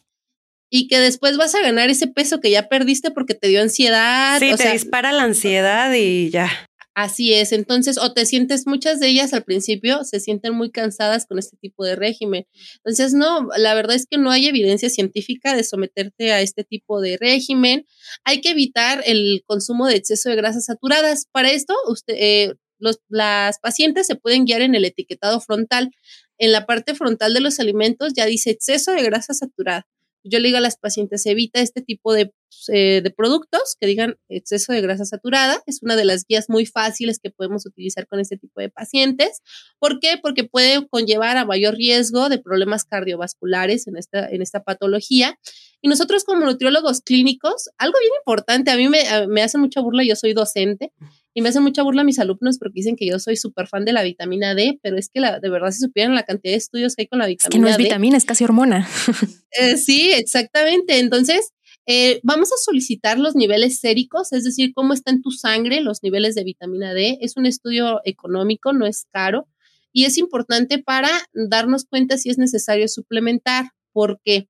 Y 0.70 0.90
que 0.90 1.00
después 1.00 1.38
vas 1.38 1.56
a 1.56 1.62
ganar 1.62 1.90
ese 1.90 2.08
peso 2.08 2.42
que 2.42 2.52
ya 2.52 2.68
perdiste 2.68 3.12
porque 3.12 3.36
te 3.36 3.48
dio 3.48 3.62
ansiedad. 3.62 4.38
Sí, 4.40 4.54
te 4.58 4.74
dispara 4.74 5.14
la 5.14 5.24
ansiedad 5.24 5.94
y 5.94 6.30
ya. 6.30 6.50
Así 6.98 7.32
es, 7.32 7.52
entonces, 7.52 8.00
o 8.00 8.12
te 8.12 8.26
sientes, 8.26 8.66
muchas 8.66 9.00
de 9.00 9.08
ellas 9.08 9.32
al 9.32 9.44
principio 9.44 10.04
se 10.04 10.20
sienten 10.20 10.56
muy 10.56 10.72
cansadas 10.72 11.28
con 11.28 11.38
este 11.38 11.56
tipo 11.56 11.86
de 11.86 11.96
régimen. 11.96 12.48
Entonces, 12.78 13.14
no, 13.14 13.50
la 13.56 13.76
verdad 13.76 13.96
es 13.96 14.08
que 14.10 14.18
no 14.18 14.32
hay 14.32 14.48
evidencia 14.48 14.90
científica 14.90 15.56
de 15.56 15.64
someterte 15.64 16.32
a 16.32 16.42
este 16.42 16.64
tipo 16.64 17.00
de 17.00 17.18
régimen. 17.18 17.86
Hay 18.24 18.42
que 18.42 18.50
evitar 18.50 19.04
el 19.06 19.44
consumo 19.46 19.86
de 19.86 19.96
exceso 19.96 20.30
de 20.30 20.38
grasas 20.38 20.66
saturadas. 20.66 21.28
Para 21.32 21.52
esto, 21.52 21.76
usted, 21.88 22.16
eh, 22.18 22.56
los, 22.80 22.98
las 23.10 23.60
pacientes 23.60 24.08
se 24.08 24.16
pueden 24.16 24.46
guiar 24.46 24.64
en 24.64 24.74
el 24.74 24.84
etiquetado 24.84 25.40
frontal. 25.40 25.92
En 26.40 26.52
la 26.52 26.66
parte 26.66 26.96
frontal 26.96 27.36
de 27.36 27.42
los 27.42 27.60
alimentos 27.60 28.14
ya 28.16 28.26
dice 28.26 28.50
exceso 28.50 28.92
de 28.94 29.04
grasa 29.04 29.36
saturada 29.36 29.86
yo 30.24 30.40
le 30.40 30.48
digo 30.48 30.58
a 30.58 30.62
las 30.62 30.78
pacientes, 30.78 31.26
evita 31.26 31.62
este 31.62 31.82
tipo 31.82 32.14
de, 32.14 32.34
eh, 32.70 33.02
de, 33.02 33.12
productos 33.12 33.76
que 33.80 33.88
digan 33.88 34.18
exceso 34.30 34.74
de 34.74 34.82
grasa 34.82 35.06
saturada. 35.06 35.62
Es 35.66 35.82
una 35.82 35.96
de 35.96 36.06
las 36.06 36.26
guías 36.26 36.50
muy 36.50 36.66
fáciles 36.66 37.20
que 37.20 37.32
podemos 37.32 37.66
utilizar 37.66 38.08
con 38.08 38.20
este 38.20 38.38
tipo 38.38 38.60
de 38.60 38.70
pacientes. 38.70 39.42
¿Por 39.80 40.00
qué? 40.00 40.18
Porque 40.22 40.44
puede 40.44 40.88
conllevar 40.88 41.38
a 41.38 41.46
mayor 41.46 41.76
riesgo 41.76 42.30
de 42.30 42.40
problemas 42.40 42.86
cardiovasculares 42.86 43.88
en 43.88 43.98
esta, 43.98 44.28
en 44.30 44.42
esta 44.42 44.64
patología. 44.64 45.40
Y 45.82 45.90
nosotros 45.90 46.24
como 46.24 46.46
nutriólogos 46.46 47.02
clínicos, 47.02 47.70
algo 47.78 48.00
bien 48.00 48.14
importante, 48.20 48.72
a 48.72 48.78
mí 48.78 48.90
me, 48.90 49.28
me 49.28 49.44
hace 49.44 49.58
mucha 49.58 49.82
burla, 49.82 50.04
yo 50.04 50.16
soy 50.16 50.34
docente 50.34 50.92
y 51.38 51.42
me 51.42 51.50
hace 51.50 51.60
mucha 51.60 51.84
burla 51.84 52.02
a 52.02 52.04
mis 52.04 52.18
alumnos 52.18 52.58
porque 52.58 52.78
dicen 52.78 52.96
que 52.96 53.06
yo 53.06 53.20
soy 53.20 53.36
súper 53.36 53.68
fan 53.68 53.86
de 53.86 53.94
la 53.94 54.02
vitamina 54.02 54.56
D, 54.56 54.80
pero 54.82 54.98
es 54.98 55.08
que 55.08 55.20
la, 55.20 55.40
de 55.40 55.52
verdad 55.52 55.70
si 55.70 55.78
supieran 55.78 56.16
la 56.16 56.24
cantidad 56.24 56.52
de 56.52 56.58
estudios 56.58 56.96
que 56.96 57.04
hay 57.04 57.08
con 57.08 57.20
la 57.20 57.28
vitamina 57.28 57.44
D. 57.44 57.54
Es 57.54 57.54
que 57.54 57.60
no 57.60 57.68
es 57.68 57.78
vitamina, 57.78 58.18
es 58.18 58.26
casi 58.26 58.44
hormona. 58.44 58.90
Eh, 59.60 59.78
sí, 59.78 60.12
exactamente. 60.12 60.98
Entonces, 61.00 61.52
eh, 61.86 62.20
vamos 62.24 62.52
a 62.52 62.58
solicitar 62.58 63.20
los 63.20 63.36
niveles 63.36 63.80
séricos, 63.80 64.34
es 64.34 64.44
decir, 64.44 64.72
cómo 64.74 64.94
está 64.94 65.12
en 65.12 65.22
tu 65.22 65.30
sangre 65.30 65.82
los 65.82 66.02
niveles 66.02 66.34
de 66.34 66.44
vitamina 66.44 66.96
D. 66.96 67.20
Es 67.22 67.38
un 67.38 67.46
estudio 67.46 68.02
económico, 68.04 68.74
no 68.74 68.88
es 68.88 69.06
caro 69.12 69.48
y 69.94 70.06
es 70.06 70.18
importante 70.18 70.80
para 70.80 71.10
darnos 71.34 71.86
cuenta 71.86 72.18
si 72.18 72.32
es 72.32 72.40
necesario 72.40 72.88
suplementar, 72.88 73.70
porque 73.94 74.50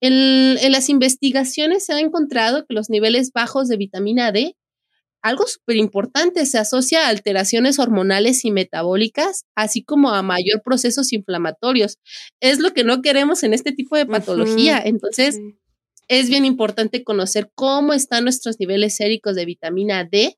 en 0.00 0.72
las 0.72 0.88
investigaciones 0.88 1.86
se 1.86 1.92
ha 1.92 2.00
encontrado 2.00 2.66
que 2.66 2.74
los 2.74 2.90
niveles 2.90 3.30
bajos 3.32 3.68
de 3.68 3.76
vitamina 3.76 4.32
D 4.32 4.56
algo 5.24 5.46
súper 5.46 5.76
importante, 5.76 6.44
se 6.44 6.58
asocia 6.58 7.06
a 7.06 7.08
alteraciones 7.08 7.78
hormonales 7.78 8.44
y 8.44 8.50
metabólicas, 8.50 9.46
así 9.54 9.82
como 9.82 10.10
a 10.10 10.22
mayor 10.22 10.60
procesos 10.62 11.14
inflamatorios. 11.14 11.96
Es 12.40 12.58
lo 12.58 12.74
que 12.74 12.84
no 12.84 13.00
queremos 13.00 13.42
en 13.42 13.54
este 13.54 13.72
tipo 13.72 13.96
de 13.96 14.04
patología. 14.04 14.82
Entonces, 14.84 15.40
es 16.08 16.28
bien 16.28 16.44
importante 16.44 17.04
conocer 17.04 17.50
cómo 17.54 17.94
están 17.94 18.24
nuestros 18.24 18.60
niveles 18.60 18.96
séricos 18.96 19.34
de 19.34 19.46
vitamina 19.46 20.04
D. 20.04 20.36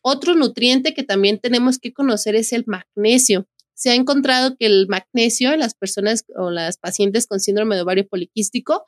Otro 0.00 0.34
nutriente 0.34 0.94
que 0.94 1.02
también 1.02 1.38
tenemos 1.38 1.78
que 1.78 1.92
conocer 1.92 2.34
es 2.34 2.54
el 2.54 2.64
magnesio. 2.66 3.46
Se 3.82 3.90
ha 3.90 3.96
encontrado 3.96 4.54
que 4.56 4.66
el 4.66 4.86
magnesio 4.86 5.52
en 5.52 5.58
las 5.58 5.74
personas 5.74 6.24
o 6.36 6.52
las 6.52 6.78
pacientes 6.78 7.26
con 7.26 7.40
síndrome 7.40 7.74
de 7.74 7.82
ovario 7.82 8.06
poliquístico 8.06 8.84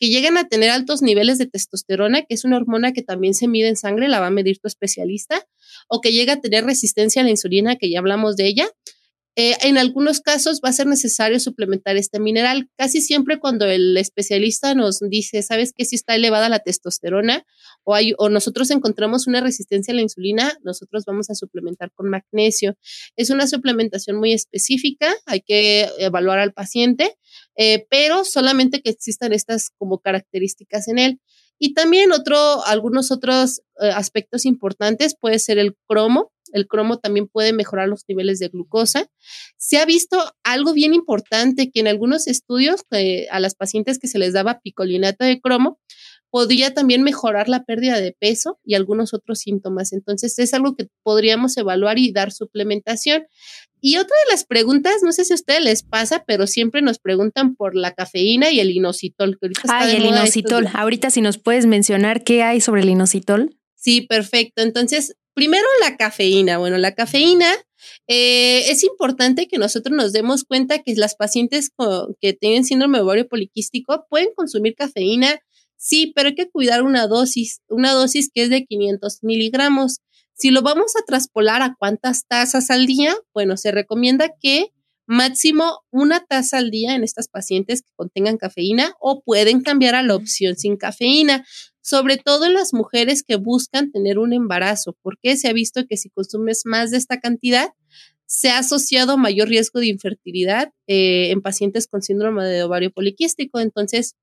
que 0.00 0.08
llegan 0.08 0.36
a 0.36 0.48
tener 0.48 0.70
altos 0.70 1.00
niveles 1.00 1.38
de 1.38 1.46
testosterona, 1.46 2.22
que 2.22 2.34
es 2.34 2.44
una 2.44 2.56
hormona 2.56 2.92
que 2.92 3.02
también 3.02 3.34
se 3.34 3.46
mide 3.46 3.68
en 3.68 3.76
sangre, 3.76 4.08
la 4.08 4.18
va 4.18 4.26
a 4.26 4.30
medir 4.30 4.58
tu 4.58 4.66
especialista, 4.66 5.46
o 5.88 6.00
que 6.00 6.10
llega 6.10 6.32
a 6.32 6.40
tener 6.40 6.64
resistencia 6.64 7.22
a 7.22 7.24
la 7.24 7.30
insulina, 7.30 7.76
que 7.76 7.88
ya 7.88 8.00
hablamos 8.00 8.34
de 8.34 8.48
ella, 8.48 8.68
eh, 9.34 9.56
en 9.62 9.78
algunos 9.78 10.20
casos 10.20 10.60
va 10.62 10.68
a 10.68 10.74
ser 10.74 10.86
necesario 10.86 11.40
suplementar 11.40 11.96
este 11.96 12.20
mineral. 12.20 12.68
Casi 12.76 13.00
siempre 13.00 13.40
cuando 13.40 13.64
el 13.66 13.96
especialista 13.96 14.74
nos 14.74 15.00
dice, 15.00 15.42
sabes 15.42 15.72
que 15.72 15.86
si 15.86 15.96
está 15.96 16.14
elevada 16.14 16.50
la 16.50 16.58
testosterona 16.58 17.46
o, 17.82 17.94
hay, 17.94 18.12
o 18.18 18.28
nosotros 18.28 18.70
encontramos 18.70 19.26
una 19.26 19.40
resistencia 19.40 19.92
a 19.92 19.94
la 19.94 20.02
insulina, 20.02 20.52
nosotros 20.62 21.04
vamos 21.06 21.30
a 21.30 21.34
suplementar 21.34 21.90
con 21.94 22.10
magnesio. 22.10 22.76
Es 23.16 23.30
una 23.30 23.46
suplementación 23.46 24.18
muy 24.18 24.34
específica, 24.34 25.14
hay 25.24 25.40
que 25.40 25.88
evaluar 25.98 26.38
al 26.38 26.52
paciente, 26.52 27.16
eh, 27.56 27.86
pero 27.88 28.24
solamente 28.24 28.82
que 28.82 28.90
existan 28.90 29.32
estas 29.32 29.70
como 29.78 29.98
características 29.98 30.88
en 30.88 30.98
él. 30.98 31.20
Y 31.64 31.74
también 31.74 32.10
otro, 32.10 32.64
algunos 32.64 33.12
otros 33.12 33.60
eh, 33.80 33.88
aspectos 33.94 34.46
importantes 34.46 35.14
puede 35.14 35.38
ser 35.38 35.58
el 35.58 35.76
cromo. 35.86 36.32
El 36.52 36.66
cromo 36.66 36.98
también 36.98 37.28
puede 37.28 37.52
mejorar 37.52 37.88
los 37.88 38.04
niveles 38.08 38.38
de 38.38 38.48
glucosa. 38.48 39.08
Se 39.56 39.78
ha 39.78 39.84
visto 39.84 40.18
algo 40.44 40.72
bien 40.72 40.94
importante 40.94 41.70
que 41.70 41.80
en 41.80 41.88
algunos 41.88 42.26
estudios 42.26 42.82
eh, 42.90 43.26
a 43.30 43.40
las 43.40 43.54
pacientes 43.54 43.98
que 43.98 44.08
se 44.08 44.18
les 44.18 44.32
daba 44.32 44.60
picolinato 44.60 45.24
de 45.24 45.40
cromo, 45.40 45.78
podría 46.32 46.72
también 46.72 47.02
mejorar 47.02 47.50
la 47.50 47.62
pérdida 47.64 48.00
de 48.00 48.16
peso 48.18 48.58
y 48.64 48.74
algunos 48.74 49.12
otros 49.12 49.40
síntomas. 49.40 49.92
Entonces 49.92 50.38
es 50.38 50.54
algo 50.54 50.74
que 50.74 50.88
podríamos 51.02 51.54
evaluar 51.58 51.98
y 51.98 52.10
dar 52.10 52.32
suplementación. 52.32 53.26
Y 53.82 53.98
otra 53.98 54.16
de 54.24 54.32
las 54.32 54.44
preguntas, 54.44 54.94
no 55.02 55.12
sé 55.12 55.26
si 55.26 55.34
a 55.34 55.36
ustedes 55.36 55.60
les 55.62 55.82
pasa, 55.82 56.24
pero 56.26 56.46
siempre 56.46 56.80
nos 56.80 56.98
preguntan 56.98 57.54
por 57.54 57.76
la 57.76 57.92
cafeína 57.92 58.50
y 58.50 58.60
el 58.60 58.70
inositol. 58.70 59.38
Ay, 59.68 59.96
el 59.96 60.06
inositol. 60.06 60.68
Ahorita 60.72 61.10
si 61.10 61.20
nos 61.20 61.36
puedes 61.36 61.66
mencionar 61.66 62.24
qué 62.24 62.42
hay 62.42 62.62
sobre 62.62 62.80
el 62.80 62.88
inositol. 62.88 63.54
Sí, 63.74 64.00
perfecto. 64.00 64.62
Entonces, 64.62 65.16
primero 65.34 65.66
la 65.80 65.96
cafeína. 65.96 66.58
Bueno, 66.58 66.78
la 66.78 66.94
cafeína 66.94 67.50
eh, 68.06 68.70
es 68.70 68.84
importante 68.84 69.48
que 69.48 69.58
nosotros 69.58 69.96
nos 69.96 70.12
demos 70.12 70.44
cuenta 70.44 70.80
que 70.80 70.94
las 70.94 71.14
pacientes 71.14 71.70
que 72.20 72.32
tienen 72.32 72.64
síndrome 72.64 73.00
ovario 73.00 73.28
poliquístico 73.28 74.06
pueden 74.08 74.28
consumir 74.34 74.74
cafeína 74.74 75.40
Sí, 75.84 76.12
pero 76.14 76.28
hay 76.28 76.36
que 76.36 76.48
cuidar 76.48 76.84
una 76.84 77.08
dosis, 77.08 77.60
una 77.68 77.90
dosis 77.90 78.30
que 78.32 78.44
es 78.44 78.50
de 78.50 78.64
500 78.64 79.18
miligramos. 79.22 79.98
Si 80.32 80.52
lo 80.52 80.62
vamos 80.62 80.94
a 80.94 81.04
traspolar 81.04 81.60
a 81.60 81.74
cuántas 81.76 82.24
tazas 82.28 82.70
al 82.70 82.86
día, 82.86 83.16
bueno, 83.34 83.56
se 83.56 83.72
recomienda 83.72 84.30
que 84.40 84.68
máximo 85.06 85.80
una 85.90 86.24
taza 86.24 86.58
al 86.58 86.70
día 86.70 86.94
en 86.94 87.02
estas 87.02 87.26
pacientes 87.26 87.82
que 87.82 87.90
contengan 87.96 88.36
cafeína 88.36 88.94
o 89.00 89.24
pueden 89.24 89.60
cambiar 89.60 89.96
a 89.96 90.04
la 90.04 90.14
opción 90.14 90.56
sin 90.56 90.76
cafeína, 90.76 91.44
sobre 91.82 92.16
todo 92.16 92.46
en 92.46 92.54
las 92.54 92.72
mujeres 92.72 93.22
que 93.22 93.36
buscan 93.36 93.90
tener 93.90 94.18
un 94.18 94.32
embarazo, 94.32 94.96
porque 95.02 95.36
se 95.36 95.48
ha 95.48 95.52
visto 95.52 95.86
que 95.86 95.96
si 95.96 96.08
consumes 96.10 96.62
más 96.64 96.90
de 96.90 96.96
esta 96.96 97.20
cantidad, 97.20 97.70
se 98.26 98.48
ha 98.50 98.58
asociado 98.58 99.18
mayor 99.18 99.48
riesgo 99.48 99.80
de 99.80 99.88
infertilidad 99.88 100.72
eh, 100.86 101.30
en 101.30 101.42
pacientes 101.42 101.86
con 101.86 102.00
síndrome 102.00 102.44
de 102.44 102.62
ovario 102.62 102.90
poliquístico. 102.90 103.60
Entonces, 103.60 104.14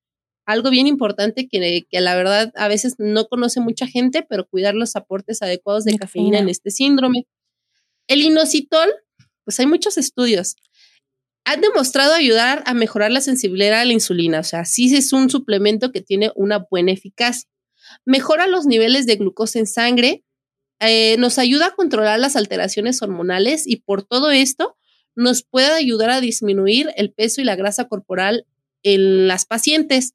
algo 0.45 0.71
bien 0.71 0.87
importante 0.87 1.47
que, 1.47 1.85
que, 1.87 2.01
la 2.01 2.15
verdad 2.15 2.51
a 2.55 2.67
veces 2.67 2.95
no 2.97 3.27
conoce 3.27 3.59
mucha 3.59 3.85
gente, 3.85 4.25
pero 4.27 4.47
cuidar 4.47 4.73
los 4.73 4.95
aportes 4.95 5.43
adecuados 5.43 5.83
de 5.83 5.95
cafeína 5.95 6.39
en 6.39 6.49
este 6.49 6.71
síndrome. 6.71 7.27
El 8.07 8.23
inositol, 8.23 8.89
pues 9.43 9.59
hay 9.59 9.67
muchos 9.67 9.99
estudios. 9.99 10.55
Han 11.49 11.61
demostrado 11.61 12.13
ayudar 12.13 12.61
a 12.67 12.75
mejorar 12.75 13.11
la 13.11 13.21
sensibilidad 13.21 13.79
a 13.79 13.85
la 13.85 13.93
insulina, 13.93 14.41
o 14.41 14.43
sea, 14.43 14.65
sí 14.65 14.95
es 14.95 15.13
un 15.13 15.31
suplemento 15.31 15.91
que 15.91 15.99
tiene 15.99 16.31
una 16.35 16.59
buena 16.69 16.91
eficacia. 16.91 17.49
Mejora 18.05 18.45
los 18.45 18.67
niveles 18.67 19.07
de 19.07 19.15
glucosa 19.15 19.57
en 19.57 19.65
sangre, 19.65 20.23
eh, 20.79 21.15
nos 21.17 21.39
ayuda 21.39 21.65
a 21.65 21.71
controlar 21.71 22.19
las 22.19 22.35
alteraciones 22.35 23.01
hormonales 23.01 23.65
y 23.65 23.77
por 23.77 24.03
todo 24.03 24.29
esto 24.29 24.77
nos 25.15 25.41
puede 25.41 25.71
ayudar 25.71 26.11
a 26.11 26.21
disminuir 26.21 26.91
el 26.97 27.11
peso 27.11 27.41
y 27.41 27.45
la 27.45 27.55
grasa 27.55 27.87
corporal 27.87 28.45
en 28.83 29.27
las 29.27 29.45
pacientes. 29.45 30.13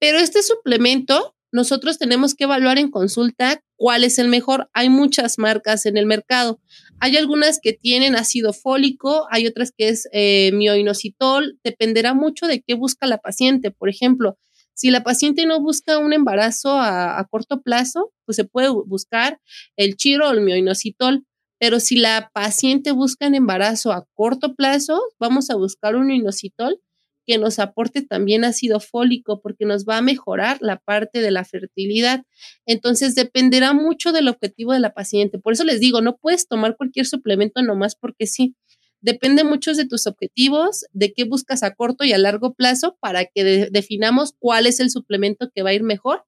Pero 0.00 0.18
este 0.18 0.42
suplemento, 0.42 1.36
nosotros 1.52 1.96
tenemos 1.98 2.34
que 2.34 2.42
evaluar 2.42 2.78
en 2.78 2.90
consulta 2.90 3.62
cuál 3.76 4.02
es 4.02 4.18
el 4.18 4.26
mejor. 4.26 4.68
Hay 4.72 4.88
muchas 4.88 5.38
marcas 5.38 5.86
en 5.86 5.96
el 5.96 6.06
mercado. 6.06 6.60
Hay 7.04 7.16
algunas 7.16 7.58
que 7.60 7.72
tienen 7.72 8.14
ácido 8.14 8.52
fólico, 8.52 9.26
hay 9.32 9.48
otras 9.48 9.72
que 9.76 9.88
es 9.88 10.08
eh, 10.12 10.52
mioinositol. 10.52 11.58
Dependerá 11.64 12.14
mucho 12.14 12.46
de 12.46 12.62
qué 12.62 12.74
busca 12.74 13.08
la 13.08 13.18
paciente. 13.18 13.72
Por 13.72 13.88
ejemplo, 13.88 14.38
si 14.72 14.92
la 14.92 15.02
paciente 15.02 15.44
no 15.44 15.60
busca 15.60 15.98
un 15.98 16.12
embarazo 16.12 16.78
a, 16.78 17.26
corto 17.28 17.60
plazo, 17.60 18.12
pues 18.24 18.36
se 18.36 18.44
puede 18.44 18.68
buscar 18.68 19.40
el 19.76 19.96
chiro 19.96 20.28
o 20.28 20.32
el 20.32 20.42
mioinositol. 20.42 21.26
Pero 21.58 21.80
si 21.80 21.96
la 21.96 22.30
paciente 22.32 22.92
busca 22.92 23.26
un 23.26 23.34
embarazo 23.34 23.90
a 23.90 24.06
corto 24.14 24.54
plazo, 24.54 25.02
vamos 25.18 25.50
a 25.50 25.56
buscar 25.56 25.96
un 25.96 26.08
inositol 26.08 26.80
que 27.26 27.38
nos 27.38 27.58
aporte 27.58 28.02
también 28.02 28.44
ácido 28.44 28.80
fólico 28.80 29.40
porque 29.40 29.64
nos 29.64 29.84
va 29.84 29.98
a 29.98 30.02
mejorar 30.02 30.58
la 30.60 30.78
parte 30.78 31.20
de 31.20 31.30
la 31.30 31.44
fertilidad. 31.44 32.24
Entonces 32.66 33.14
dependerá 33.14 33.72
mucho 33.72 34.12
del 34.12 34.28
objetivo 34.28 34.72
de 34.72 34.80
la 34.80 34.94
paciente. 34.94 35.38
Por 35.38 35.52
eso 35.52 35.64
les 35.64 35.80
digo, 35.80 36.00
no 36.00 36.16
puedes 36.16 36.48
tomar 36.48 36.76
cualquier 36.76 37.06
suplemento 37.06 37.62
nomás 37.62 37.96
porque 37.96 38.26
sí. 38.26 38.56
Depende 39.00 39.42
mucho 39.42 39.74
de 39.74 39.84
tus 39.84 40.06
objetivos, 40.06 40.84
de 40.92 41.12
qué 41.12 41.24
buscas 41.24 41.64
a 41.64 41.74
corto 41.74 42.04
y 42.04 42.12
a 42.12 42.18
largo 42.18 42.54
plazo 42.54 42.96
para 43.00 43.24
que 43.24 43.68
definamos 43.70 44.34
cuál 44.38 44.66
es 44.66 44.78
el 44.78 44.90
suplemento 44.90 45.50
que 45.52 45.62
va 45.62 45.70
a 45.70 45.74
ir 45.74 45.82
mejor 45.82 46.24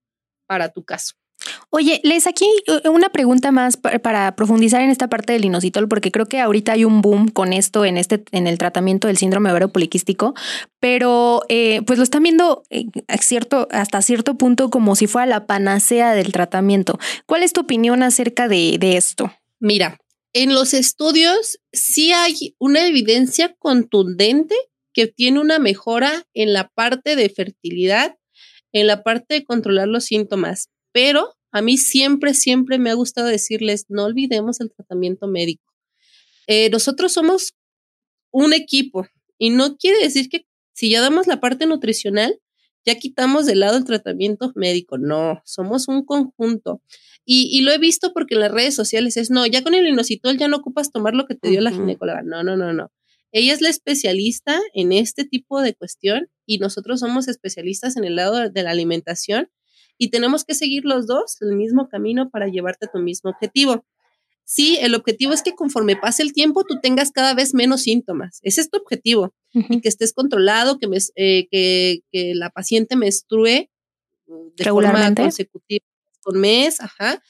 para 0.47 0.71
tu 0.71 0.85
caso. 0.85 1.15
Oye, 1.77 2.01
Les, 2.05 2.29
aquí 2.29 2.47
eh, 2.69 2.89
una 2.89 3.09
pregunta 3.09 3.51
más 3.51 3.77
para 3.77 4.37
profundizar 4.37 4.81
en 4.81 4.91
esta 4.91 5.09
parte 5.09 5.33
del 5.33 5.45
inositol, 5.45 5.89
porque 5.89 6.13
creo 6.13 6.27
que 6.27 6.39
ahorita 6.39 6.71
hay 6.71 6.85
un 6.85 7.03
boom 7.03 7.27
con 7.27 7.53
esto 7.53 7.85
en 7.85 7.97
este, 7.97 8.23
en 8.31 8.47
el 8.47 8.59
tratamiento 8.59 9.09
del 9.09 9.17
síndrome 9.17 9.51
ovario 9.51 9.73
poliquístico, 9.73 10.35
pero 10.79 11.43
eh, 11.49 11.83
pues 11.85 11.99
lo 11.99 12.05
están 12.05 12.23
viendo 12.23 12.63
eh, 12.71 12.85
cierto, 13.21 13.67
hasta 13.73 14.03
cierto 14.03 14.39
punto 14.39 14.71
como 14.71 14.95
si 14.95 15.09
fuera 15.09 15.27
la 15.27 15.49
panacea 15.49 16.15
del 16.15 16.31
tratamiento. 16.31 17.01
¿Cuál 17.27 17.43
es 17.43 17.53
tu 17.53 17.63
opinión 17.63 18.05
acerca 18.05 18.47
de, 18.47 18.77
de 18.79 18.97
esto? 18.97 19.33
Mira, 19.59 19.99
en 20.33 20.55
los 20.55 20.75
estudios 20.75 21.59
sí 21.73 22.13
hay 22.13 22.55
una 22.61 22.87
evidencia 22.87 23.53
contundente 23.59 24.55
que 24.93 25.09
tiene 25.09 25.41
una 25.41 25.59
mejora 25.59 26.25
en 26.35 26.53
la 26.53 26.69
parte 26.69 27.17
de 27.17 27.29
fertilidad, 27.31 28.17
en 28.73 28.87
la 28.87 29.03
parte 29.03 29.35
de 29.35 29.45
controlar 29.45 29.89
los 29.89 30.05
síntomas, 30.05 30.69
pero 30.93 31.35
a 31.55 31.63
mí 31.63 31.79
siempre, 31.79 32.35
siempre 32.35 32.81
me 32.81 32.91
ha 32.91 32.95
gustado 32.95 33.29
decirles, 33.29 33.87
no 33.89 34.05
olvidemos 34.05 34.61
el 34.61 34.73
tratamiento 34.73 35.29
médico. 35.29 35.73
Eh, 36.49 36.69
nosotros 36.69 37.13
somos 37.13 37.55
un 38.33 38.53
equipo 38.53 39.07
y 39.39 39.51
no 39.51 39.77
quiere 39.77 40.01
decir 40.01 40.29
que 40.29 40.49
si 40.73 40.91
ya 40.91 41.01
damos 41.01 41.29
la 41.29 41.39
parte 41.39 41.67
nutricional, 41.67 42.41
ya 42.85 42.97
quitamos 42.97 43.47
de 43.47 43.55
lado 43.55 43.77
el 43.77 43.85
tratamiento 43.85 44.51
médico. 44.57 44.99
No, 44.99 45.43
somos 45.45 45.87
un 45.87 46.05
conjunto. 46.05 46.83
Y, 47.25 47.63
lo 47.63 47.71
he 47.71 47.79
visto 47.79 48.13
porque 48.13 48.35
en 48.35 48.41
las 48.41 48.51
redes 48.51 48.75
sociales 48.75 49.17
es, 49.17 49.31
no, 49.31 49.47
ya 49.47 49.63
con 49.63 49.75
el 49.75 49.87
inositol 49.87 50.37
ya 50.37 50.49
no 50.49 50.57
ocupas 50.57 50.91
tomar 50.91 51.15
lo 51.15 51.25
que 51.25 51.37
te 51.37 51.51
dio 51.51 51.61
la 51.61 51.71
ginecóloga. 51.71 52.23
No, 52.23 52.43
no, 52.43 52.57
no, 52.57 52.73
no. 52.73 52.91
Ella 53.31 53.55
es 53.55 53.61
la 53.61 53.69
especialista 53.69 54.61
en 54.75 54.91
este 54.91 55.25
tipo 55.25 55.63
de 55.63 55.75
cuestión 55.75 56.29
y 56.47 56.59
nosotros 56.59 56.99
somos 56.99 57.29
especialistas 57.29 57.97
en 57.97 58.03
el 58.03 58.17
lado 58.17 58.51
de 58.51 58.63
la 58.65 58.73
alimentación 58.73 59.51
y 59.99 60.11
tenemos 60.11 60.45
que 60.45 60.55
seguir 60.55 60.85
los 60.85 61.07
dos 61.07 61.37
el 61.41 61.57
mismo 61.57 61.89
camino 61.89 62.31
para 62.31 62.49
llevarte 62.49 62.87
a 62.87 62.91
tu 62.91 62.99
mismo 62.99 63.31
objetivo. 63.31 63.85
Sí, 64.45 64.77
el 64.81 64.95
objetivo 64.95 65.33
es 65.33 65.43
que 65.43 65.55
conforme 65.55 65.97
pase 65.97 66.23
el 66.23 66.33
tiempo 66.33 66.65
tú 66.65 66.79
tengas 66.81 67.11
cada 67.11 67.35
vez 67.35 67.55
menos 67.55 67.83
síntomas. 67.83 68.41
Ese 68.43 68.61
es 68.61 68.71
tu 68.71 68.79
objetivo. 68.79 69.35
Y 69.53 69.81
que 69.81 69.89
estés 69.89 70.13
controlado, 70.13 70.79
que, 70.79 70.89
me, 70.89 70.99
eh, 71.15 71.47
que, 71.51 72.01
que, 72.11 72.35
la 72.35 72.51
paciente 72.51 72.97
menstrue 72.97 73.71
de 74.27 74.65
forma 74.65 75.15
consecutiva 75.15 75.85
con 76.23 76.41
mes, 76.41 76.81
ajá. 76.81 77.23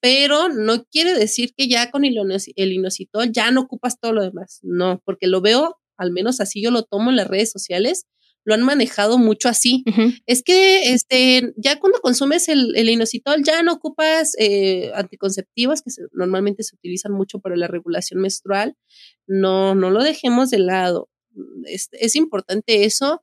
Pero 0.00 0.48
no 0.48 0.84
quiere 0.84 1.14
decir 1.14 1.54
que 1.56 1.68
ya 1.68 1.90
con 1.90 2.04
el, 2.04 2.16
el 2.56 2.72
inositol 2.72 3.30
ya 3.32 3.50
no 3.50 3.62
ocupas 3.62 3.98
todo 3.98 4.12
lo 4.12 4.22
demás. 4.22 4.58
No, 4.62 5.00
porque 5.04 5.28
lo 5.28 5.40
veo, 5.40 5.80
al 5.96 6.12
menos 6.12 6.40
así 6.40 6.62
yo 6.62 6.70
lo 6.70 6.82
tomo 6.82 7.10
en 7.10 7.16
las 7.16 7.28
redes 7.28 7.50
sociales, 7.50 8.06
lo 8.44 8.54
han 8.54 8.62
manejado 8.62 9.18
mucho 9.18 9.48
así. 9.48 9.84
Es 10.26 10.42
que 10.42 10.92
este, 10.92 11.52
ya 11.56 11.78
cuando 11.78 12.00
consumes 12.00 12.48
el, 12.48 12.74
el 12.76 12.88
inositol 12.88 13.42
ya 13.44 13.62
no 13.62 13.74
ocupas 13.74 14.34
eh, 14.38 14.90
anticonceptivos 14.94 15.82
que 15.82 15.90
normalmente 16.12 16.62
se 16.62 16.74
utilizan 16.74 17.12
mucho 17.12 17.38
para 17.38 17.56
la 17.56 17.68
regulación 17.68 18.20
menstrual. 18.20 18.76
No, 19.26 19.74
no 19.74 19.90
lo 19.90 20.02
dejemos 20.02 20.50
de 20.50 20.58
lado. 20.58 21.08
Es, 21.64 21.88
es 21.92 22.16
importante 22.16 22.84
eso. 22.84 23.22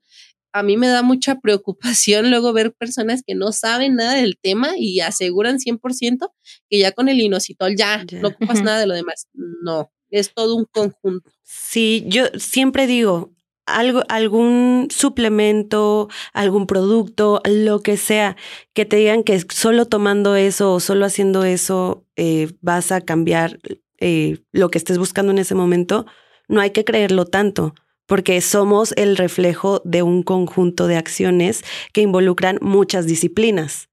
A 0.51 0.63
mí 0.63 0.77
me 0.77 0.87
da 0.87 1.03
mucha 1.03 1.39
preocupación 1.39 2.29
luego 2.31 2.53
ver 2.53 2.73
personas 2.73 3.21
que 3.25 3.35
no 3.35 3.51
saben 3.51 3.95
nada 3.95 4.15
del 4.15 4.37
tema 4.41 4.71
y 4.77 4.99
aseguran 5.01 5.59
100% 5.59 6.31
que 6.69 6.79
ya 6.79 6.91
con 6.91 7.07
el 7.09 7.19
inositol 7.19 7.75
ya, 7.75 8.03
no 8.21 8.29
ocupas 8.29 8.63
nada 8.63 8.79
de 8.79 8.87
lo 8.87 8.95
demás. 8.95 9.27
No, 9.33 9.91
es 10.09 10.33
todo 10.33 10.55
un 10.55 10.65
conjunto. 10.65 11.29
Sí, 11.43 12.03
yo 12.07 12.25
siempre 12.37 12.87
digo, 12.87 13.31
algo, 13.75 14.03
algún 14.09 14.87
suplemento, 14.89 16.09
algún 16.33 16.67
producto, 16.67 17.41
lo 17.45 17.81
que 17.81 17.97
sea, 17.97 18.35
que 18.73 18.85
te 18.85 18.97
digan 18.97 19.23
que 19.23 19.39
solo 19.49 19.85
tomando 19.85 20.35
eso 20.35 20.73
o 20.73 20.79
solo 20.79 21.05
haciendo 21.05 21.43
eso 21.43 22.05
eh, 22.15 22.51
vas 22.61 22.91
a 22.91 23.01
cambiar 23.01 23.59
eh, 23.99 24.39
lo 24.51 24.69
que 24.69 24.77
estés 24.77 24.97
buscando 24.97 25.31
en 25.31 25.39
ese 25.39 25.55
momento, 25.55 26.05
no 26.47 26.61
hay 26.61 26.71
que 26.71 26.85
creerlo 26.85 27.25
tanto, 27.25 27.75
porque 28.05 28.41
somos 28.41 28.93
el 28.97 29.17
reflejo 29.17 29.81
de 29.85 30.01
un 30.01 30.23
conjunto 30.23 30.87
de 30.87 30.97
acciones 30.97 31.63
que 31.93 32.01
involucran 32.01 32.57
muchas 32.61 33.05
disciplinas. 33.05 33.89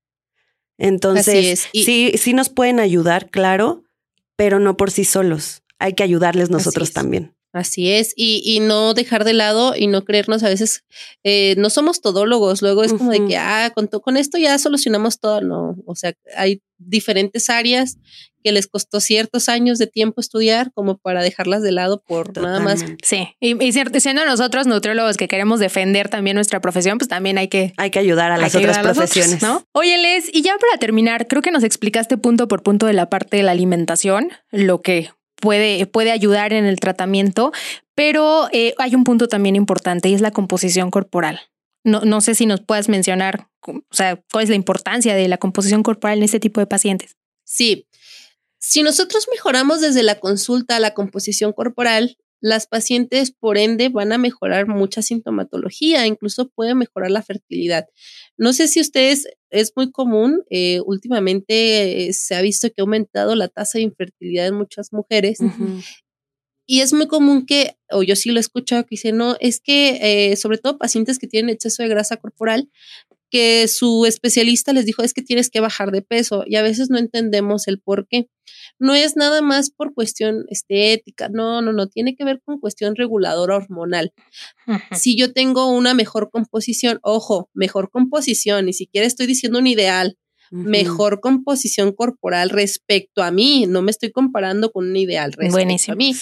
Entonces, 0.79 1.69
sí, 1.73 2.13
sí 2.17 2.33
nos 2.35 2.49
pueden 2.49 2.81
ayudar, 2.81 3.31
claro, 3.31 3.85
pero 4.37 4.59
no 4.59 4.77
por 4.77 4.91
sí 4.91 5.05
solos. 5.05 5.63
Hay 5.79 5.95
que 5.95 6.03
ayudarles 6.03 6.51
nosotros 6.51 6.93
también. 6.93 7.36
Así 7.57 7.91
es, 7.91 8.13
y, 8.17 8.43
y, 8.45 8.61
no 8.61 8.93
dejar 8.93 9.25
de 9.25 9.33
lado 9.33 9.75
y 9.75 9.87
no 9.87 10.05
creernos 10.05 10.43
a 10.43 10.51
veces, 10.51 10.85
eh, 11.25 11.55
no 11.57 11.71
somos 11.71 12.03
todólogos, 12.03 12.61
luego 12.61 12.85
es 12.85 12.93
como 12.93 13.11
de 13.11 13.25
que, 13.25 13.39
ah, 13.39 13.73
con, 13.75 13.87
con 13.87 14.19
esto 14.19 14.37
ya 14.37 14.59
solucionamos 14.59 15.21
todo, 15.21 15.41
no, 15.41 15.75
o 15.87 15.95
sea, 15.95 16.13
hay 16.37 16.61
diferentes 16.77 17.49
áreas 17.49 17.97
que 18.45 18.53
les 18.53 18.67
costó 18.67 19.01
ciertos 19.01 19.49
años 19.49 19.79
de 19.79 19.87
tiempo 19.87 20.21
estudiar 20.21 20.71
como 20.75 20.99
para 20.99 21.23
dejarlas 21.23 21.63
de 21.63 21.73
lado 21.73 22.03
por 22.07 22.37
nada 22.39 22.61
más. 22.61 22.85
Sí, 23.03 23.27
y, 23.41 23.65
y, 23.65 23.73
siendo 23.73 24.27
nosotros 24.27 24.67
nutriólogos 24.67 25.17
que 25.17 25.29
queremos 25.29 25.59
defender 25.59 26.11
también 26.11 26.35
nuestra 26.35 26.61
profesión, 26.61 26.99
pues 26.99 27.09
también 27.09 27.39
hay 27.39 27.49
que... 27.49 27.73
Hay 27.79 27.91
que 27.91 28.01
ayudar 28.01 28.33
a 28.33 28.37
las 28.37 28.55
otras 28.55 28.81
profesiones. 28.81 29.41
¿no? 29.41 29.65
Oye, 29.73 29.97
Les, 29.97 30.29
y 30.31 30.43
ya 30.43 30.59
para 30.59 30.79
terminar, 30.79 31.27
creo 31.27 31.41
que 31.41 31.53
nos 31.53 31.65
explicaste 31.65 32.19
punto 32.19 32.49
por 32.49 32.63
punto 32.63 32.85
de 32.85 32.93
la 32.93 33.09
parte 33.09 33.39
de 33.39 33.45
la 33.45 33.53
alimentación, 33.53 34.29
lo 34.51 34.83
que 34.83 35.09
puede, 35.41 35.87
puede 35.87 36.11
ayudar 36.11 36.53
en 36.53 36.65
el 36.65 36.81
tratamiento, 36.81 37.53
pero 37.95 38.49
eh, 38.53 38.75
hay 38.79 38.95
un 38.95 39.05
punto 39.05 39.29
también 39.29 39.57
importante 39.57 40.09
y 40.09 40.15
es 40.15 40.21
la 40.21 40.31
composición 40.31 40.91
corporal. 40.91 41.41
No, 41.85 42.01
no 42.01 42.21
sé 42.21 42.35
si 42.35 42.47
nos 42.47 42.61
puedas 42.61 42.89
mencionar, 42.89 43.49
o 43.67 43.83
sea, 43.91 44.21
cuál 44.33 44.45
es 44.45 44.51
la 44.51 44.57
importancia 44.57 45.15
de 45.15 45.29
la 45.29 45.39
composición 45.39 45.83
corporal 45.83 46.19
en 46.19 46.25
este 46.25 46.41
tipo 46.41 46.61
de 46.61 46.67
pacientes. 46.67 47.17
Sí, 47.45 47.87
si 48.59 48.83
nosotros 48.83 49.29
mejoramos 49.31 49.81
desde 49.81 50.03
la 50.03 50.19
consulta 50.19 50.81
la 50.81 50.95
composición 50.95 51.53
corporal, 51.53 52.19
las 52.47 52.69
pacientes, 52.69 53.33
por 53.33 53.59
ende, 53.59 53.89
van 53.89 54.13
a 54.13 54.19
mejorar 54.19 54.69
mucha 54.69 55.03
sintomatología, 55.03 56.07
incluso 56.07 56.49
puede 56.49 56.77
mejorar 56.77 57.11
la 57.11 57.23
fertilidad. 57.23 57.89
No 58.37 58.53
sé 58.53 58.69
si 58.69 58.81
ustedes, 58.81 59.27
es 59.51 59.73
muy 59.75 59.91
común, 59.91 60.45
eh, 60.49 60.81
últimamente 60.87 62.07
eh, 62.07 62.13
se 62.13 62.37
ha 62.37 62.43
visto 62.43 62.69
que 62.69 62.81
ha 62.81 62.83
aumentado 62.83 63.35
la 63.35 63.49
tasa 63.49 63.79
de 63.79 63.83
infertilidad 63.83 64.47
en 64.47 64.55
muchas 64.55 64.93
mujeres. 64.93 65.41
Y 66.69 66.83
es 66.83 66.93
muy 66.93 67.09
común 67.09 67.47
que, 67.47 67.77
o 67.91 68.05
yo 68.05 68.15
sí 68.15 68.31
lo 68.31 68.37
he 68.37 68.41
escuchado, 68.41 68.85
que 68.85 68.91
dicen, 68.91 69.17
no, 69.17 69.37
es 69.41 69.59
que 69.59 70.31
eh, 70.31 70.37
sobre 70.37 70.59
todo 70.59 70.79
pacientes 70.79 71.19
que 71.19 71.27
tienen 71.27 71.51
exceso 71.51 71.83
de 71.83 71.89
grasa 71.89 72.17
corporal, 72.17 72.71
que 73.31 73.67
su 73.69 74.07
especialista 74.07 74.73
les 74.73 74.87
dijo 74.87 75.03
es 75.03 75.13
que 75.13 75.23
tienes 75.23 75.51
que 75.51 75.61
bajar 75.61 75.91
de 75.91 76.03
peso 76.03 76.45
y 76.47 76.57
a 76.57 76.63
veces 76.63 76.91
no 76.91 76.99
entendemos 76.99 77.67
el 77.69 77.81
por 77.81 78.07
qué. 78.07 78.29
No 78.79 78.95
es 78.95 79.17
nada 79.17 79.43
más 79.43 79.71
por 79.71 79.95
cuestión 79.95 80.45
estética, 80.49 81.29
no, 81.29 81.63
no, 81.63 81.73
no, 81.73 81.89
tiene 81.89 82.15
que 82.15 82.25
ver 82.25 82.41
con 82.45 82.61
cuestión 82.61 82.95
reguladora 82.95 83.57
hormonal. 83.57 84.13
Si 84.93 85.17
yo 85.17 85.33
tengo 85.33 85.69
una 85.69 85.95
mejor 85.95 86.31
composición, 86.31 86.99
ojo, 87.03 87.51
mejor 87.55 87.91
composición, 87.91 88.67
ni 88.67 88.73
siquiera 88.73 89.07
estoy 89.07 89.27
diciendo 89.27 89.59
un 89.59 89.67
ideal, 89.67 90.17
mejor 90.51 91.21
composición 91.21 91.93
corporal 91.93 92.51
respecto 92.51 93.23
a 93.23 93.31
mí, 93.31 93.67
no 93.67 93.83
me 93.83 93.91
estoy 93.91 94.13
comparando 94.13 94.71
con 94.71 94.89
un 94.89 94.97
ideal 94.97 95.33
respecto 95.33 95.93
a 95.93 95.97
mí. 95.97 96.15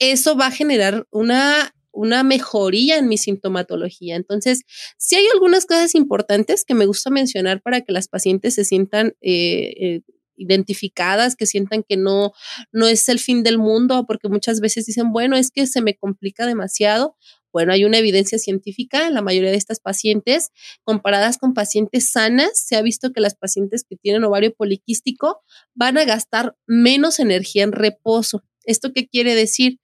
Eso 0.00 0.36
va 0.36 0.46
a 0.46 0.52
generar 0.52 1.06
una 1.10 1.72
una 1.98 2.22
mejoría 2.22 2.96
en 2.96 3.08
mi 3.08 3.18
sintomatología. 3.18 4.14
Entonces, 4.14 4.62
sí 4.98 5.16
hay 5.16 5.26
algunas 5.34 5.66
cosas 5.66 5.96
importantes 5.96 6.64
que 6.64 6.74
me 6.74 6.86
gusta 6.86 7.10
mencionar 7.10 7.60
para 7.60 7.80
que 7.80 7.92
las 7.92 8.06
pacientes 8.06 8.54
se 8.54 8.64
sientan 8.64 9.16
eh, 9.20 9.74
eh, 9.80 10.02
identificadas, 10.36 11.34
que 11.34 11.46
sientan 11.46 11.82
que 11.82 11.96
no, 11.96 12.32
no 12.70 12.86
es 12.86 13.08
el 13.08 13.18
fin 13.18 13.42
del 13.42 13.58
mundo, 13.58 14.04
porque 14.06 14.28
muchas 14.28 14.60
veces 14.60 14.86
dicen, 14.86 15.10
bueno, 15.12 15.36
es 15.36 15.50
que 15.50 15.66
se 15.66 15.82
me 15.82 15.96
complica 15.96 16.46
demasiado. 16.46 17.16
Bueno, 17.52 17.72
hay 17.72 17.84
una 17.84 17.98
evidencia 17.98 18.38
científica 18.38 19.08
en 19.08 19.14
la 19.14 19.22
mayoría 19.22 19.50
de 19.50 19.56
estas 19.56 19.80
pacientes, 19.80 20.52
comparadas 20.84 21.36
con 21.36 21.52
pacientes 21.52 22.10
sanas, 22.10 22.50
se 22.54 22.76
ha 22.76 22.82
visto 22.82 23.12
que 23.12 23.20
las 23.20 23.34
pacientes 23.34 23.82
que 23.82 23.96
tienen 23.96 24.22
ovario 24.22 24.54
poliquístico 24.54 25.40
van 25.74 25.98
a 25.98 26.04
gastar 26.04 26.54
menos 26.68 27.18
energía 27.18 27.64
en 27.64 27.72
reposo. 27.72 28.44
¿Esto 28.64 28.92
qué 28.92 29.08
quiere 29.08 29.34
decir? 29.34 29.80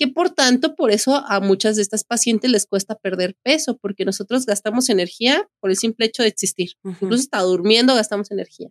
Que 0.00 0.08
por 0.08 0.30
tanto, 0.30 0.74
por 0.74 0.90
eso 0.90 1.14
a 1.14 1.40
muchas 1.40 1.76
de 1.76 1.82
estas 1.82 2.04
pacientes 2.04 2.50
les 2.50 2.66
cuesta 2.66 2.94
perder 2.94 3.36
peso, 3.42 3.76
porque 3.76 4.06
nosotros 4.06 4.46
gastamos 4.46 4.88
energía 4.88 5.46
por 5.60 5.68
el 5.68 5.76
simple 5.76 6.06
hecho 6.06 6.22
de 6.22 6.30
existir. 6.30 6.70
Incluso 6.82 7.24
hasta 7.24 7.42
durmiendo 7.42 7.94
gastamos 7.94 8.30
energía. 8.30 8.70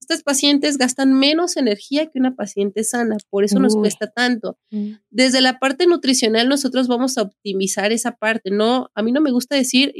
Estas 0.00 0.22
pacientes 0.22 0.78
gastan 0.78 1.14
menos 1.14 1.56
energía 1.56 2.06
que 2.06 2.20
una 2.20 2.36
paciente 2.36 2.84
sana, 2.84 3.16
por 3.28 3.42
eso 3.42 3.58
nos 3.58 3.74
cuesta 3.74 4.06
tanto. 4.06 4.56
Mm. 4.70 4.92
Desde 5.10 5.40
la 5.40 5.58
parte 5.58 5.88
nutricional 5.88 6.48
nosotros 6.48 6.86
vamos 6.86 7.18
a 7.18 7.22
optimizar 7.22 7.90
esa 7.90 8.12
parte, 8.12 8.52
no, 8.52 8.88
a 8.94 9.02
mí 9.02 9.10
no 9.10 9.20
me 9.20 9.32
gusta 9.32 9.56
decir, 9.56 9.92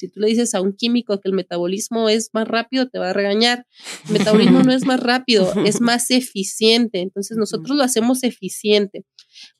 si 0.00 0.08
tú 0.08 0.18
le 0.20 0.28
dices 0.28 0.54
a 0.54 0.62
un 0.62 0.72
químico 0.72 1.20
que 1.20 1.28
el 1.28 1.34
metabolismo 1.34 2.08
es 2.08 2.30
más 2.32 2.48
rápido, 2.48 2.88
te 2.88 2.98
va 2.98 3.10
a 3.10 3.12
regañar. 3.12 3.66
El 4.06 4.14
metabolismo 4.14 4.62
no 4.62 4.72
es 4.72 4.86
más 4.86 4.98
rápido, 4.98 5.52
es 5.66 5.80
más 5.82 6.10
eficiente. 6.10 7.00
Entonces 7.00 7.36
nosotros 7.36 7.76
lo 7.76 7.82
hacemos 7.82 8.22
eficiente. 8.22 9.04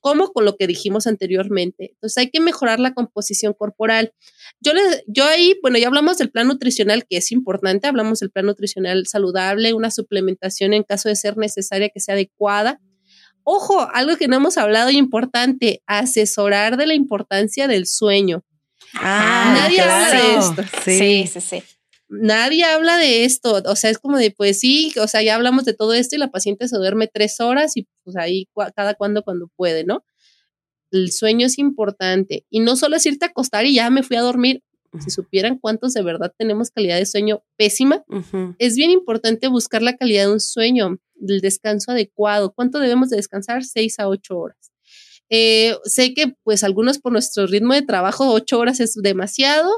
¿Cómo? 0.01 0.33
Con 0.33 0.47
lo 0.47 0.57
que 0.57 0.67
dijimos 0.67 1.07
anteriormente. 1.07 1.91
Entonces 1.93 2.17
hay 2.17 2.31
que 2.31 2.41
mejorar 2.41 2.81
la 2.81 2.95
composición 2.95 3.53
corporal. 3.53 4.15
Yo, 4.61 4.73
le, 4.73 4.81
yo 5.07 5.27
ahí, 5.27 5.57
bueno, 5.61 5.77
ya 5.77 5.89
hablamos 5.89 6.17
del 6.17 6.31
plan 6.31 6.47
nutricional, 6.47 7.05
que 7.07 7.19
es 7.19 7.33
importante, 7.33 7.87
hablamos 7.87 8.21
del 8.21 8.31
plan 8.31 8.47
nutricional 8.47 9.07
saludable, 9.07 9.75
una 9.75 9.91
suplementación 9.91 10.73
en 10.73 10.85
caso 10.85 11.11
de 11.11 11.17
ser 11.17 11.37
necesaria 11.37 11.91
que 11.91 12.01
sea 12.01 12.15
adecuada. 12.15 12.81
Ojo, 13.45 13.89
algo 13.93 14.17
que 14.17 14.27
no 14.27 14.37
hemos 14.37 14.57
hablado 14.57 14.91
importante, 14.91 15.83
asesorar 15.87 16.79
de 16.79 16.87
la 16.87 16.95
importancia 16.95 17.69
del 17.69 17.87
sueño. 17.87 18.43
Ah, 18.95 19.55
nadie 19.57 19.81
habla 19.81 20.11
de 20.11 20.35
esto. 20.37 20.63
Sí, 20.85 21.27
sí, 21.27 21.41
sí. 21.41 21.63
Nadie 22.09 22.65
habla 22.65 22.97
de 22.97 23.25
esto. 23.25 23.63
O 23.65 23.77
sea, 23.77 23.91
es 23.91 23.99
como 23.99 24.19
de, 24.19 24.33
pues 24.33 24.59
sí, 24.59 24.93
o 25.01 25.07
sea, 25.07 25.23
ya 25.23 25.37
hablamos 25.37 25.65
de 25.65 25.75
todo 25.75 25.95
esto 25.95 26.17
y 26.17 26.19
la 26.19 26.31
paciente 26.31 26.67
se 26.67 26.77
duerme 26.77 27.07
tres 27.07 27.41
horas 27.41 27.77
y 27.77 27.87
pues 28.03 28.17
ahí 28.17 28.49
cada 28.75 28.95
cuando 28.95 29.23
cuando 29.23 29.49
puede, 29.57 29.85
¿no? 29.85 30.05
El 30.91 31.13
sueño 31.13 31.47
es 31.47 31.59
importante. 31.59 32.45
Y 32.51 32.61
no 32.61 32.75
solo 32.77 32.97
es 32.97 33.07
irte 33.07 33.27
a 33.27 33.29
acostar 33.29 33.65
y 33.65 33.75
ya 33.75 33.91
me 33.91 34.03
fui 34.03 34.17
a 34.17 34.23
dormir. 34.23 34.63
Si 34.99 35.11
supieran 35.11 35.57
cuántos 35.57 35.95
de 35.95 36.03
verdad 36.03 36.35
tenemos 36.37 36.73
calidad 36.73 36.97
de 36.97 37.07
sueño 37.07 37.45
pésima, 37.57 38.03
es 38.59 38.75
bien 38.75 38.91
importante 38.91 39.47
buscar 39.47 39.83
la 39.83 39.97
calidad 39.97 40.27
de 40.27 40.33
un 40.33 40.41
sueño, 40.41 40.99
del 41.15 41.41
descanso 41.41 41.93
adecuado. 41.93 42.53
¿Cuánto 42.53 42.81
debemos 42.81 43.09
de 43.09 43.17
descansar? 43.17 43.63
Seis 43.63 44.01
a 44.01 44.09
ocho 44.09 44.37
horas. 44.37 44.70
Eh, 45.31 45.77
sé 45.85 46.13
que 46.13 46.35
pues 46.43 46.65
algunos 46.65 46.99
por 46.99 47.13
nuestro 47.13 47.47
ritmo 47.47 47.73
de 47.73 47.83
trabajo, 47.83 48.33
ocho 48.33 48.59
horas 48.59 48.81
es 48.81 48.95
demasiado, 48.95 49.71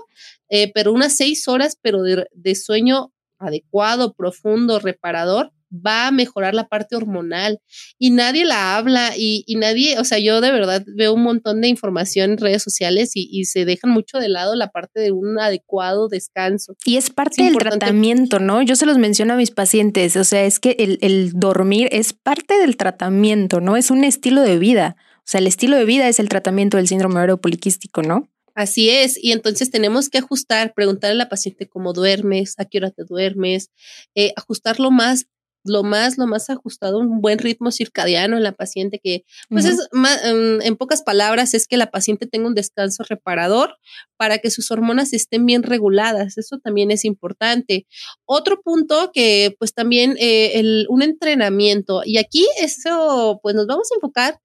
eh, 0.49 0.73
pero 0.75 0.93
unas 0.93 1.15
seis 1.15 1.47
horas, 1.47 1.79
pero 1.81 2.03
de, 2.03 2.55
sueño 2.55 3.13
adecuado, 3.39 4.15
profundo, 4.15 4.79
reparador, 4.79 5.53
va 5.75 6.07
a 6.07 6.11
mejorar 6.11 6.55
la 6.55 6.69
parte 6.69 6.97
hormonal 6.97 7.61
y 7.99 8.11
nadie 8.11 8.45
la 8.45 8.77
habla 8.77 9.13
y, 9.17 9.45
nadie, 9.57 9.99
o 9.99 10.05
sea, 10.05 10.19
yo 10.19 10.41
de 10.41 10.53
verdad 10.53 10.85
veo 10.87 11.15
un 11.15 11.23
montón 11.23 11.61
de 11.61 11.69
información 11.69 12.33
en 12.33 12.39
redes 12.39 12.63
sociales 12.63 13.13
y, 13.15 13.45
se 13.45 13.65
dejan 13.65 13.91
mucho 13.91 14.19
de 14.19 14.29
lado 14.29 14.55
la 14.55 14.69
parte 14.69 15.01
de 15.01 15.13
un 15.13 15.39
adecuado 15.39 16.09
descanso. 16.09 16.77
Y 16.85 16.97
es 16.97 17.11
parte 17.11 17.43
del 17.43 17.57
tratamiento, 17.57 18.39
¿no? 18.39 18.63
Yo 18.63 18.77
se 18.77 18.87
los 18.87 18.99
menciono 18.99 19.35
a 19.35 19.37
mis 19.37 19.51
pacientes, 19.51 20.17
o 20.17 20.25
sea, 20.25 20.45
es 20.45 20.61
que 20.61 20.77
el, 20.79 20.99
el 21.01 21.33
dormir 21.35 21.89
es 21.91 22.13
parte 22.13 22.59
del 22.59 22.77
tratamiento, 22.77 23.61
¿no? 23.61 23.77
Es 23.77 23.91
un 23.91 24.05
estilo 24.05 24.43
de 24.43 24.59
vida. 24.59 24.97
O 25.23 25.31
sea, 25.33 25.41
el 25.41 25.47
estilo 25.47 25.77
de 25.77 25.85
vida 25.85 26.09
es 26.09 26.19
el 26.19 26.29
tratamiento 26.29 26.77
del 26.77 26.89
síndrome 26.89 27.15
ovario 27.17 27.41
poliquístico, 27.41 28.03
¿no? 28.03 28.29
Así 28.55 28.91
es, 28.91 29.19
y 29.23 29.33
entonces 29.33 29.71
tenemos 29.71 30.11
que 30.11 30.19
ajustar, 30.19 30.75
preguntarle 30.75 31.15
a 31.15 31.25
la 31.25 31.29
paciente 31.31 31.69
cómo 31.69 31.95
duermes, 31.95 32.55
a 32.59 32.67
qué 32.67 32.79
hora 32.79 32.91
te 32.91 33.05
duermes, 33.05 33.71
eh, 34.15 34.33
ajustarlo 34.37 34.91
más 34.91 35.27
lo 35.65 35.83
más, 35.83 36.19
lo 36.19 36.27
más 36.27 36.51
ajustado, 36.51 36.99
un 36.99 37.21
buen 37.21 37.39
ritmo 37.39 37.71
circadiano 37.71 38.37
en 38.37 38.43
la 38.43 38.53
paciente 38.53 39.01
que, 39.03 39.25
pues 39.49 39.65
es 39.65 39.89
em, 40.25 40.61
en 40.61 40.77
pocas 40.77 41.03
palabras, 41.03 41.55
es 41.55 41.67
que 41.67 41.77
la 41.77 41.91
paciente 41.91 42.27
tenga 42.27 42.47
un 42.47 42.55
descanso 42.55 43.05
reparador 43.09 43.77
para 44.17 44.39
que 44.39 44.51
sus 44.51 44.71
hormonas 44.71 45.13
estén 45.13 45.47
bien 45.47 45.63
reguladas. 45.63 46.39
Eso 46.39 46.59
también 46.59 46.91
es 46.91 47.05
importante. 47.05 47.87
Otro 48.25 48.61
punto 48.61 49.11
que, 49.13 49.55
pues 49.59 49.75
también 49.75 50.17
eh, 50.19 50.61
el, 50.61 50.87
un 50.89 51.03
entrenamiento, 51.03 52.03
y 52.05 52.19
aquí 52.19 52.47
eso, 52.61 53.41
pues 53.43 53.55
nos 53.55 53.67
vamos 53.67 53.89
a 53.93 53.97
enfocar. 53.97 54.41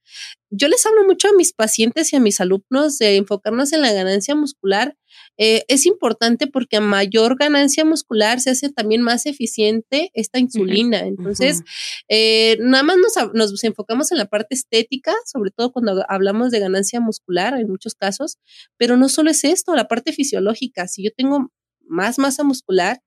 Yo 0.49 0.67
les 0.67 0.85
hablo 0.85 1.03
mucho 1.03 1.27
a 1.27 1.33
mis 1.33 1.53
pacientes 1.53 2.13
y 2.13 2.15
a 2.15 2.19
mis 2.19 2.39
alumnos 2.39 2.97
de 2.97 3.17
enfocarnos 3.17 3.73
en 3.73 3.81
la 3.81 3.91
ganancia 3.91 4.35
muscular 4.35 4.95
eh, 5.37 5.63
es 5.67 5.85
importante 5.85 6.47
porque 6.47 6.77
a 6.77 6.81
mayor 6.81 7.37
ganancia 7.37 7.85
muscular 7.85 8.39
se 8.39 8.49
hace 8.49 8.69
también 8.69 9.01
más 9.01 9.25
eficiente 9.25 10.11
esta 10.13 10.39
insulina. 10.39 10.99
Entonces, 10.99 11.63
eh, 12.07 12.57
nada 12.59 12.83
más 12.83 12.97
nos, 12.97 13.33
nos, 13.33 13.63
enfocamos 13.63 14.11
en 14.11 14.17
la 14.17 14.25
parte 14.25 14.55
estética, 14.55 15.13
sobre 15.25 15.51
todo 15.51 15.71
cuando 15.71 16.03
hablamos 16.09 16.51
de 16.51 16.59
ganancia 16.59 16.99
muscular 16.99 17.53
en 17.59 17.69
muchos 17.69 17.95
casos, 17.95 18.37
pero 18.77 18.97
no 18.97 19.09
solo 19.09 19.31
es 19.31 19.43
esto, 19.43 19.75
la 19.75 19.87
parte 19.87 20.13
fisiológica. 20.13 20.87
Si 20.87 21.03
yo 21.03 21.11
tengo 21.15 21.51
más 21.87 22.17
masa 22.19 22.43
muscular, 22.43 23.01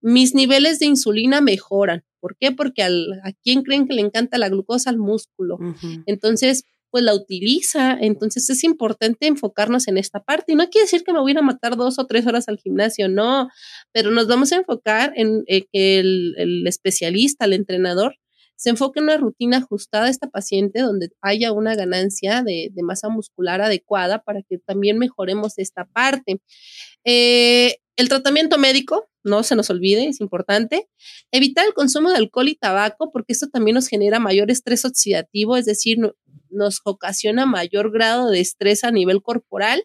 mis 0.00 0.34
niveles 0.34 0.78
de 0.78 0.86
insulina 0.86 1.40
mejoran. 1.40 2.04
¿Por 2.20 2.36
qué? 2.36 2.52
Porque 2.52 2.82
al, 2.82 3.20
a 3.24 3.32
quién 3.32 3.62
creen 3.62 3.86
que 3.86 3.94
le 3.94 4.02
encanta 4.02 4.38
la 4.38 4.48
glucosa 4.48 4.90
al 4.90 4.98
músculo. 4.98 5.58
Entonces, 6.06 6.64
pues 6.96 7.04
la 7.04 7.14
utiliza. 7.14 7.92
Entonces 8.00 8.48
es 8.48 8.64
importante 8.64 9.26
enfocarnos 9.26 9.86
en 9.86 9.98
esta 9.98 10.20
parte. 10.24 10.52
Y 10.52 10.54
no 10.54 10.70
quiere 10.70 10.86
decir 10.86 11.04
que 11.04 11.12
me 11.12 11.20
voy 11.20 11.36
a 11.36 11.42
matar 11.42 11.76
dos 11.76 11.98
o 11.98 12.06
tres 12.06 12.26
horas 12.26 12.48
al 12.48 12.56
gimnasio, 12.56 13.06
no, 13.10 13.50
pero 13.92 14.10
nos 14.10 14.28
vamos 14.28 14.50
a 14.52 14.56
enfocar 14.56 15.12
en 15.14 15.44
que 15.46 15.98
el, 15.98 16.64
especialista, 16.66 17.44
el 17.44 17.52
entrenador, 17.52 18.16
se 18.56 18.70
enfoque 18.70 19.00
en 19.00 19.04
una 19.04 19.18
rutina 19.18 19.58
ajustada 19.58 20.06
a 20.06 20.08
esta 20.08 20.30
paciente 20.30 20.80
donde 20.80 21.10
haya 21.20 21.52
una 21.52 21.74
ganancia 21.74 22.42
de, 22.42 22.70
masa 22.82 23.10
muscular 23.10 23.60
adecuada 23.60 24.22
para 24.22 24.40
que 24.40 24.56
también 24.56 24.96
mejoremos 24.96 25.58
esta 25.58 25.84
parte. 25.84 26.40
Eh, 27.04 27.76
el 27.96 28.08
tratamiento 28.08 28.56
médico, 28.56 29.06
no 29.22 29.42
se 29.42 29.54
nos 29.54 29.68
olvide, 29.68 30.06
es 30.06 30.22
importante. 30.22 30.88
Evitar 31.30 31.66
el 31.66 31.74
consumo 31.74 32.08
de 32.08 32.16
alcohol 32.16 32.48
y 32.48 32.54
tabaco, 32.54 33.10
porque 33.12 33.34
esto 33.34 33.48
también 33.48 33.74
nos 33.74 33.88
genera 33.88 34.18
mayor 34.18 34.50
estrés 34.50 34.86
oxidativo, 34.86 35.58
es 35.58 35.66
decir, 35.66 35.98
nos 36.56 36.80
ocasiona 36.84 37.46
mayor 37.46 37.92
grado 37.92 38.30
de 38.30 38.40
estrés 38.40 38.82
a 38.84 38.90
nivel 38.90 39.22
corporal 39.22 39.84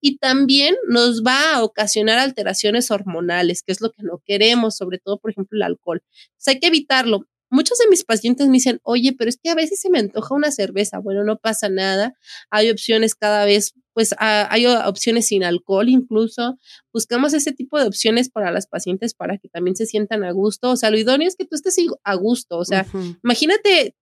y 0.00 0.18
también 0.18 0.76
nos 0.88 1.22
va 1.22 1.54
a 1.54 1.62
ocasionar 1.62 2.18
alteraciones 2.18 2.90
hormonales, 2.90 3.62
que 3.62 3.72
es 3.72 3.80
lo 3.80 3.90
que 3.90 4.02
no 4.02 4.22
queremos, 4.24 4.76
sobre 4.76 4.98
todo, 4.98 5.18
por 5.18 5.30
ejemplo, 5.30 5.56
el 5.56 5.62
alcohol. 5.62 6.02
Entonces 6.32 6.54
hay 6.54 6.60
que 6.60 6.66
evitarlo. 6.68 7.26
Muchos 7.52 7.78
de 7.78 7.88
mis 7.88 8.04
pacientes 8.04 8.46
me 8.46 8.54
dicen, 8.54 8.78
oye, 8.84 9.12
pero 9.12 9.28
es 9.28 9.36
que 9.42 9.50
a 9.50 9.56
veces 9.56 9.80
se 9.80 9.90
me 9.90 9.98
antoja 9.98 10.34
una 10.36 10.52
cerveza. 10.52 11.00
Bueno, 11.00 11.24
no 11.24 11.36
pasa 11.36 11.68
nada. 11.68 12.14
Hay 12.48 12.70
opciones 12.70 13.16
cada 13.16 13.44
vez, 13.44 13.74
pues 13.92 14.14
hay 14.18 14.66
opciones 14.66 15.26
sin 15.26 15.42
alcohol 15.42 15.88
incluso. 15.88 16.58
Buscamos 16.92 17.34
ese 17.34 17.52
tipo 17.52 17.76
de 17.78 17.88
opciones 17.88 18.30
para 18.30 18.52
las 18.52 18.68
pacientes 18.68 19.14
para 19.14 19.36
que 19.36 19.48
también 19.48 19.74
se 19.74 19.86
sientan 19.86 20.22
a 20.22 20.30
gusto. 20.30 20.70
O 20.70 20.76
sea, 20.76 20.90
lo 20.90 20.98
idóneo 20.98 21.26
es 21.26 21.34
que 21.34 21.44
tú 21.44 21.56
estés 21.56 21.76
a 22.04 22.14
gusto. 22.14 22.56
O 22.56 22.64
sea, 22.64 22.86
imagínate 23.24 23.96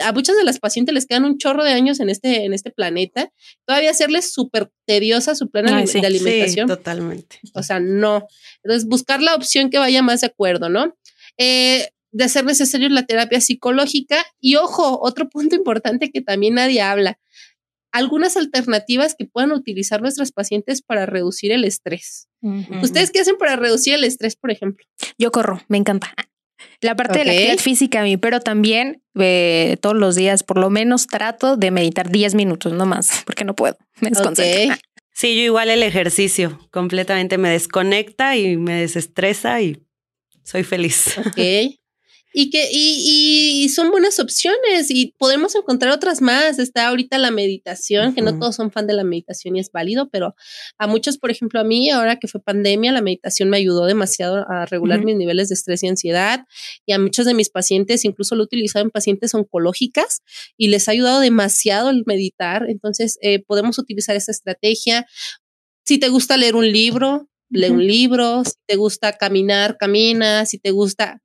a 0.00 0.12
muchas 0.12 0.36
de 0.36 0.44
las 0.44 0.58
pacientes 0.58 0.94
les 0.94 1.06
quedan 1.06 1.24
un 1.24 1.38
chorro 1.38 1.64
de 1.64 1.72
años 1.72 2.00
en 2.00 2.08
este, 2.08 2.44
en 2.44 2.54
este 2.54 2.70
planeta, 2.70 3.30
todavía 3.66 3.90
hacerles 3.90 4.32
súper 4.32 4.70
tediosa 4.86 5.34
su 5.34 5.50
plan 5.50 5.66
de 5.66 5.72
alimentación. 5.72 6.68
Sí, 6.68 6.74
totalmente. 6.74 7.40
O 7.54 7.62
sea, 7.62 7.80
no. 7.80 8.26
Entonces, 8.62 8.88
buscar 8.88 9.20
la 9.20 9.34
opción 9.34 9.70
que 9.70 9.78
vaya 9.78 10.02
más 10.02 10.22
de 10.22 10.28
acuerdo, 10.28 10.68
¿no? 10.68 10.96
Eh, 11.38 11.88
de 12.12 12.24
hacer 12.24 12.44
necesario 12.44 12.88
la 12.88 13.06
terapia 13.06 13.40
psicológica. 13.40 14.24
Y 14.40 14.56
ojo, 14.56 15.00
otro 15.02 15.28
punto 15.28 15.56
importante 15.56 16.10
que 16.10 16.20
también 16.20 16.54
nadie 16.54 16.82
habla, 16.82 17.18
algunas 17.92 18.36
alternativas 18.36 19.14
que 19.16 19.26
puedan 19.26 19.52
utilizar 19.52 20.00
nuestras 20.00 20.32
pacientes 20.32 20.82
para 20.82 21.06
reducir 21.06 21.52
el 21.52 21.64
estrés. 21.64 22.28
¿Ustedes 22.82 23.10
qué 23.10 23.20
hacen 23.20 23.36
para 23.36 23.56
reducir 23.56 23.94
el 23.94 24.04
estrés, 24.04 24.34
por 24.34 24.50
ejemplo? 24.50 24.84
Yo 25.18 25.30
corro, 25.30 25.62
me 25.68 25.76
encanta. 25.76 26.12
La 26.80 26.96
parte 26.96 27.20
de 27.20 27.24
la 27.24 27.32
actividad 27.32 27.58
física 27.58 28.00
a 28.00 28.02
mí, 28.02 28.16
pero 28.16 28.40
también 28.40 29.02
eh, 29.18 29.76
todos 29.80 29.96
los 29.96 30.14
días 30.14 30.42
por 30.42 30.58
lo 30.58 30.70
menos 30.70 31.06
trato 31.06 31.56
de 31.56 31.70
meditar 31.70 32.10
10 32.10 32.34
minutos, 32.34 32.72
no 32.72 32.86
más, 32.86 33.22
porque 33.24 33.44
no 33.44 33.54
puedo, 33.54 33.76
me 34.00 34.10
desconcentro. 34.10 34.76
Sí, 35.14 35.36
yo 35.36 35.42
igual 35.42 35.68
el 35.70 35.82
ejercicio 35.82 36.58
completamente 36.70 37.38
me 37.38 37.50
desconecta 37.50 38.36
y 38.36 38.56
me 38.56 38.80
desestresa 38.80 39.60
y 39.60 39.82
soy 40.42 40.64
feliz. 40.64 41.18
Ok. 41.18 41.78
Y 42.32 42.50
que 42.50 42.68
y, 42.72 43.64
y, 43.64 43.68
son 43.68 43.90
buenas 43.90 44.18
opciones 44.18 44.90
y 44.90 45.14
podemos 45.18 45.54
encontrar 45.54 45.92
otras 45.92 46.22
más. 46.22 46.58
Está 46.58 46.88
ahorita 46.88 47.18
la 47.18 47.30
meditación, 47.30 48.14
que 48.14 48.22
no 48.22 48.38
todos 48.38 48.56
son 48.56 48.70
fan 48.70 48.86
de 48.86 48.94
la 48.94 49.04
meditación 49.04 49.56
y 49.56 49.60
es 49.60 49.70
válido, 49.70 50.08
pero 50.10 50.34
a 50.78 50.86
muchos, 50.86 51.18
por 51.18 51.30
ejemplo, 51.30 51.60
a 51.60 51.64
mí, 51.64 51.90
ahora 51.90 52.18
que 52.18 52.28
fue 52.28 52.40
pandemia, 52.42 52.92
la 52.92 53.02
meditación 53.02 53.50
me 53.50 53.58
ayudó 53.58 53.86
demasiado 53.86 54.46
a 54.48 54.66
regular 54.66 55.04
mis 55.04 55.16
niveles 55.16 55.48
de 55.48 55.54
estrés 55.54 55.82
y 55.82 55.88
ansiedad. 55.88 56.46
Y 56.86 56.92
a 56.92 56.98
muchos 56.98 57.26
de 57.26 57.34
mis 57.34 57.50
pacientes, 57.50 58.04
incluso 58.04 58.34
lo 58.34 58.42
he 58.42 58.44
utilizado 58.44 58.84
en 58.84 58.90
pacientes 58.90 59.34
oncológicas 59.34 60.22
y 60.56 60.68
les 60.68 60.88
ha 60.88 60.92
ayudado 60.92 61.20
demasiado 61.20 61.90
el 61.90 62.04
meditar. 62.06 62.66
Entonces, 62.68 63.18
eh, 63.22 63.42
podemos 63.44 63.78
utilizar 63.78 64.16
esa 64.16 64.32
estrategia. 64.32 65.06
Si 65.84 65.98
te 65.98 66.08
gusta 66.08 66.36
leer 66.36 66.56
un 66.56 66.70
libro, 66.70 67.28
lee 67.50 67.70
un 67.70 67.86
libro, 67.86 68.44
si 68.44 68.52
te 68.66 68.76
gusta 68.76 69.12
caminar, 69.12 69.76
camina, 69.78 70.46
si 70.46 70.58
te 70.58 70.70
gusta 70.70 71.22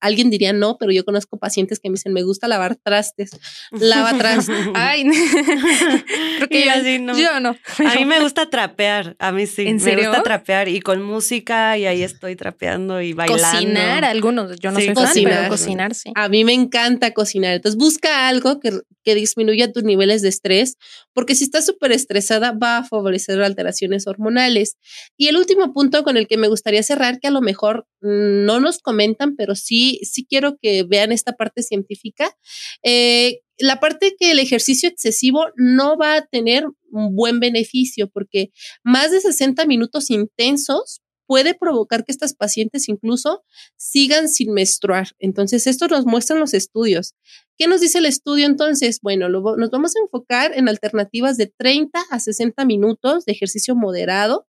alguien 0.00 0.30
diría 0.30 0.52
no, 0.52 0.76
pero 0.78 0.92
yo 0.92 1.04
conozco 1.04 1.38
pacientes 1.38 1.80
que 1.80 1.88
me 1.88 1.94
dicen, 1.94 2.12
me 2.12 2.22
gusta 2.22 2.48
lavar 2.48 2.76
trastes, 2.76 3.30
lava 3.70 4.16
trastes. 4.16 4.54
Ay, 4.74 5.04
creo 6.36 6.48
que 6.48 6.64
yo, 6.64 7.00
no. 7.00 7.18
yo, 7.18 7.40
no. 7.40 7.56
A 7.78 7.94
mí 7.94 8.04
me 8.04 8.20
gusta 8.20 8.50
trapear, 8.50 9.16
a 9.18 9.32
mí 9.32 9.46
sí. 9.46 9.66
¿En 9.66 9.82
me 9.82 9.96
gusta 9.96 10.22
trapear 10.22 10.68
y 10.68 10.80
con 10.80 11.02
música 11.02 11.76
y 11.78 11.86
ahí 11.86 12.02
estoy 12.02 12.36
trapeando 12.36 13.00
y 13.00 13.12
bailando. 13.12 13.42
Cocinar, 13.42 14.04
algunos, 14.04 14.58
yo 14.58 14.70
no 14.70 14.80
sé 14.80 14.92
cocinar, 14.94 15.34
pero 15.34 15.48
cocinar, 15.48 15.94
sí. 15.94 16.12
A 16.14 16.28
mí 16.28 16.44
me 16.44 16.52
encanta 16.52 17.12
cocinar, 17.12 17.54
entonces 17.54 17.78
busca 17.78 18.28
algo 18.28 18.60
que, 18.60 18.72
que 19.02 19.14
disminuya 19.14 19.72
tus 19.72 19.84
niveles 19.84 20.22
de 20.22 20.28
estrés, 20.28 20.76
porque 21.12 21.34
si 21.34 21.44
estás 21.44 21.66
súper 21.66 21.92
estresada 21.92 22.52
va 22.52 22.78
a 22.78 22.84
favorecer 22.84 23.40
alteraciones 23.42 24.06
hormonales. 24.06 24.76
Y 25.16 25.28
el 25.28 25.36
último 25.36 25.72
punto 25.72 26.02
con 26.04 26.16
el 26.16 26.26
que 26.26 26.36
me 26.36 26.48
gustaría 26.48 26.82
cerrar, 26.82 27.20
que 27.20 27.28
a 27.28 27.30
lo 27.30 27.40
mejor 27.40 27.86
no 28.00 28.60
nos 28.60 28.78
comentan, 28.78 29.36
pero 29.36 29.54
sí, 29.64 30.00
sí 30.02 30.26
quiero 30.28 30.56
que 30.60 30.84
vean 30.84 31.12
esta 31.12 31.32
parte 31.32 31.62
científica. 31.62 32.36
Eh, 32.82 33.40
la 33.58 33.80
parte 33.80 34.16
que 34.18 34.32
el 34.32 34.38
ejercicio 34.38 34.88
excesivo 34.88 35.46
no 35.56 35.96
va 35.96 36.16
a 36.16 36.26
tener 36.26 36.66
un 36.90 37.14
buen 37.14 37.40
beneficio 37.40 38.10
porque 38.10 38.50
más 38.82 39.10
de 39.10 39.20
60 39.20 39.64
minutos 39.66 40.10
intensos 40.10 41.00
puede 41.26 41.54
provocar 41.54 42.04
que 42.04 42.12
estas 42.12 42.34
pacientes 42.34 42.88
incluso 42.88 43.44
sigan 43.76 44.28
sin 44.28 44.52
menstruar. 44.52 45.08
Entonces, 45.18 45.66
esto 45.66 45.88
nos 45.88 46.04
muestran 46.04 46.40
los 46.40 46.54
estudios. 46.54 47.14
¿Qué 47.56 47.66
nos 47.66 47.80
dice 47.80 47.98
el 47.98 48.06
estudio 48.06 48.46
entonces? 48.46 48.98
Bueno, 49.00 49.28
nos 49.28 49.70
vamos 49.70 49.96
a 49.96 50.00
enfocar 50.00 50.52
en 50.54 50.68
alternativas 50.68 51.36
de 51.36 51.46
30 51.46 51.98
a 52.10 52.20
60 52.20 52.64
minutos 52.64 53.24
de 53.24 53.32
ejercicio 53.32 53.74
moderado 53.74 54.46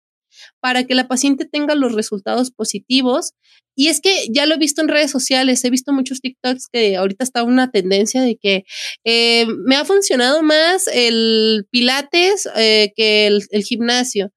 para 0.61 0.85
que 0.85 0.95
la 0.95 1.09
paciente 1.09 1.45
tenga 1.45 1.75
los 1.75 1.93
resultados 1.93 2.51
positivos. 2.51 3.33
Y 3.81 3.89
es 3.89 4.03
que 4.03 4.27
ya 4.29 4.45
lo 4.45 4.57
he 4.57 4.59
visto 4.59 4.83
en 4.83 4.89
redes 4.89 5.11
sociales, 5.11 5.65
he 5.65 5.71
visto 5.71 5.95
muchos 5.95 6.21
TikToks 6.21 6.69
que 6.71 6.99
ahorita 6.99 7.25
está 7.25 7.45
una 7.45 7.71
tendencia 7.71 8.21
de 8.21 8.37
que 8.37 8.65
eh, 9.05 9.47
me 9.65 9.75
ha 9.75 9.87
funcionado 9.87 10.43
más 10.43 10.87
el 10.93 11.67
pilates 11.71 12.47
eh, 12.57 12.93
que 12.95 13.27
el, 13.27 13.65
gimnasio 13.65 14.33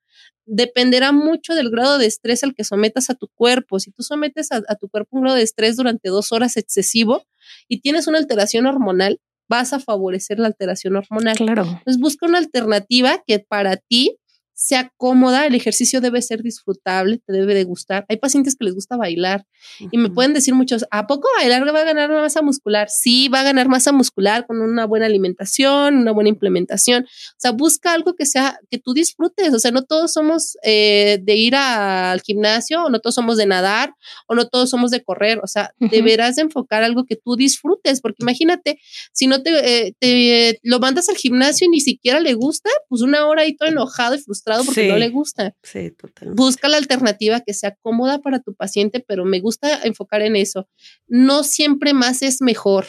dependerá 0.45 1.11
mucho 1.11 1.55
del 1.55 1.71
grado 1.71 1.97
de 1.97 2.05
estrés 2.05 2.41
al 2.45 2.55
que 2.55 2.63
sometas 2.63 3.09
a 3.09 3.15
tu 3.15 3.27
cuerpo. 3.35 3.81
Si 3.81 3.91
tú 3.91 4.01
sometes 4.01 4.49
a, 4.53 4.61
a, 4.65 4.75
tu 4.75 4.87
cuerpo 4.87 5.17
un 5.17 5.23
grado 5.23 5.35
de 5.35 5.43
estrés 5.43 5.75
durante 5.75 6.07
dos 6.07 6.31
horas 6.31 6.55
excesivo 6.55 7.25
y 7.67 7.81
tienes 7.81 8.07
una 8.07 8.19
alteración 8.19 8.65
hormonal, 8.65 9.19
vas 9.49 9.73
a 9.73 9.81
favorecer 9.81 10.39
la 10.39 10.47
alteración 10.47 10.95
hormonal. 10.95 11.35
Claro. 11.35 11.63
Entonces 11.63 11.99
busca 11.99 12.27
una 12.27 12.37
alternativa 12.37 13.21
que 13.27 13.39
para 13.39 13.75
ti 13.75 14.15
sea 14.53 14.91
cómoda, 14.97 15.45
el 15.45 15.55
ejercicio 15.55 15.99
debe 15.99 16.21
ser 16.21 16.43
disfrutable, 16.43 17.19
te 17.25 17.33
debe 17.33 17.53
de 17.55 17.63
gustar. 17.63 18.05
Hay 18.07 18.17
pacientes 18.17 18.55
que 18.55 18.65
les 18.65 18.75
gusta 18.75 18.97
bailar 18.97 19.45
y 19.91 19.97
me 19.97 20.09
pueden 20.09 20.33
decir 20.33 20.53
muchos, 20.53 20.85
¿a 20.91 21.07
poco 21.07 21.27
bailar 21.37 21.63
va 21.73 21.81
a 21.81 21.83
ganar 21.83 22.09
masa 22.11 22.41
muscular? 22.41 22.89
Sí, 22.89 23.29
va 23.29 23.39
a 23.39 23.43
ganar 23.43 23.67
masa 23.67 23.91
muscular 23.91 24.45
con 24.45 24.61
una 24.61 24.85
buena 24.85 25.07
alimentación, 25.07 25.97
una 25.97 26.11
buena 26.11 26.29
implementación. 26.29 27.03
O 27.03 27.39
sea, 27.39 27.51
busca 27.51 27.93
algo 27.93 28.15
que 28.15 28.25
sea, 28.25 28.59
que 28.69 28.77
tú 28.77 28.93
disfrutes. 28.93 29.53
O 29.53 29.59
sea, 29.59 29.71
no 29.71 29.83
todos 29.83 30.13
somos 30.13 30.57
eh, 30.63 31.19
de 31.21 31.35
ir 31.35 31.55
al 31.55 32.21
gimnasio 32.21 32.83
o 32.83 32.89
no 32.89 32.99
todos 32.99 33.15
somos 33.15 33.37
de 33.37 33.45
nadar 33.45 33.93
o 34.27 34.35
no 34.35 34.47
todos 34.47 34.69
somos 34.69 34.91
de 34.91 35.03
correr. 35.03 35.39
O 35.43 35.47
sea, 35.47 35.73
deberás 35.79 36.35
de 36.35 36.43
enfocar 36.43 36.83
algo 36.83 37.05
que 37.05 37.15
tú 37.15 37.35
disfrutes, 37.35 38.01
porque 38.01 38.21
imagínate, 38.21 38.79
si 39.11 39.27
no 39.27 39.41
te, 39.41 39.87
eh, 39.87 39.95
te 39.99 40.59
lo 40.63 40.79
mandas 40.79 41.09
al 41.09 41.15
gimnasio 41.15 41.65
y 41.65 41.69
ni 41.69 41.81
siquiera 41.81 42.19
le 42.19 42.33
gusta, 42.33 42.69
pues 42.89 43.01
una 43.01 43.25
hora 43.25 43.43
ahí 43.43 43.55
todo 43.55 43.69
enojado 43.69 44.15
y 44.15 44.19
frustrado 44.19 44.42
porque 44.65 44.87
no 44.87 44.97
le 44.97 45.09
gusta. 45.09 45.55
Sí, 45.63 45.91
totalmente. 45.91 46.41
Busca 46.41 46.67
la 46.67 46.77
alternativa 46.77 47.41
que 47.41 47.53
sea 47.53 47.75
cómoda 47.81 48.19
para 48.19 48.39
tu 48.39 48.53
paciente, 48.53 48.99
pero 48.99 49.25
me 49.25 49.39
gusta 49.39 49.81
enfocar 49.83 50.21
en 50.21 50.35
eso. 50.35 50.67
No 51.07 51.43
siempre 51.43 51.93
más 51.93 52.21
es 52.21 52.41
mejor. 52.41 52.87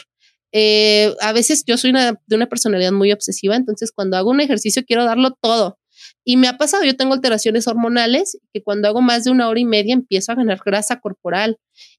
Eh, 0.51 1.13
a 1.21 1.33
veces 1.33 1.63
yo 1.65 1.77
soy 1.77 1.91
de 1.91 2.35
una 2.35 2.47
personalidad 2.47 2.91
muy 2.91 3.11
obsesiva, 3.11 3.55
entonces 3.55 3.91
cuando 3.91 4.15
hago 4.15 4.29
un 4.29 4.39
ejercicio 4.39 4.83
quiero 4.85 5.03
darlo 5.03 5.31
todo. 5.41 5.77
Y 6.23 6.37
me 6.37 6.47
ha 6.47 6.57
pasado, 6.57 6.83
yo 6.83 6.95
tengo 6.95 7.13
alteraciones 7.13 7.67
hormonales, 7.67 8.37
que 8.53 8.63
cuando 8.63 8.87
hago 8.87 9.01
más 9.01 9.23
de 9.23 9.31
una 9.31 9.47
hora 9.49 9.59
y 9.59 9.65
media 9.65 9.93
empiezo 9.93 10.31
a 10.31 10.35
ganar 10.35 10.59
grasa 10.65 10.99
corporal 10.99 11.57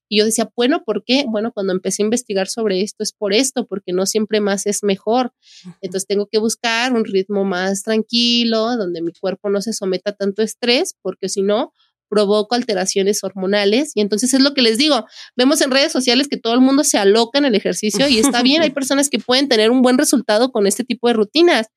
Y 0.09 0.19
yo 0.19 0.25
decía, 0.25 0.49
bueno, 0.55 0.83
¿por 0.85 1.03
qué? 1.03 1.25
Bueno, 1.27 1.51
cuando 1.51 1.73
empecé 1.73 2.03
a 2.03 2.05
investigar 2.05 2.47
sobre 2.47 2.81
esto 2.81 3.03
es 3.03 3.13
por 3.13 3.33
esto, 3.33 3.65
porque 3.65 3.93
no 3.93 4.05
siempre 4.05 4.39
más 4.41 4.65
es 4.65 4.83
mejor. 4.83 5.33
Entonces 5.81 6.07
tengo 6.07 6.27
que 6.27 6.39
buscar 6.39 6.93
un 6.93 7.05
ritmo 7.05 7.43
más 7.43 7.83
tranquilo, 7.83 8.77
donde 8.77 9.01
mi 9.01 9.11
cuerpo 9.13 9.49
no 9.49 9.61
se 9.61 9.73
someta 9.73 10.11
a 10.11 10.15
tanto 10.15 10.41
estrés, 10.41 10.95
porque 11.01 11.29
si 11.29 11.41
no, 11.41 11.73
provoco 12.09 12.55
alteraciones 12.55 13.23
hormonales. 13.23 13.91
Y 13.95 14.01
entonces 14.01 14.33
es 14.33 14.41
lo 14.41 14.53
que 14.53 14.61
les 14.61 14.77
digo, 14.77 15.05
vemos 15.35 15.61
en 15.61 15.71
redes 15.71 15.91
sociales 15.91 16.27
que 16.27 16.37
todo 16.37 16.53
el 16.53 16.61
mundo 16.61 16.83
se 16.83 16.97
aloca 16.97 17.37
en 17.39 17.45
el 17.45 17.55
ejercicio 17.55 18.07
y 18.07 18.19
está 18.19 18.41
bien, 18.41 18.61
hay 18.61 18.69
personas 18.71 19.09
que 19.09 19.19
pueden 19.19 19.47
tener 19.47 19.71
un 19.71 19.81
buen 19.81 19.97
resultado 19.97 20.51
con 20.51 20.67
este 20.67 20.83
tipo 20.83 21.07
de 21.07 21.13
rutinas, 21.13 21.67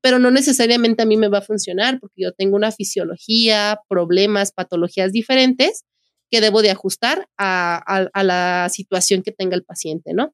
pero 0.00 0.18
no 0.18 0.30
necesariamente 0.30 1.02
a 1.02 1.06
mí 1.06 1.16
me 1.16 1.28
va 1.28 1.38
a 1.38 1.42
funcionar 1.42 1.98
porque 2.00 2.22
yo 2.22 2.32
tengo 2.32 2.56
una 2.56 2.72
fisiología, 2.72 3.80
problemas, 3.88 4.52
patologías 4.52 5.12
diferentes 5.12 5.84
que 6.30 6.40
debo 6.40 6.62
de 6.62 6.70
ajustar 6.70 7.28
a, 7.38 8.08
la 8.22 8.68
situación 8.70 9.22
que 9.22 9.32
tenga 9.32 9.56
el 9.56 9.64
paciente, 9.64 10.12
¿no? 10.14 10.32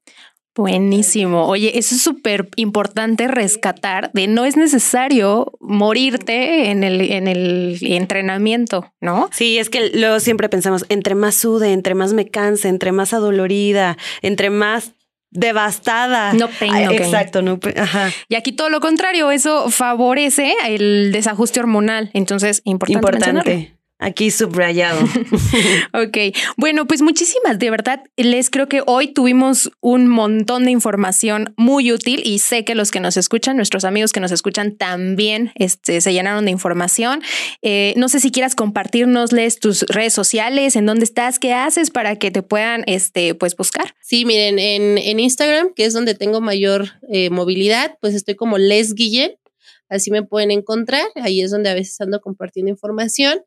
Buenísimo. 0.55 1.45
Oye, 1.45 1.77
eso 1.77 1.93
es 1.93 2.01
súper 2.01 2.49
importante 2.55 3.27
rescatar 3.27 4.11
de 4.13 4.27
no 4.27 4.43
es 4.43 4.57
necesario 4.57 5.53
morirte 5.59 6.71
en 6.71 6.83
el, 6.83 7.01
en 7.11 7.27
el 7.27 7.77
entrenamiento, 7.81 8.91
¿no? 8.99 9.29
Sí, 9.31 9.59
es 9.59 9.69
que 9.69 9.91
luego 9.93 10.19
siempre 10.19 10.49
pensamos, 10.49 10.85
entre 10.89 11.13
más 11.13 11.35
sude, 11.35 11.73
entre 11.73 11.93
más 11.93 12.13
me 12.13 12.27
canse, 12.27 12.69
entre 12.69 12.91
más 12.91 13.13
adolorida, 13.13 13.97
entre 14.23 14.49
más 14.49 14.93
devastada. 15.29 16.33
No 16.33 16.49
tengo. 16.49 16.91
Exacto, 16.91 17.43
no, 17.43 17.59
ajá. 17.75 18.11
Y 18.27 18.33
aquí 18.33 18.51
todo 18.51 18.69
lo 18.69 18.79
contrario, 18.79 19.29
eso 19.29 19.69
favorece 19.69 20.55
el 20.65 21.11
desajuste 21.11 21.59
hormonal. 21.59 22.09
Entonces, 22.13 22.61
importante. 22.63 23.29
Importante. 23.29 23.76
Aquí 23.99 24.29
subrayado. 24.29 25.03
ok, 25.93 26.17
bueno, 26.55 26.85
pues 26.85 27.01
muchísimas, 27.01 27.57
de 27.57 27.71
verdad, 27.71 28.03
les 28.15 28.51
creo 28.51 28.69
que 28.69 28.83
hoy 28.85 29.07
tuvimos 29.07 29.71
un 29.81 30.07
montón 30.07 30.65
de 30.65 30.71
información 30.71 31.55
muy 31.57 31.91
útil 31.91 32.21
y 32.23 32.37
sé 32.37 32.63
que 32.63 32.75
los 32.75 32.91
que 32.91 32.99
nos 32.99 33.17
escuchan, 33.17 33.55
nuestros 33.55 33.85
amigos 33.85 34.13
que 34.13 34.19
nos 34.19 34.31
escuchan 34.31 34.75
también 34.75 35.51
este, 35.55 35.99
se 35.99 36.13
llenaron 36.13 36.45
de 36.45 36.51
información. 36.51 37.23
Eh, 37.63 37.95
no 37.97 38.07
sé 38.07 38.19
si 38.19 38.31
quieras 38.31 38.53
compartirnosles 38.53 39.59
tus 39.59 39.81
redes 39.87 40.13
sociales, 40.13 40.75
en 40.75 40.85
dónde 40.85 41.03
estás, 41.03 41.39
qué 41.39 41.53
haces 41.53 41.89
para 41.89 42.17
que 42.17 42.29
te 42.29 42.43
puedan 42.43 42.83
este, 42.85 43.33
pues, 43.33 43.55
buscar. 43.55 43.95
Sí, 43.99 44.25
miren, 44.25 44.59
en, 44.59 44.99
en 44.99 45.19
Instagram, 45.19 45.73
que 45.75 45.85
es 45.85 45.93
donde 45.93 46.13
tengo 46.13 46.39
mayor 46.39 46.91
eh, 47.09 47.31
movilidad, 47.31 47.97
pues 47.99 48.13
estoy 48.13 48.35
como 48.35 48.59
Les 48.59 48.93
Guillén 48.93 49.31
así 49.89 50.11
me 50.11 50.23
pueden 50.23 50.51
encontrar, 50.51 51.05
ahí 51.15 51.41
es 51.41 51.51
donde 51.51 51.69
a 51.69 51.73
veces 51.73 51.99
ando 52.01 52.19
compartiendo 52.21 52.69
información. 52.69 53.41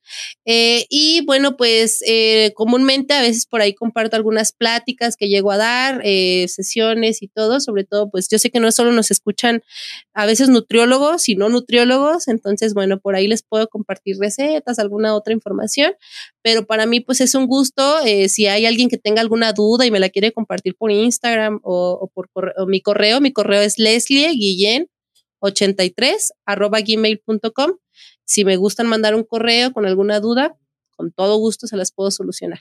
Eh, 0.44 0.86
y 0.88 1.24
bueno, 1.26 1.56
pues 1.56 2.02
eh, 2.06 2.52
comúnmente 2.54 3.14
a 3.14 3.20
veces 3.20 3.46
por 3.46 3.60
ahí 3.60 3.74
comparto 3.74 4.16
algunas 4.16 4.52
pláticas 4.52 5.16
que 5.16 5.28
llego 5.28 5.52
a 5.52 5.56
dar, 5.56 6.00
eh, 6.04 6.46
sesiones 6.48 7.22
y 7.22 7.28
todo, 7.28 7.60
sobre 7.60 7.84
todo, 7.84 8.10
pues 8.10 8.28
yo 8.28 8.38
sé 8.38 8.50
que 8.50 8.60
no 8.60 8.72
solo 8.72 8.92
nos 8.92 9.10
escuchan 9.10 9.62
a 10.14 10.26
veces 10.26 10.48
nutriólogos 10.48 11.28
y 11.28 11.36
no 11.36 11.48
nutriólogos, 11.48 12.28
entonces 12.28 12.74
bueno, 12.74 12.98
por 13.00 13.16
ahí 13.16 13.28
les 13.28 13.42
puedo 13.42 13.68
compartir 13.68 14.16
recetas, 14.18 14.78
alguna 14.78 15.14
otra 15.14 15.32
información, 15.34 15.92
pero 16.42 16.66
para 16.66 16.86
mí 16.86 17.00
pues 17.00 17.20
es 17.20 17.34
un 17.34 17.46
gusto, 17.46 18.00
si 18.28 18.46
hay 18.46 18.66
alguien 18.66 18.88
que 18.88 18.98
tenga 18.98 19.20
alguna 19.20 19.52
duda 19.52 19.86
y 19.86 19.90
me 19.90 20.00
la 20.00 20.08
quiere 20.08 20.32
compartir 20.32 20.74
por 20.76 20.90
Instagram 20.90 21.60
o, 21.62 22.10
por 22.14 22.30
mi 22.66 22.80
correo, 22.80 23.20
mi 23.20 23.32
correo 23.32 23.60
es 23.60 23.78
Leslie 23.78 24.30
Guillén 24.32 24.88
83 25.40 26.32
arroba 26.46 26.80
gmail.com. 26.80 27.72
Si 28.24 28.44
me 28.44 28.56
gustan 28.56 28.86
mandar 28.86 29.14
un 29.14 29.24
correo 29.24 29.72
con 29.72 29.86
alguna 29.86 30.20
duda, 30.20 30.56
con 30.96 31.12
todo 31.12 31.36
gusto 31.36 31.66
se 31.66 31.76
las 31.76 31.92
puedo 31.92 32.10
solucionar. 32.10 32.60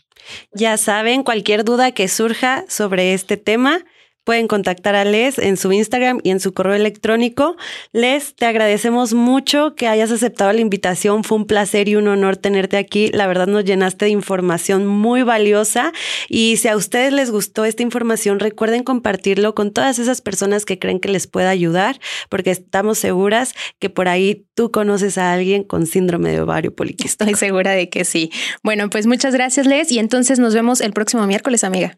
Ya 0.51 0.77
saben, 0.77 1.23
cualquier 1.23 1.63
duda 1.63 1.91
que 1.91 2.07
surja 2.07 2.65
sobre 2.67 3.13
este 3.13 3.37
tema, 3.37 3.85
Pueden 4.29 4.47
contactar 4.47 4.93
a 4.93 5.05
Les 5.05 5.39
en 5.39 5.57
su 5.57 5.71
Instagram 5.71 6.19
y 6.21 6.29
en 6.29 6.39
su 6.39 6.53
correo 6.53 6.75
electrónico. 6.75 7.57
Les, 7.93 8.35
te 8.35 8.45
agradecemos 8.45 9.15
mucho 9.15 9.73
que 9.73 9.87
hayas 9.87 10.11
aceptado 10.11 10.53
la 10.53 10.61
invitación. 10.61 11.23
Fue 11.23 11.39
un 11.39 11.47
placer 11.47 11.89
y 11.89 11.95
un 11.95 12.07
honor 12.07 12.37
tenerte 12.37 12.77
aquí. 12.77 13.07
La 13.07 13.25
verdad 13.25 13.47
nos 13.47 13.65
llenaste 13.65 14.05
de 14.05 14.11
información 14.11 14.85
muy 14.85 15.23
valiosa 15.23 15.93
y 16.27 16.57
si 16.57 16.67
a 16.67 16.75
ustedes 16.77 17.11
les 17.11 17.31
gustó 17.31 17.65
esta 17.65 17.81
información, 17.81 18.39
recuerden 18.39 18.83
compartirlo 18.83 19.55
con 19.55 19.73
todas 19.73 19.97
esas 19.97 20.21
personas 20.21 20.63
que 20.63 20.77
creen 20.77 20.99
que 20.99 21.09
les 21.09 21.25
pueda 21.25 21.49
ayudar, 21.49 21.99
porque 22.29 22.51
estamos 22.51 22.99
seguras 22.99 23.55
que 23.79 23.89
por 23.89 24.07
ahí 24.09 24.45
tú 24.53 24.69
conoces 24.69 25.17
a 25.17 25.33
alguien 25.33 25.63
con 25.63 25.87
síndrome 25.87 26.29
de 26.29 26.41
ovario 26.41 26.75
poliquístico. 26.75 27.23
Estoy 27.23 27.47
segura 27.47 27.71
de 27.71 27.89
que 27.89 28.05
sí. 28.05 28.29
Bueno, 28.61 28.91
pues 28.91 29.07
muchas 29.07 29.33
gracias, 29.33 29.65
Les, 29.65 29.91
y 29.91 29.97
entonces 29.97 30.37
nos 30.37 30.53
vemos 30.53 30.81
el 30.81 30.93
próximo 30.93 31.25
miércoles, 31.25 31.63
amiga. 31.63 31.97